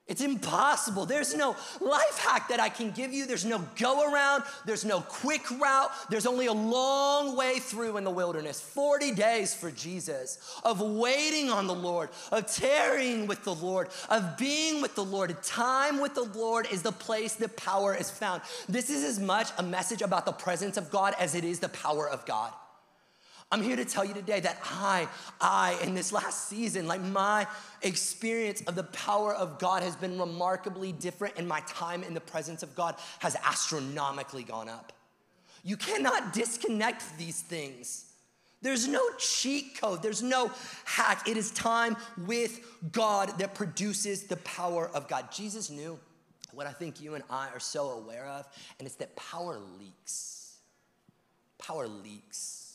It's 0.09 0.21
impossible. 0.21 1.05
There's 1.05 1.35
no 1.35 1.57
life 1.81 2.19
hack 2.19 2.49
that 2.49 2.61
I 2.61 2.69
can 2.69 2.93
give 2.93 3.13
you. 3.13 3.27
There's 3.27 3.45
no 3.45 3.59
go 3.77 4.13
around. 4.13 4.45
There's 4.65 4.85
no 4.85 5.01
quick 5.01 5.51
route. 5.51 5.91
There's 6.11 6.27
only 6.27 6.47
a 6.47 6.53
long 6.53 7.37
way 7.37 7.59
through 7.59 7.97
in 7.97 8.05
the 8.05 8.11
wilderness 8.11 8.61
40 8.61 9.13
days 9.13 9.53
for 9.53 9.73
Jesus 9.73 10.39
of 10.65 10.81
waiting 10.81 11.51
on 11.51 11.67
the 11.67 11.75
Lord, 11.75 12.11
of 12.31 12.47
tarrying 12.47 13.27
with 13.27 13.43
the 13.43 13.55
Lord, 13.55 13.89
of 14.09 14.37
being 14.39 14.81
with 14.81 14.95
the 14.95 15.05
Lord. 15.05 15.43
Time 15.43 16.01
with 16.01 16.15
the 16.15 16.31
Lord 16.39 16.69
is 16.71 16.83
the 16.83 16.93
place 16.93 17.35
the 17.35 17.49
power 17.49 17.93
is 17.93 18.09
found. 18.09 18.43
This 18.69 18.91
is 18.91 19.03
as 19.03 19.19
much 19.19 19.49
a 19.59 19.63
message 19.65 20.03
about 20.03 20.25
the 20.25 20.33
presence 20.33 20.77
of 20.77 20.89
God 20.89 21.15
as 21.19 21.35
it 21.35 21.43
is 21.43 21.59
the 21.59 21.69
power 21.69 22.09
of 22.09 22.25
God. 22.27 22.53
I'm 23.53 23.63
here 23.63 23.77
to 23.77 23.85
tell 23.85 24.05
you 24.05 24.13
today 24.13 24.41
that 24.41 24.59
I, 24.65 25.07
I, 25.41 25.79
in 25.85 25.95
this 25.95 26.13
last 26.13 26.49
season, 26.49 26.89
like 26.89 27.01
my 27.01 27.47
experience 27.83 28.61
of 28.63 28.75
the 28.75 28.83
power 28.83 29.33
of 29.35 29.61
God 29.61 29.85
has 29.85 29.95
been 29.95 30.19
remarkably 30.19 30.91
different, 30.91 31.35
and 31.37 31.47
my 31.47 31.61
time 31.69 32.03
in 32.03 32.13
the 32.13 32.21
presence 32.21 32.65
of 32.65 32.75
God 32.75 32.97
has 33.21 33.37
astronomically 33.45 34.43
gone 34.43 34.69
up. 34.69 34.93
You 35.63 35.77
cannot 35.77 36.33
disconnect 36.33 37.05
these 37.19 37.41
things. 37.41 38.07
There's 38.63 38.89
no 38.89 39.03
cheat 39.19 39.81
code, 39.81 40.03
there's 40.03 40.25
no 40.25 40.51
hack. 40.85 41.29
It 41.29 41.37
is 41.37 41.53
time 41.53 41.97
with 42.27 42.61
God 42.91 43.39
that 43.39 43.55
produces 43.55 44.25
the 44.25 44.39
power 44.39 44.91
of 44.93 45.07
God. 45.07 45.31
Jesus 45.31 45.71
knew 45.71 46.01
what 46.53 46.67
I 46.67 46.73
think 46.73 47.01
you 47.01 47.15
and 47.15 47.23
I 47.31 47.49
are 47.51 47.61
so 47.61 47.91
aware 47.91 48.27
of, 48.27 48.49
and 48.81 48.87
it's 48.87 48.97
that 48.97 49.15
power 49.15 49.61
leaks. 49.79 50.57
Power 51.59 51.87
leaks 51.87 52.66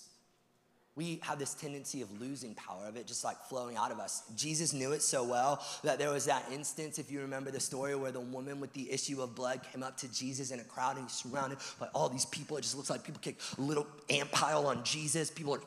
we 1.02 1.20
have 1.24 1.40
this 1.40 1.56
tendency 1.56 2.04
of 2.04 2.22
losing 2.22 2.54
power 2.54 2.86
of 2.88 2.96
it 2.96 3.08
just 3.08 3.24
like 3.24 3.36
flowing 3.46 3.76
out 3.76 3.92
of 3.92 4.00
us. 4.00 4.22
Jesus 4.36 4.72
knew 4.72 4.92
it 4.92 5.02
so 5.02 5.24
well 5.24 5.66
that 5.84 5.98
there 5.98 6.12
was 6.12 6.26
that 6.26 6.46
instance, 6.54 7.00
if 7.00 7.12
you 7.12 7.22
remember 7.22 7.50
the 7.50 7.60
story, 7.60 7.96
where 7.96 8.12
the 8.12 8.20
woman 8.20 8.60
with 8.60 8.72
the 8.74 8.92
issue 8.92 9.20
of 9.20 9.34
blood 9.34 9.62
came 9.72 9.82
up 9.82 9.98
to 9.98 10.14
Jesus 10.14 10.52
in 10.52 10.60
a 10.60 10.64
crowd 10.64 10.98
and 10.98 11.06
he's 11.06 11.14
surrounded 11.14 11.58
by 11.80 11.88
all 11.96 12.08
these 12.08 12.26
people. 12.28 12.56
It 12.58 12.62
just 12.62 12.78
looks 12.78 12.92
like 12.92 13.04
people 13.04 13.20
kick 13.20 13.40
a 13.58 13.62
little 13.62 13.88
ant 14.12 14.32
pile 14.32 14.68
on 14.68 14.84
Jesus. 14.84 15.32
People 15.32 15.56
are 15.56 15.62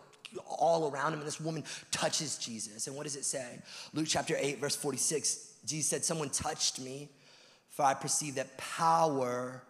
all 0.47 0.89
around 0.93 1.13
him, 1.13 1.19
and 1.19 1.27
this 1.27 1.41
woman 1.41 1.65
touches 1.91 2.39
Jesus. 2.39 2.87
And 2.87 2.95
what 2.95 3.03
does 3.03 3.17
it 3.17 3.25
say? 3.25 3.59
Luke 3.93 4.07
chapter 4.09 4.37
8, 4.39 4.61
verse 4.61 4.77
46, 4.77 5.55
Jesus 5.67 5.91
said, 5.91 6.05
Someone 6.05 6.31
touched 6.31 6.81
me, 6.81 7.09
for 7.71 7.85
I 7.85 7.95
perceive 7.95 8.37
that 8.37 8.57
power 8.57 9.65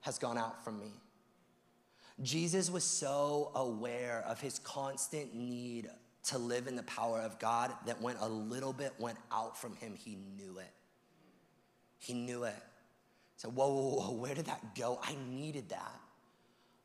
has 0.00 0.18
gone 0.18 0.38
out 0.38 0.64
from 0.64 0.78
me. 0.80 0.92
Jesus 2.22 2.70
was 2.70 2.84
so 2.84 3.50
aware 3.54 4.24
of 4.26 4.40
his 4.40 4.58
constant 4.58 5.34
need 5.34 5.88
to 6.24 6.38
live 6.38 6.66
in 6.66 6.76
the 6.76 6.82
power 6.82 7.20
of 7.20 7.38
God 7.38 7.72
that 7.86 8.00
when 8.00 8.16
a 8.16 8.28
little 8.28 8.72
bit 8.72 8.92
went 8.98 9.18
out 9.32 9.56
from 9.58 9.74
him, 9.76 9.94
he 9.96 10.18
knew 10.36 10.58
it. 10.58 10.72
He 11.98 12.12
knew 12.12 12.44
it. 12.44 12.62
So, 13.36 13.48
whoa, 13.48 13.68
whoa, 13.68 13.94
whoa, 13.94 14.12
where 14.12 14.34
did 14.34 14.46
that 14.46 14.74
go? 14.74 15.00
I 15.02 15.16
needed 15.30 15.70
that. 15.70 16.00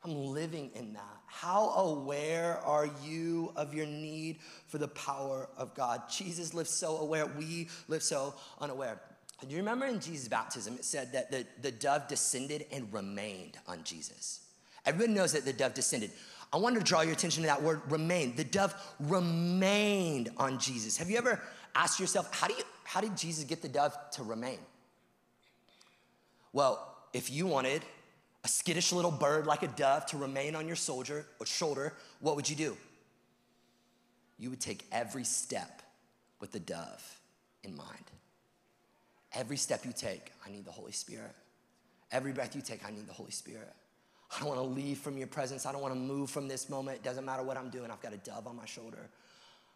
I'm 0.04 0.14
living 0.28 0.70
in 0.74 0.94
that. 0.94 1.20
How 1.26 1.70
aware 1.70 2.58
are 2.64 2.88
you 3.04 3.52
of 3.56 3.74
your 3.74 3.86
need 3.86 4.38
for 4.68 4.78
the 4.78 4.88
power 4.88 5.48
of 5.56 5.74
God? 5.74 6.02
Jesus 6.08 6.54
lived 6.54 6.68
so 6.70 6.98
aware, 6.98 7.26
we 7.26 7.68
live 7.88 8.02
so 8.02 8.34
unaware. 8.60 9.00
Do 9.42 9.48
you 9.48 9.58
remember 9.58 9.84
in 9.84 10.00
Jesus' 10.00 10.28
baptism, 10.28 10.74
it 10.74 10.84
said 10.84 11.12
that 11.12 11.30
the, 11.30 11.44
the 11.60 11.72
dove 11.72 12.08
descended 12.08 12.66
and 12.72 12.90
remained 12.92 13.58
on 13.66 13.84
Jesus? 13.84 14.45
Everybody 14.86 15.12
knows 15.12 15.32
that 15.32 15.44
the 15.44 15.52
dove 15.52 15.74
descended. 15.74 16.10
I 16.52 16.58
want 16.58 16.76
to 16.76 16.82
draw 16.82 17.02
your 17.02 17.12
attention 17.12 17.42
to 17.42 17.48
that 17.48 17.62
word 17.62 17.80
remain. 17.90 18.36
The 18.36 18.44
dove 18.44 18.74
remained 19.00 20.30
on 20.36 20.58
Jesus. 20.58 20.96
Have 20.96 21.10
you 21.10 21.18
ever 21.18 21.42
asked 21.74 22.00
yourself, 22.00 22.32
how, 22.32 22.46
do 22.46 22.54
you, 22.54 22.62
how 22.84 23.00
did 23.00 23.16
Jesus 23.16 23.44
get 23.44 23.62
the 23.62 23.68
dove 23.68 23.96
to 24.12 24.22
remain? 24.22 24.58
Well, 26.52 26.96
if 27.12 27.30
you 27.30 27.46
wanted 27.46 27.82
a 28.44 28.48
skittish 28.48 28.92
little 28.92 29.10
bird 29.10 29.46
like 29.46 29.62
a 29.64 29.68
dove 29.68 30.06
to 30.06 30.16
remain 30.16 30.54
on 30.54 30.66
your 30.66 30.76
soldier 30.76 31.26
or 31.40 31.46
shoulder, 31.46 31.94
what 32.20 32.36
would 32.36 32.48
you 32.48 32.56
do? 32.56 32.76
you 34.38 34.50
would 34.50 34.60
take 34.60 34.84
every 34.92 35.24
step 35.24 35.82
with 36.40 36.52
the 36.52 36.60
dove 36.60 37.20
in 37.64 37.76
mind. 37.76 38.04
Every 39.32 39.56
step 39.56 39.84
you 39.84 39.92
take, 39.92 40.32
I 40.46 40.50
need 40.50 40.64
the 40.64 40.72
Holy 40.72 40.92
Spirit. 40.92 41.34
Every 42.12 42.32
breath 42.32 42.54
you 42.54 42.62
take, 42.62 42.86
I 42.86 42.90
need 42.90 43.06
the 43.06 43.12
Holy 43.12 43.30
Spirit. 43.30 43.72
I 44.34 44.40
don't 44.40 44.48
want 44.48 44.60
to 44.60 44.66
leave 44.66 44.98
from 44.98 45.16
your 45.16 45.28
presence. 45.28 45.66
I 45.66 45.72
don't 45.72 45.82
want 45.82 45.94
to 45.94 46.00
move 46.00 46.30
from 46.30 46.48
this 46.48 46.68
moment. 46.68 46.98
It 46.98 47.02
doesn't 47.02 47.24
matter 47.24 47.42
what 47.42 47.56
I'm 47.56 47.70
doing. 47.70 47.90
I've 47.90 48.00
got 48.00 48.12
a 48.12 48.18
dove 48.18 48.46
on 48.46 48.56
my 48.56 48.66
shoulder. 48.66 49.08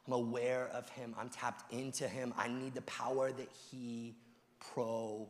I'm 0.07 0.13
aware 0.13 0.69
of 0.73 0.89
him. 0.91 1.15
I'm 1.19 1.29
tapped 1.29 1.73
into 1.73 2.09
him. 2.09 2.35
I 2.37 2.49
need 2.49 2.75
the 2.75 2.83
power 2.83 3.31
that 3.31 3.49
he 3.71 4.15
provides. 4.75 5.29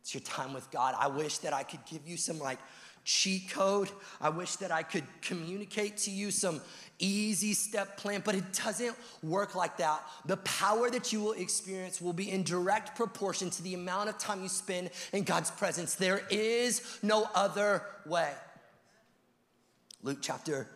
It's 0.00 0.14
your 0.14 0.22
time 0.22 0.54
with 0.54 0.70
God. 0.70 0.94
I 0.98 1.08
wish 1.08 1.38
that 1.38 1.52
I 1.52 1.62
could 1.62 1.84
give 1.84 2.08
you 2.08 2.16
some 2.16 2.38
like 2.38 2.58
cheat 3.04 3.50
code. 3.50 3.90
I 4.20 4.30
wish 4.30 4.56
that 4.56 4.72
I 4.72 4.82
could 4.82 5.04
communicate 5.20 5.96
to 5.98 6.10
you 6.10 6.30
some 6.30 6.60
easy 7.00 7.54
step 7.54 7.96
plan, 7.96 8.22
but 8.24 8.34
it 8.34 8.44
doesn't 8.52 8.94
work 9.22 9.54
like 9.54 9.78
that. 9.78 10.02
The 10.26 10.36
power 10.38 10.90
that 10.90 11.12
you 11.12 11.20
will 11.20 11.32
experience 11.32 12.00
will 12.00 12.12
be 12.12 12.30
in 12.30 12.42
direct 12.42 12.96
proportion 12.96 13.50
to 13.50 13.62
the 13.62 13.74
amount 13.74 14.08
of 14.08 14.18
time 14.18 14.42
you 14.42 14.48
spend 14.48 14.90
in 15.12 15.24
God's 15.24 15.50
presence. 15.50 15.94
There 15.94 16.22
is 16.30 16.98
no 17.02 17.28
other 17.34 17.82
way. 18.06 18.32
Luke 20.02 20.18
chapter 20.20 20.66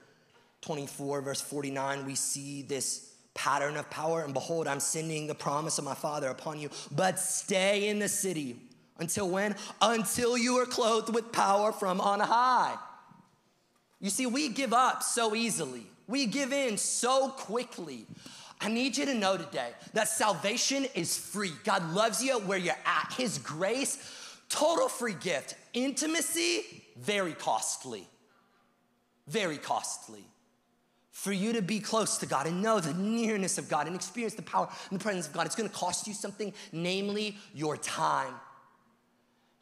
24, 0.62 1.20
verse 1.20 1.40
49, 1.40 2.06
we 2.06 2.14
see 2.14 2.62
this 2.62 3.12
pattern 3.34 3.76
of 3.76 3.88
power. 3.90 4.22
And 4.22 4.32
behold, 4.32 4.66
I'm 4.66 4.80
sending 4.80 5.26
the 5.26 5.34
promise 5.34 5.78
of 5.78 5.84
my 5.84 5.94
Father 5.94 6.28
upon 6.28 6.58
you, 6.58 6.70
but 6.90 7.18
stay 7.18 7.88
in 7.88 7.98
the 7.98 8.08
city. 8.08 8.56
Until 8.98 9.28
when? 9.28 9.56
Until 9.80 10.38
you 10.38 10.56
are 10.56 10.66
clothed 10.66 11.12
with 11.12 11.32
power 11.32 11.72
from 11.72 12.00
on 12.00 12.20
high. 12.20 12.76
You 14.00 14.10
see, 14.10 14.26
we 14.26 14.50
give 14.50 14.72
up 14.72 15.02
so 15.02 15.34
easily. 15.34 15.86
We 16.06 16.26
give 16.26 16.52
in 16.52 16.76
so 16.76 17.28
quickly. 17.28 18.06
I 18.60 18.68
need 18.68 18.96
you 18.96 19.06
to 19.06 19.14
know 19.14 19.36
today 19.36 19.70
that 19.92 20.08
salvation 20.08 20.86
is 20.94 21.16
free. 21.16 21.52
God 21.64 21.92
loves 21.92 22.22
you 22.22 22.38
where 22.40 22.58
you're 22.58 22.74
at. 22.86 23.12
His 23.16 23.38
grace, 23.38 23.98
total 24.48 24.88
free 24.88 25.14
gift. 25.14 25.54
Intimacy, 25.72 26.84
very 26.96 27.32
costly. 27.32 28.06
Very 29.26 29.58
costly. 29.58 30.24
For 31.10 31.32
you 31.32 31.52
to 31.54 31.62
be 31.62 31.80
close 31.80 32.18
to 32.18 32.26
God 32.26 32.46
and 32.46 32.62
know 32.62 32.80
the 32.80 32.92
nearness 32.94 33.56
of 33.56 33.68
God 33.68 33.86
and 33.86 33.94
experience 33.94 34.34
the 34.34 34.42
power 34.42 34.68
and 34.90 34.98
the 34.98 35.02
presence 35.02 35.26
of 35.26 35.32
God, 35.32 35.46
it's 35.46 35.54
gonna 35.54 35.68
cost 35.68 36.06
you 36.06 36.12
something, 36.14 36.52
namely 36.72 37.36
your 37.54 37.76
time. 37.76 38.34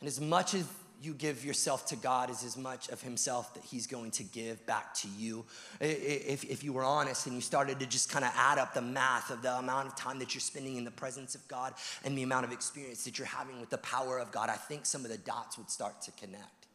And 0.01 0.09
as 0.09 0.21
much 0.21 0.55
as 0.55 0.67
you 1.03 1.15
give 1.15 1.45
yourself 1.45 1.87
to 1.87 1.97
God 1.97 2.31
is 2.31 2.45
as 2.45 2.57
much 2.57 2.89
of 2.89 3.03
Himself 3.03 3.53
that 3.55 3.65
He's 3.65 3.87
going 3.87 4.11
to 4.13 4.25
give 4.25 4.65
back 4.67 4.95
to 4.95 5.09
you. 5.09 5.45
If, 5.81 6.45
if 6.45 6.63
you 6.63 6.73
were 6.73 6.85
honest 6.85 7.27
and 7.27 7.35
you 7.35 7.41
started 7.41 7.81
to 7.81 7.87
just 7.87 8.11
kind 8.11 8.25
of 8.25 8.33
add 8.37 8.59
up 8.59 8.75
the 8.75 8.83
math 8.83 9.31
of 9.31 9.43
the 9.43 9.53
amount 9.53 9.89
of 9.89 9.97
time 9.97 10.19
that 10.21 10.35
you're 10.35 10.41
spending 10.41 10.77
in 10.77 10.85
the 10.85 10.91
presence 10.91 11.35
of 11.35 11.47
God 11.49 11.75
and 12.05 12.17
the 12.17 12.23
amount 12.23 12.45
of 12.45 12.53
experience 12.53 13.05
that 13.05 13.19
you're 13.19 13.27
having 13.27 13.61
with 13.61 13.71
the 13.71 13.79
power 13.79 14.19
of 14.19 14.31
God, 14.33 14.49
I 14.49 14.57
think 14.57 14.87
some 14.87 15.05
of 15.05 15.11
the 15.11 15.19
dots 15.19 15.59
would 15.59 15.71
start 15.71 16.03
to 16.03 16.13
connect. 16.13 16.67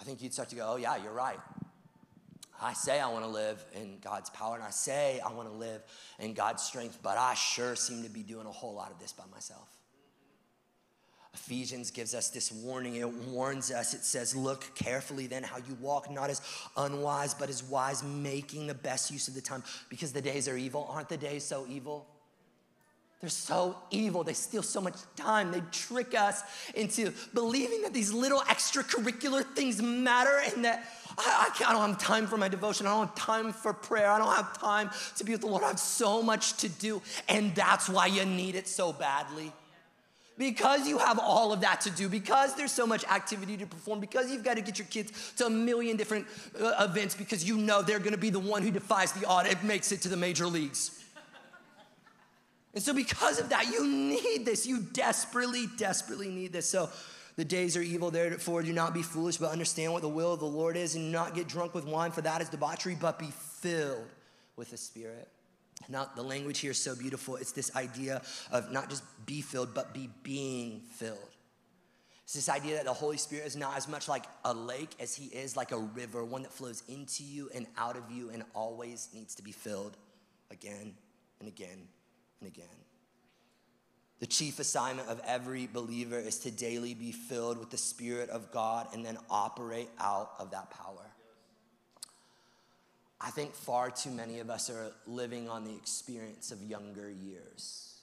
I 0.00 0.04
think 0.04 0.22
you'd 0.22 0.32
start 0.32 0.48
to 0.50 0.56
go, 0.56 0.72
oh, 0.72 0.76
yeah, 0.76 0.96
you're 0.96 1.12
right. 1.12 1.38
I 2.60 2.72
say 2.72 3.00
I 3.00 3.08
want 3.08 3.24
to 3.24 3.30
live 3.30 3.64
in 3.74 3.98
God's 4.02 4.30
power 4.30 4.54
and 4.54 4.64
I 4.64 4.70
say 4.70 5.20
I 5.20 5.32
want 5.32 5.48
to 5.48 5.54
live 5.54 5.82
in 6.18 6.34
God's 6.34 6.62
strength, 6.62 6.98
but 7.02 7.18
I 7.18 7.34
sure 7.34 7.76
seem 7.76 8.02
to 8.04 8.08
be 8.08 8.22
doing 8.22 8.46
a 8.46 8.52
whole 8.52 8.74
lot 8.74 8.90
of 8.90 8.98
this 8.98 9.12
by 9.12 9.24
myself. 9.32 9.73
Ephesians 11.34 11.90
gives 11.90 12.14
us 12.14 12.30
this 12.30 12.52
warning. 12.52 12.94
It 12.94 13.12
warns 13.12 13.72
us. 13.72 13.92
It 13.92 14.04
says, 14.04 14.36
Look 14.36 14.74
carefully 14.74 15.26
then 15.26 15.42
how 15.42 15.58
you 15.58 15.76
walk, 15.80 16.10
not 16.10 16.30
as 16.30 16.40
unwise, 16.76 17.34
but 17.34 17.48
as 17.48 17.62
wise, 17.62 18.02
making 18.02 18.68
the 18.68 18.74
best 18.74 19.10
use 19.10 19.26
of 19.26 19.34
the 19.34 19.40
time 19.40 19.64
because 19.88 20.12
the 20.12 20.22
days 20.22 20.48
are 20.48 20.56
evil. 20.56 20.88
Aren't 20.90 21.08
the 21.08 21.16
days 21.16 21.44
so 21.44 21.66
evil? 21.68 22.06
They're 23.20 23.30
so 23.30 23.76
evil. 23.90 24.22
They 24.22 24.34
steal 24.34 24.62
so 24.62 24.80
much 24.80 24.96
time. 25.16 25.50
They 25.50 25.62
trick 25.72 26.14
us 26.14 26.42
into 26.74 27.12
believing 27.32 27.82
that 27.82 27.94
these 27.94 28.12
little 28.12 28.40
extracurricular 28.40 29.44
things 29.54 29.80
matter 29.80 30.42
and 30.52 30.64
that 30.64 30.86
I, 31.16 31.50
I, 31.58 31.70
I, 31.70 31.72
don't 31.72 31.88
have 31.88 31.98
time 31.98 32.26
for 32.26 32.36
my 32.36 32.48
devotion. 32.48 32.86
I 32.86 32.90
don't 32.90 33.06
have 33.06 33.14
time 33.14 33.52
for 33.52 33.72
prayer. 33.72 34.10
I 34.10 34.18
don't 34.18 34.34
have 34.34 34.58
time 34.60 34.90
to 35.16 35.24
be 35.24 35.32
with 35.32 35.40
the 35.40 35.46
Lord. 35.46 35.64
I 35.64 35.68
have 35.68 35.80
so 35.80 36.22
much 36.22 36.58
to 36.58 36.68
do. 36.68 37.00
And 37.28 37.54
that's 37.54 37.88
why 37.88 38.06
you 38.06 38.24
need 38.24 38.56
it 38.56 38.68
so 38.68 38.92
badly 38.92 39.52
because 40.36 40.88
you 40.88 40.98
have 40.98 41.18
all 41.18 41.52
of 41.52 41.60
that 41.60 41.80
to 41.82 41.90
do, 41.90 42.08
because 42.08 42.54
there's 42.54 42.72
so 42.72 42.86
much 42.86 43.04
activity 43.04 43.56
to 43.56 43.66
perform, 43.66 44.00
because 44.00 44.30
you've 44.30 44.44
got 44.44 44.54
to 44.54 44.62
get 44.62 44.78
your 44.78 44.88
kids 44.88 45.32
to 45.36 45.46
a 45.46 45.50
million 45.50 45.96
different 45.96 46.26
uh, 46.60 46.86
events 46.88 47.14
because 47.14 47.46
you 47.46 47.56
know 47.56 47.82
they're 47.82 48.00
going 48.00 48.12
to 48.12 48.18
be 48.18 48.30
the 48.30 48.40
one 48.40 48.62
who 48.62 48.70
defies 48.70 49.12
the 49.12 49.26
odd 49.26 49.46
and 49.46 49.62
makes 49.62 49.92
it 49.92 50.02
to 50.02 50.08
the 50.08 50.16
major 50.16 50.46
leagues. 50.46 51.04
and 52.74 52.82
so, 52.82 52.92
because 52.92 53.38
of 53.38 53.50
that, 53.50 53.68
you 53.68 53.86
need 53.86 54.44
this. 54.44 54.66
You 54.66 54.80
desperately, 54.80 55.66
desperately 55.76 56.28
need 56.28 56.52
this. 56.52 56.68
So, 56.68 56.90
the 57.36 57.44
days 57.44 57.76
are 57.76 57.82
evil, 57.82 58.10
therefore 58.10 58.62
do 58.62 58.72
not 58.72 58.94
be 58.94 59.02
foolish, 59.02 59.38
but 59.38 59.50
understand 59.50 59.92
what 59.92 60.02
the 60.02 60.08
will 60.08 60.32
of 60.32 60.40
the 60.40 60.46
Lord 60.46 60.76
is, 60.76 60.94
and 60.94 61.10
not 61.10 61.34
get 61.34 61.48
drunk 61.48 61.74
with 61.74 61.84
wine, 61.84 62.12
for 62.12 62.22
that 62.22 62.40
is 62.40 62.48
debauchery, 62.48 62.96
but 63.00 63.18
be 63.18 63.32
filled 63.60 64.06
with 64.56 64.70
the 64.70 64.76
Spirit. 64.76 65.28
Now, 65.88 66.10
the 66.14 66.22
language 66.22 66.58
here 66.58 66.72
is 66.72 66.80
so 66.80 66.94
beautiful. 66.94 67.36
It's 67.36 67.52
this 67.52 67.74
idea 67.76 68.22
of 68.50 68.70
not 68.72 68.88
just 68.90 69.02
be 69.26 69.40
filled, 69.40 69.74
but 69.74 69.94
be 69.94 70.10
being 70.22 70.80
filled. 70.80 71.18
It's 72.24 72.32
this 72.32 72.48
idea 72.48 72.76
that 72.76 72.86
the 72.86 72.92
Holy 72.92 73.18
Spirit 73.18 73.46
is 73.46 73.54
not 73.54 73.76
as 73.76 73.86
much 73.86 74.08
like 74.08 74.24
a 74.44 74.54
lake 74.54 74.94
as 74.98 75.14
he 75.14 75.26
is 75.26 75.56
like 75.56 75.72
a 75.72 75.78
river, 75.78 76.24
one 76.24 76.42
that 76.42 76.52
flows 76.52 76.82
into 76.88 77.22
you 77.22 77.50
and 77.54 77.66
out 77.76 77.96
of 77.96 78.10
you 78.10 78.30
and 78.30 78.44
always 78.54 79.08
needs 79.12 79.34
to 79.34 79.42
be 79.42 79.52
filled 79.52 79.96
again 80.50 80.94
and 81.38 81.48
again 81.48 81.86
and 82.40 82.48
again. 82.48 82.66
The 84.20 84.26
chief 84.26 84.58
assignment 84.58 85.08
of 85.08 85.20
every 85.26 85.66
believer 85.66 86.18
is 86.18 86.38
to 86.40 86.50
daily 86.50 86.94
be 86.94 87.12
filled 87.12 87.58
with 87.58 87.68
the 87.68 87.76
Spirit 87.76 88.30
of 88.30 88.50
God 88.50 88.88
and 88.94 89.04
then 89.04 89.18
operate 89.28 89.90
out 89.98 90.30
of 90.38 90.50
that 90.52 90.70
power. 90.70 91.13
I 93.20 93.30
think 93.30 93.54
far 93.54 93.90
too 93.90 94.10
many 94.10 94.40
of 94.40 94.50
us 94.50 94.68
are 94.70 94.92
living 95.06 95.48
on 95.48 95.64
the 95.64 95.74
experience 95.74 96.50
of 96.52 96.62
younger 96.62 97.10
years. 97.10 97.98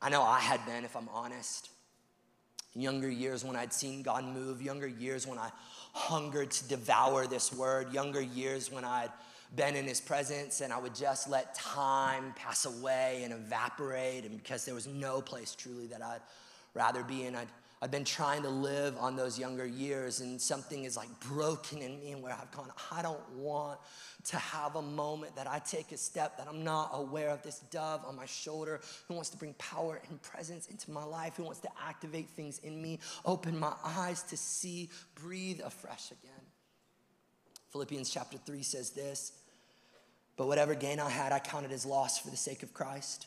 I 0.00 0.10
know 0.10 0.22
I 0.22 0.40
had 0.40 0.64
been, 0.66 0.84
if 0.84 0.96
I'm 0.96 1.08
honest. 1.10 1.70
Younger 2.74 3.10
years 3.10 3.44
when 3.44 3.54
I'd 3.54 3.72
seen 3.72 4.02
God 4.02 4.24
move, 4.24 4.62
younger 4.62 4.88
years 4.88 5.26
when 5.26 5.38
I 5.38 5.50
hungered 5.92 6.50
to 6.50 6.68
devour 6.68 7.26
this 7.26 7.52
word, 7.52 7.92
younger 7.92 8.20
years 8.20 8.72
when 8.72 8.84
I'd 8.84 9.12
been 9.54 9.76
in 9.76 9.84
his 9.84 10.00
presence 10.00 10.62
and 10.62 10.72
I 10.72 10.78
would 10.78 10.94
just 10.94 11.28
let 11.28 11.54
time 11.54 12.32
pass 12.34 12.64
away 12.64 13.20
and 13.24 13.32
evaporate, 13.32 14.24
and 14.24 14.36
because 14.36 14.64
there 14.64 14.74
was 14.74 14.86
no 14.86 15.20
place 15.20 15.54
truly 15.54 15.86
that 15.88 16.02
I'd 16.02 16.22
rather 16.74 17.02
be 17.02 17.26
in, 17.26 17.36
I'd 17.36 17.48
I've 17.82 17.90
been 17.90 18.04
trying 18.04 18.42
to 18.42 18.48
live 18.48 18.96
on 18.96 19.16
those 19.16 19.36
younger 19.36 19.66
years, 19.66 20.20
and 20.20 20.40
something 20.40 20.84
is 20.84 20.96
like 20.96 21.08
broken 21.18 21.82
in 21.82 21.98
me, 21.98 22.12
and 22.12 22.22
where 22.22 22.32
I've 22.32 22.52
gone, 22.52 22.70
I 22.92 23.02
don't 23.02 23.28
want 23.34 23.80
to 24.26 24.36
have 24.36 24.76
a 24.76 24.82
moment 24.82 25.34
that 25.34 25.48
I 25.48 25.58
take 25.58 25.90
a 25.90 25.96
step 25.96 26.38
that 26.38 26.46
I'm 26.46 26.62
not 26.62 26.92
aware 26.94 27.30
of 27.30 27.42
this 27.42 27.58
dove 27.72 28.04
on 28.06 28.14
my 28.14 28.24
shoulder 28.24 28.80
who 29.08 29.14
wants 29.14 29.30
to 29.30 29.36
bring 29.36 29.54
power 29.54 30.00
and 30.08 30.22
presence 30.22 30.68
into 30.68 30.92
my 30.92 31.02
life, 31.02 31.34
who 31.36 31.42
wants 31.42 31.58
to 31.62 31.68
activate 31.84 32.30
things 32.30 32.60
in 32.60 32.80
me, 32.80 33.00
open 33.24 33.58
my 33.58 33.72
eyes 33.84 34.22
to 34.24 34.36
see, 34.36 34.88
breathe 35.16 35.60
afresh 35.64 36.12
again. 36.12 36.30
Philippians 37.72 38.10
chapter 38.10 38.38
3 38.38 38.62
says 38.62 38.90
this 38.90 39.32
But 40.36 40.46
whatever 40.46 40.76
gain 40.76 41.00
I 41.00 41.10
had, 41.10 41.32
I 41.32 41.40
counted 41.40 41.72
as 41.72 41.84
loss 41.84 42.20
for 42.20 42.30
the 42.30 42.36
sake 42.36 42.62
of 42.62 42.72
Christ. 42.72 43.26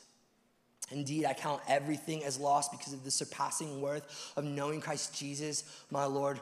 Indeed, 0.91 1.25
I 1.25 1.33
count 1.33 1.61
everything 1.67 2.23
as 2.23 2.39
lost 2.39 2.71
because 2.71 2.93
of 2.93 3.03
the 3.03 3.11
surpassing 3.11 3.81
worth 3.81 4.33
of 4.36 4.43
knowing 4.43 4.81
Christ 4.81 5.17
Jesus, 5.17 5.63
my 5.89 6.05
Lord, 6.05 6.39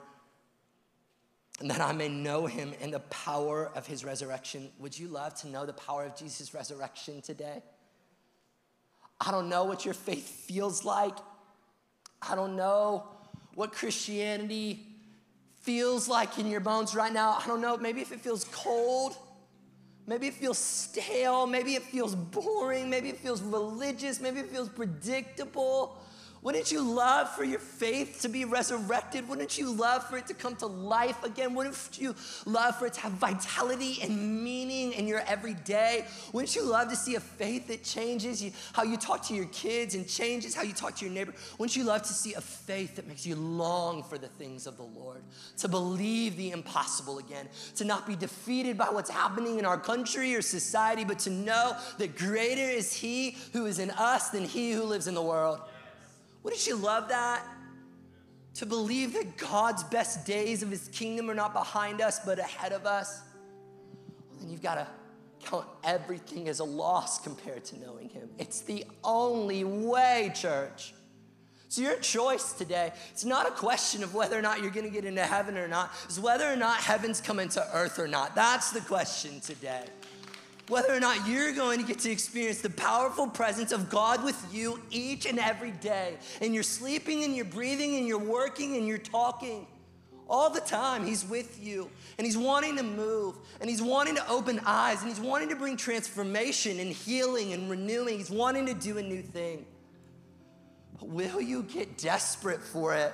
and 1.59 1.69
that 1.71 1.79
I 1.79 1.93
may 1.93 2.09
know 2.09 2.45
him 2.45 2.73
in 2.81 2.91
the 2.91 2.99
power 2.99 3.71
of 3.75 3.87
his 3.87 4.03
resurrection. 4.03 4.69
Would 4.79 4.97
you 4.97 5.07
love 5.07 5.33
to 5.35 5.47
know 5.47 5.65
the 5.65 5.73
power 5.73 6.05
of 6.05 6.15
Jesus' 6.15 6.53
resurrection 6.53 7.21
today? 7.21 7.63
I 9.21 9.31
don't 9.31 9.47
know 9.47 9.63
what 9.63 9.85
your 9.85 9.93
faith 9.93 10.27
feels 10.27 10.83
like. 10.83 11.15
I 12.21 12.35
don't 12.35 12.55
know 12.55 13.07
what 13.55 13.71
Christianity 13.71 14.85
feels 15.61 16.09
like 16.09 16.37
in 16.37 16.47
your 16.47 16.59
bones 16.59 16.93
right 16.95 17.13
now. 17.13 17.37
I 17.41 17.47
don't 17.47 17.61
know, 17.61 17.77
maybe 17.77 18.01
if 18.01 18.11
it 18.11 18.19
feels 18.19 18.43
cold. 18.51 19.15
Maybe 20.05 20.27
it 20.27 20.33
feels 20.33 20.57
stale. 20.57 21.47
Maybe 21.47 21.75
it 21.75 21.83
feels 21.83 22.15
boring. 22.15 22.89
Maybe 22.89 23.09
it 23.09 23.17
feels 23.17 23.41
religious. 23.41 24.19
Maybe 24.19 24.39
it 24.41 24.49
feels 24.49 24.69
predictable. 24.69 25.97
Wouldn't 26.43 26.73
you 26.73 26.81
love 26.81 27.29
for 27.29 27.45
your 27.45 27.59
faith 27.59 28.19
to 28.21 28.27
be 28.27 28.43
resurrected? 28.43 29.29
Wouldn't 29.29 29.57
you 29.57 29.71
love 29.71 30.05
for 30.09 30.17
it 30.17 30.27
to 30.27 30.33
come 30.33 30.57
to 30.57 30.67
life 30.67 31.23
again? 31.23 31.53
Wouldn't 31.53 31.97
you 31.97 32.13
love 32.45 32.77
for 32.77 32.87
it 32.87 32.93
to 32.95 32.99
have 32.99 33.13
vitality 33.13 33.99
and 34.03 34.43
meaning 34.43 34.91
in 34.91 35.07
your 35.07 35.21
everyday? 35.21 36.05
Wouldn't 36.33 36.53
you 36.53 36.63
love 36.63 36.89
to 36.89 36.97
see 36.97 37.15
a 37.15 37.21
faith 37.21 37.69
that 37.69 37.85
changes 37.85 38.43
you, 38.43 38.51
how 38.73 38.83
you 38.83 38.97
talk 38.97 39.23
to 39.27 39.33
your 39.33 39.45
kids 39.45 39.95
and 39.95 40.05
changes 40.05 40.53
how 40.53 40.63
you 40.63 40.73
talk 40.73 40.97
to 40.97 41.05
your 41.05 41.13
neighbor? 41.13 41.33
Wouldn't 41.57 41.77
you 41.77 41.85
love 41.85 42.01
to 42.03 42.13
see 42.13 42.33
a 42.33 42.41
faith 42.41 42.97
that 42.97 43.07
makes 43.07 43.25
you 43.25 43.37
long 43.37 44.03
for 44.03 44.17
the 44.17 44.27
things 44.27 44.67
of 44.67 44.75
the 44.75 44.83
Lord, 44.83 45.23
to 45.59 45.69
believe 45.69 46.35
the 46.35 46.51
impossible 46.51 47.19
again, 47.19 47.47
to 47.77 47.85
not 47.85 48.05
be 48.05 48.17
defeated 48.17 48.77
by 48.77 48.89
what's 48.89 49.09
happening 49.09 49.59
in 49.59 49.65
our 49.65 49.79
country 49.79 50.35
or 50.35 50.41
society, 50.41 51.05
but 51.05 51.19
to 51.19 51.29
know 51.29 51.77
that 51.99 52.17
greater 52.17 52.69
is 52.69 52.91
He 52.91 53.37
who 53.53 53.65
is 53.65 53.79
in 53.79 53.91
us 53.91 54.29
than 54.29 54.43
He 54.43 54.73
who 54.73 54.83
lives 54.83 55.07
in 55.07 55.13
the 55.13 55.21
world? 55.21 55.61
Wouldn't 56.43 56.67
you 56.67 56.75
love 56.75 57.09
that? 57.09 57.45
To 58.55 58.65
believe 58.65 59.13
that 59.13 59.37
God's 59.37 59.83
best 59.83 60.25
days 60.25 60.61
of 60.61 60.69
his 60.69 60.87
kingdom 60.89 61.29
are 61.29 61.33
not 61.33 61.53
behind 61.53 62.01
us, 62.01 62.19
but 62.23 62.37
ahead 62.37 62.71
of 62.71 62.85
us? 62.85 63.21
Well, 64.29 64.39
then 64.39 64.49
you've 64.49 64.61
got 64.61 64.75
to 64.75 64.87
count 65.43 65.65
everything 65.83 66.47
as 66.47 66.59
a 66.59 66.63
loss 66.63 67.19
compared 67.19 67.65
to 67.65 67.79
knowing 67.79 68.09
him. 68.09 68.29
It's 68.37 68.61
the 68.61 68.85
only 69.03 69.63
way, 69.63 70.31
church. 70.35 70.93
So, 71.69 71.81
your 71.81 71.95
choice 71.95 72.53
today, 72.53 72.91
it's 73.11 73.25
not 73.25 73.47
a 73.47 73.51
question 73.51 74.03
of 74.03 74.13
whether 74.13 74.37
or 74.37 74.43
not 74.43 74.61
you're 74.61 74.69
gonna 74.69 74.91
get 74.91 75.05
into 75.05 75.23
heaven 75.23 75.57
or 75.57 75.67
not, 75.67 75.91
it's 76.05 76.19
whether 76.19 76.47
or 76.47 76.55
not 76.55 76.77
heaven's 76.77 77.19
coming 77.19 77.49
to 77.49 77.67
earth 77.73 77.97
or 77.97 78.07
not. 78.07 78.35
That's 78.35 78.69
the 78.69 78.81
question 78.81 79.39
today 79.39 79.85
whether 80.69 80.93
or 80.93 80.99
not 80.99 81.27
you're 81.27 81.53
going 81.53 81.79
to 81.79 81.85
get 81.85 81.99
to 81.99 82.11
experience 82.11 82.61
the 82.61 82.69
powerful 82.69 83.27
presence 83.27 83.71
of 83.71 83.89
God 83.89 84.23
with 84.23 84.47
you 84.53 84.79
each 84.91 85.25
and 85.25 85.37
every 85.37 85.71
day. 85.71 86.17
And 86.41 86.53
you're 86.53 86.63
sleeping 86.63 87.23
and 87.23 87.35
you're 87.35 87.45
breathing 87.45 87.97
and 87.97 88.07
you're 88.07 88.19
working 88.19 88.77
and 88.77 88.87
you're 88.87 88.97
talking. 88.97 89.67
All 90.29 90.49
the 90.49 90.61
time, 90.61 91.05
He's 91.05 91.25
with 91.25 91.61
you 91.61 91.89
and 92.17 92.25
He's 92.25 92.37
wanting 92.37 92.77
to 92.77 92.83
move 92.83 93.35
and 93.59 93.69
He's 93.69 93.81
wanting 93.81 94.15
to 94.15 94.29
open 94.29 94.61
eyes 94.65 95.01
and 95.01 95.09
He's 95.09 95.19
wanting 95.19 95.49
to 95.49 95.55
bring 95.55 95.75
transformation 95.75 96.79
and 96.79 96.91
healing 96.91 97.51
and 97.51 97.69
renewing. 97.69 98.17
He's 98.17 98.31
wanting 98.31 98.65
to 98.67 98.73
do 98.73 98.97
a 98.97 99.03
new 99.03 99.21
thing. 99.21 99.65
But 100.97 101.09
will 101.09 101.41
you 101.41 101.63
get 101.63 101.97
desperate 101.97 102.63
for 102.63 102.95
it? 102.95 103.13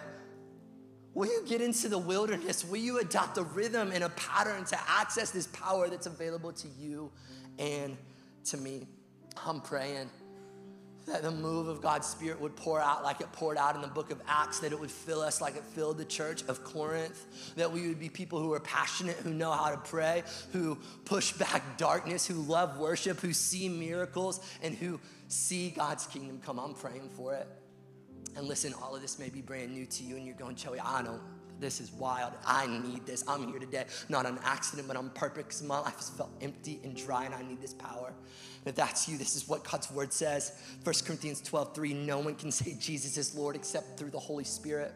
Will 1.16 1.26
you 1.26 1.43
get 1.47 1.62
into 1.62 1.89
the 1.89 1.97
wilderness? 1.97 2.64
Will 2.64 2.78
you 2.78 3.00
adopt 3.00 3.39
a 3.39 3.43
rhythm 3.43 3.91
and 3.91 4.04
a 4.04 4.10
pattern 4.10 4.64
to 4.66 4.80
access 4.88 5.32
this 5.32 5.47
power 5.47 5.89
that's 5.89 6.06
available 6.06 6.54
to 6.54 6.68
you 6.80 7.12
and 7.60 7.95
to 8.45 8.57
me. 8.57 8.88
I'm 9.45 9.62
praying 9.62 10.10
that 11.05 11.24
the 11.24 11.32
move 11.32 11.68
of 11.68 11.82
God's 11.82 12.07
Spirit 12.07 12.39
would 12.39 12.55
pour 12.55 12.80
out 12.80 13.03
like 13.03 13.20
it 13.20 13.32
poured 13.32 13.57
out 13.57 13.76
in 13.76 13.82
the 13.82 13.88
book 13.88 14.12
of 14.12 14.22
Acts, 14.28 14.60
that 14.60 14.72
it 14.72 14.80
would 14.80 14.91
fill 14.91 15.22
us 15.22 15.41
like 15.41 15.55
it 15.55 15.64
filled 15.64 15.97
the 15.97 16.05
church 16.05 16.43
of 16.47 16.64
Corinth, 16.64 17.53
that 17.55 17.72
we 17.72 17.88
would 17.88 17.99
be 17.99 18.10
people 18.10 18.39
who 18.39 18.53
are 18.53 18.60
passionate, 18.60 19.16
who 19.18 19.34
know 19.34 19.51
how 19.51 19.72
to 19.72 19.78
pray, 19.78 20.24
who 20.51 20.78
push 21.05 21.32
back 21.34 21.78
darkness, 21.78 22.28
who 22.28 22.36
love 22.36 22.78
worship, 22.78 23.20
who 23.20 23.34
see 23.34 23.68
miracles, 23.68 24.39
and 24.62 24.76
who 24.76 24.99
see 25.28 25.72
God's 25.72 26.05
kingdom 26.05 26.41
come. 26.45 26.60
I'm 26.60 26.76
praying 26.76 27.10
for 27.16 27.34
it. 27.34 27.47
And 28.36 28.47
listen, 28.47 28.74
all 28.74 28.95
of 28.95 29.01
this 29.01 29.18
may 29.18 29.30
be 29.30 29.41
brand 29.41 29.74
new 29.74 29.86
to 29.88 30.03
you, 30.03 30.16
and 30.16 30.26
you're 30.26 30.36
going, 30.36 30.55
Joey, 30.55 30.80
I 30.80 31.01
don't 31.01 31.22
this 31.60 31.82
is 31.82 31.91
wild. 31.91 32.34
I 32.45 32.68
need 32.68 33.05
this. 33.05 33.24
I'm 33.28 33.47
here 33.47 33.60
today, 33.60 33.86
not 34.07 34.26
on 34.26 34.39
accident, 34.43 34.88
but 34.88 34.97
on 34.97 35.10
purpose 35.12 35.43
because 35.43 35.64
my 35.64 35.80
life 35.80 35.95
has 35.95 36.10
felt 36.10 36.32
empty 36.41 36.80
and 36.84 36.95
dry 36.95 37.26
and 37.26 37.36
I 37.36 37.41
need 37.41 37.62
this 37.62 37.74
power. 37.74 38.14
If 38.66 38.76
that's 38.76 39.07
you, 39.07 39.18
this 39.18 39.36
is 39.36 39.47
what 39.47 39.64
God's 39.64 39.91
word 39.91 40.14
says. 40.14 40.53
1 40.84 40.95
Corinthians 41.05 41.41
12, 41.41 41.76
3, 41.76 41.93
no 41.93 42.20
one 42.20 42.36
can 42.36 42.51
say 42.51 42.76
Jesus 42.80 43.18
is 43.18 43.36
Lord 43.36 43.55
except 43.55 43.97
through 43.97 44.12
the 44.12 44.20
Holy 44.20 44.43
Spirit. 44.43 44.93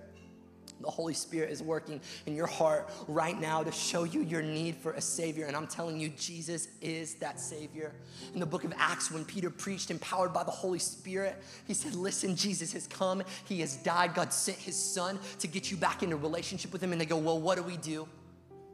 The 0.84 0.92
Holy 0.92 1.14
Spirit 1.14 1.50
is 1.50 1.64
working 1.64 2.00
in 2.26 2.36
your 2.36 2.48
heart 2.48 2.90
right 3.08 3.40
now 3.40 3.64
to 3.64 3.72
show 3.72 4.04
you 4.04 4.22
your 4.22 4.42
need 4.42 4.76
for 4.76 4.94
a 4.94 5.02
Savior. 5.02 5.46
And 5.46 5.56
I'm 5.56 5.68
telling 5.68 6.00
you, 6.00 6.10
Jesus 6.10 6.68
is 6.82 7.16
that 7.16 7.40
Savior. 7.40 7.94
In 8.34 8.40
the 8.40 8.46
book 8.46 8.64
of 8.64 8.74
Acts, 8.78 9.10
when 9.10 9.26
Peter 9.26 9.50
preached 9.50 9.90
empowered 9.90 10.34
by 10.34 10.44
the 10.44 10.52
Holy 10.52 10.80
Spirit, 10.80 11.42
he 11.66 11.74
said, 11.74 11.96
Listen, 11.96 12.36
Jesus 12.36 12.74
has 12.74 12.86
come, 12.86 13.24
He 13.46 13.62
has 13.62 13.78
died. 13.78 14.14
God 14.14 14.32
sent 14.32 14.58
His 14.58 14.76
Son 14.76 15.18
to 15.40 15.48
get 15.48 15.72
you 15.72 15.78
back 15.78 16.04
into 16.04 16.18
relationship 16.18 16.72
with 16.72 16.84
Him. 16.84 16.92
And 16.92 17.02
they 17.02 17.06
go, 17.06 17.18
Well, 17.18 17.40
what 17.40 17.58
do 17.58 17.64
we 17.64 17.78
do? 17.78 18.08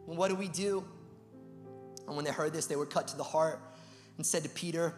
what 0.05 0.29
do 0.29 0.35
we 0.35 0.47
do? 0.47 0.83
And 2.07 2.15
when 2.15 2.25
they 2.25 2.31
heard 2.31 2.51
this, 2.51 2.65
they 2.65 2.75
were 2.75 2.87
cut 2.87 3.07
to 3.09 3.17
the 3.17 3.23
heart 3.23 3.61
and 4.17 4.25
said 4.25 4.41
to 4.43 4.49
Peter, 4.49 4.95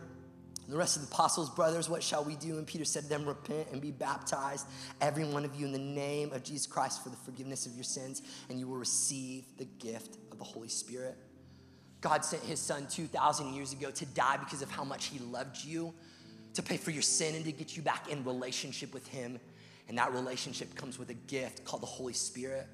the 0.72 0.78
rest 0.78 0.96
of 0.96 1.02
the 1.02 1.14
apostles, 1.14 1.50
brothers, 1.50 1.90
what 1.90 2.02
shall 2.02 2.24
we 2.24 2.36
do? 2.38 2.58
And 2.58 2.66
Peter 2.66 2.86
said 2.86 3.04
to 3.04 3.10
them, 3.10 3.26
Repent 3.26 3.68
and 3.74 3.82
be 3.82 3.92
baptized, 3.92 4.66
every 5.02 5.26
one 5.26 5.44
of 5.44 5.54
you, 5.54 5.66
in 5.66 5.74
the 5.74 5.78
name 5.78 6.32
of 6.32 6.44
Jesus 6.44 6.66
Christ 6.66 7.04
for 7.04 7.10
the 7.10 7.18
forgiveness 7.18 7.66
of 7.66 7.74
your 7.74 7.84
sins, 7.84 8.22
and 8.50 8.58
you 8.58 8.70
will 8.70 8.78
receive 8.78 9.44
the 9.58 9.66
gift 9.66 10.18
of 10.32 10.38
the 10.38 10.46
Holy 10.46 10.70
Spirit. 10.70 11.18
God 12.00 12.24
sent 12.24 12.42
his 12.44 12.62
son 12.62 12.88
2,000 12.90 13.54
years 13.54 13.74
ago 13.74 13.92
to 13.92 14.06
die 14.06 14.38
because 14.38 14.62
of 14.62 14.72
how 14.72 14.86
much 14.86 15.08
he 15.08 15.20
loved 15.20 15.62
you, 15.62 15.94
to 16.54 16.64
pay 16.64 16.78
for 16.78 16.92
your 16.92 17.02
sin, 17.02 17.36
and 17.36 17.44
to 17.44 17.52
get 17.52 17.76
you 17.76 17.84
back 17.84 18.10
in 18.10 18.24
relationship 18.24 18.94
with 18.94 19.06
him. 19.08 19.42
And 19.90 19.98
that 19.98 20.14
relationship 20.14 20.74
comes 20.76 20.98
with 20.98 21.10
a 21.10 21.16
gift 21.16 21.66
called 21.66 21.82
the 21.82 21.88
Holy 21.88 22.14
Spirit. 22.14 22.66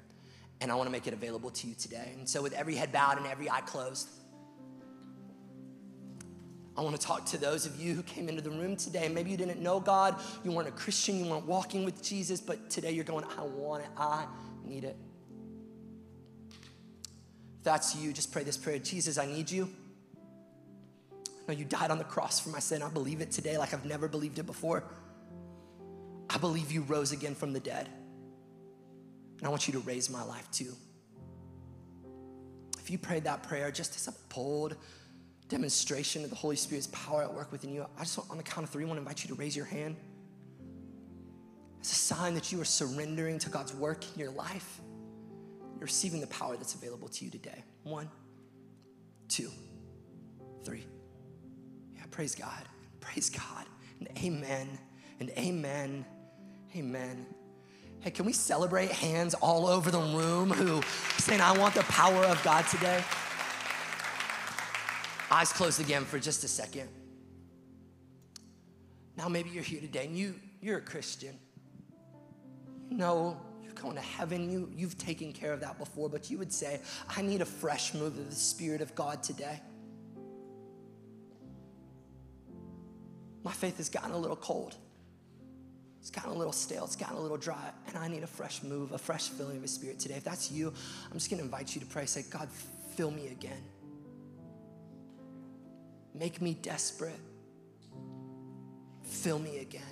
And 0.60 0.70
I 0.70 0.76
want 0.76 0.86
to 0.86 0.92
make 0.92 1.08
it 1.08 1.14
available 1.14 1.50
to 1.50 1.66
you 1.66 1.74
today. 1.74 2.12
And 2.16 2.28
so, 2.28 2.42
with 2.42 2.52
every 2.52 2.76
head 2.76 2.92
bowed 2.92 3.18
and 3.18 3.26
every 3.26 3.50
eye 3.50 3.60
closed, 3.60 4.08
I 6.78 6.80
want 6.80 6.94
to 6.94 7.04
talk 7.04 7.26
to 7.26 7.38
those 7.38 7.66
of 7.66 7.80
you 7.80 7.92
who 7.92 8.04
came 8.04 8.28
into 8.28 8.40
the 8.40 8.50
room 8.50 8.76
today. 8.76 9.08
Maybe 9.08 9.32
you 9.32 9.36
didn't 9.36 9.60
know 9.60 9.80
God, 9.80 10.14
you 10.44 10.52
weren't 10.52 10.68
a 10.68 10.72
Christian, 10.72 11.18
you 11.18 11.28
weren't 11.28 11.44
walking 11.44 11.84
with 11.84 12.00
Jesus, 12.04 12.40
but 12.40 12.70
today 12.70 12.92
you're 12.92 13.04
going, 13.04 13.24
I 13.36 13.42
want 13.42 13.82
it, 13.82 13.88
I 13.96 14.26
need 14.64 14.84
it. 14.84 14.96
If 17.58 17.64
that's 17.64 17.96
you, 17.96 18.12
just 18.12 18.30
pray 18.30 18.44
this 18.44 18.56
prayer 18.56 18.78
Jesus, 18.78 19.18
I 19.18 19.26
need 19.26 19.50
you. 19.50 19.68
I 21.48 21.52
know 21.52 21.58
you 21.58 21.64
died 21.64 21.90
on 21.90 21.98
the 21.98 22.04
cross 22.04 22.38
for 22.38 22.50
my 22.50 22.60
sin. 22.60 22.80
I 22.80 22.90
believe 22.90 23.20
it 23.20 23.32
today 23.32 23.58
like 23.58 23.74
I've 23.74 23.84
never 23.84 24.06
believed 24.06 24.38
it 24.38 24.46
before. 24.46 24.84
I 26.30 26.38
believe 26.38 26.70
you 26.70 26.82
rose 26.82 27.10
again 27.10 27.34
from 27.34 27.52
the 27.52 27.60
dead. 27.60 27.88
And 29.38 29.46
I 29.48 29.50
want 29.50 29.66
you 29.66 29.72
to 29.72 29.80
raise 29.80 30.08
my 30.08 30.22
life 30.22 30.48
too. 30.52 30.74
If 32.78 32.88
you 32.88 32.98
prayed 32.98 33.24
that 33.24 33.42
prayer 33.42 33.72
just 33.72 33.96
as 33.96 34.06
a 34.06 34.14
bold, 34.32 34.76
demonstration 35.48 36.24
of 36.24 36.30
the 36.30 36.36
Holy 36.36 36.56
Spirit's 36.56 36.88
power 36.88 37.22
at 37.22 37.32
work 37.32 37.50
within 37.50 37.72
you, 37.72 37.86
I 37.96 38.02
just 38.02 38.18
want, 38.18 38.30
on 38.30 38.36
the 38.36 38.42
count 38.42 38.64
of 38.64 38.70
three, 38.70 38.84
want 38.84 38.96
to 38.96 39.00
invite 39.00 39.24
you 39.24 39.28
to 39.28 39.34
raise 39.34 39.56
your 39.56 39.66
hand. 39.66 39.96
It's 41.80 41.92
a 41.92 41.94
sign 41.94 42.34
that 42.34 42.52
you 42.52 42.60
are 42.60 42.64
surrendering 42.64 43.38
to 43.40 43.50
God's 43.50 43.74
work 43.74 44.04
in 44.14 44.20
your 44.20 44.30
life. 44.30 44.80
You're 45.76 45.86
receiving 45.86 46.20
the 46.20 46.26
power 46.26 46.56
that's 46.56 46.74
available 46.74 47.08
to 47.08 47.24
you 47.24 47.30
today. 47.30 47.64
One, 47.84 48.10
two, 49.28 49.50
three. 50.64 50.84
Yeah, 51.96 52.02
praise 52.10 52.34
God. 52.34 52.64
Praise 53.00 53.30
God. 53.30 53.64
And 54.00 54.08
amen. 54.22 54.68
And 55.20 55.30
amen. 55.30 56.04
Amen. 56.76 57.26
Hey, 58.00 58.10
can 58.10 58.26
we 58.26 58.32
celebrate 58.32 58.90
hands 58.90 59.34
all 59.34 59.66
over 59.66 59.90
the 59.90 59.98
room 59.98 60.50
who 60.50 60.82
saying, 61.18 61.40
I 61.40 61.56
want 61.56 61.74
the 61.74 61.82
power 61.84 62.24
of 62.24 62.42
God 62.42 62.66
today? 62.66 63.02
Eyes 65.38 65.52
closed 65.52 65.80
again 65.80 66.04
for 66.04 66.18
just 66.18 66.42
a 66.42 66.48
second. 66.48 66.88
Now, 69.16 69.28
maybe 69.28 69.50
you're 69.50 69.62
here 69.62 69.80
today 69.80 70.06
and 70.06 70.18
you, 70.18 70.34
you're 70.60 70.78
a 70.78 70.80
Christian. 70.80 71.38
You 72.90 72.96
know 72.96 73.40
you're 73.62 73.72
going 73.74 73.94
to 73.94 74.00
heaven. 74.00 74.50
You, 74.50 74.68
you've 74.74 74.98
taken 74.98 75.32
care 75.32 75.52
of 75.52 75.60
that 75.60 75.78
before, 75.78 76.08
but 76.08 76.28
you 76.28 76.38
would 76.38 76.52
say, 76.52 76.80
I 77.16 77.22
need 77.22 77.40
a 77.40 77.44
fresh 77.44 77.94
move 77.94 78.18
of 78.18 78.28
the 78.28 78.34
Spirit 78.34 78.80
of 78.80 78.96
God 78.96 79.22
today. 79.22 79.60
My 83.44 83.52
faith 83.52 83.76
has 83.76 83.88
gotten 83.88 84.10
a 84.10 84.18
little 84.18 84.34
cold. 84.34 84.74
It's 86.00 86.10
gotten 86.10 86.32
a 86.32 86.36
little 86.36 86.52
stale, 86.52 86.84
it's 86.84 86.96
gotten 86.96 87.16
a 87.16 87.20
little 87.20 87.36
dry, 87.36 87.70
and 87.86 87.96
I 87.96 88.08
need 88.08 88.24
a 88.24 88.26
fresh 88.26 88.64
move, 88.64 88.90
a 88.90 88.98
fresh 88.98 89.28
filling 89.28 89.58
of 89.58 89.62
His 89.62 89.72
Spirit 89.72 90.00
today. 90.00 90.16
If 90.16 90.24
that's 90.24 90.50
you, 90.50 90.72
I'm 91.06 91.12
just 91.12 91.30
gonna 91.30 91.42
invite 91.44 91.76
you 91.76 91.80
to 91.80 91.86
pray. 91.86 92.06
Say, 92.06 92.24
God, 92.28 92.48
fill 92.96 93.12
me 93.12 93.28
again. 93.28 93.62
Make 96.14 96.40
me 96.40 96.54
desperate. 96.54 97.20
Fill 99.02 99.38
me 99.38 99.58
again. 99.58 99.82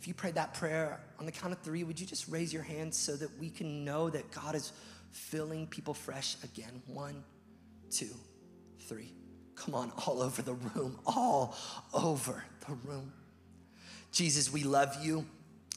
If 0.00 0.08
you 0.08 0.14
prayed 0.14 0.36
that 0.36 0.54
prayer 0.54 0.98
on 1.18 1.26
the 1.26 1.32
count 1.32 1.52
of 1.52 1.58
three, 1.60 1.84
would 1.84 2.00
you 2.00 2.06
just 2.06 2.28
raise 2.28 2.52
your 2.52 2.62
hand 2.62 2.94
so 2.94 3.16
that 3.16 3.38
we 3.38 3.50
can 3.50 3.84
know 3.84 4.08
that 4.08 4.30
God 4.30 4.54
is 4.54 4.72
filling 5.10 5.66
people 5.66 5.92
fresh 5.92 6.36
again? 6.42 6.82
One, 6.86 7.22
two, 7.90 8.08
three. 8.88 9.12
Come 9.56 9.74
on, 9.74 9.92
all 10.06 10.22
over 10.22 10.40
the 10.40 10.54
room, 10.54 10.98
all 11.04 11.54
over 11.92 12.42
the 12.66 12.74
room. 12.88 13.12
Jesus, 14.10 14.50
we 14.50 14.64
love 14.64 15.04
you. 15.04 15.26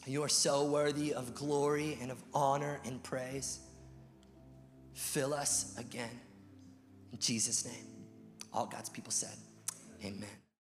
You 0.07 0.23
are 0.23 0.29
so 0.29 0.65
worthy 0.65 1.13
of 1.13 1.35
glory 1.35 1.97
and 2.01 2.09
of 2.09 2.23
honor 2.33 2.79
and 2.85 3.03
praise. 3.03 3.59
Fill 4.93 5.33
us 5.33 5.75
again. 5.77 6.19
In 7.11 7.19
Jesus' 7.19 7.65
name. 7.65 7.92
All 8.53 8.65
God's 8.67 8.89
people 8.89 9.11
said, 9.11 9.35
Amen. 10.03 10.42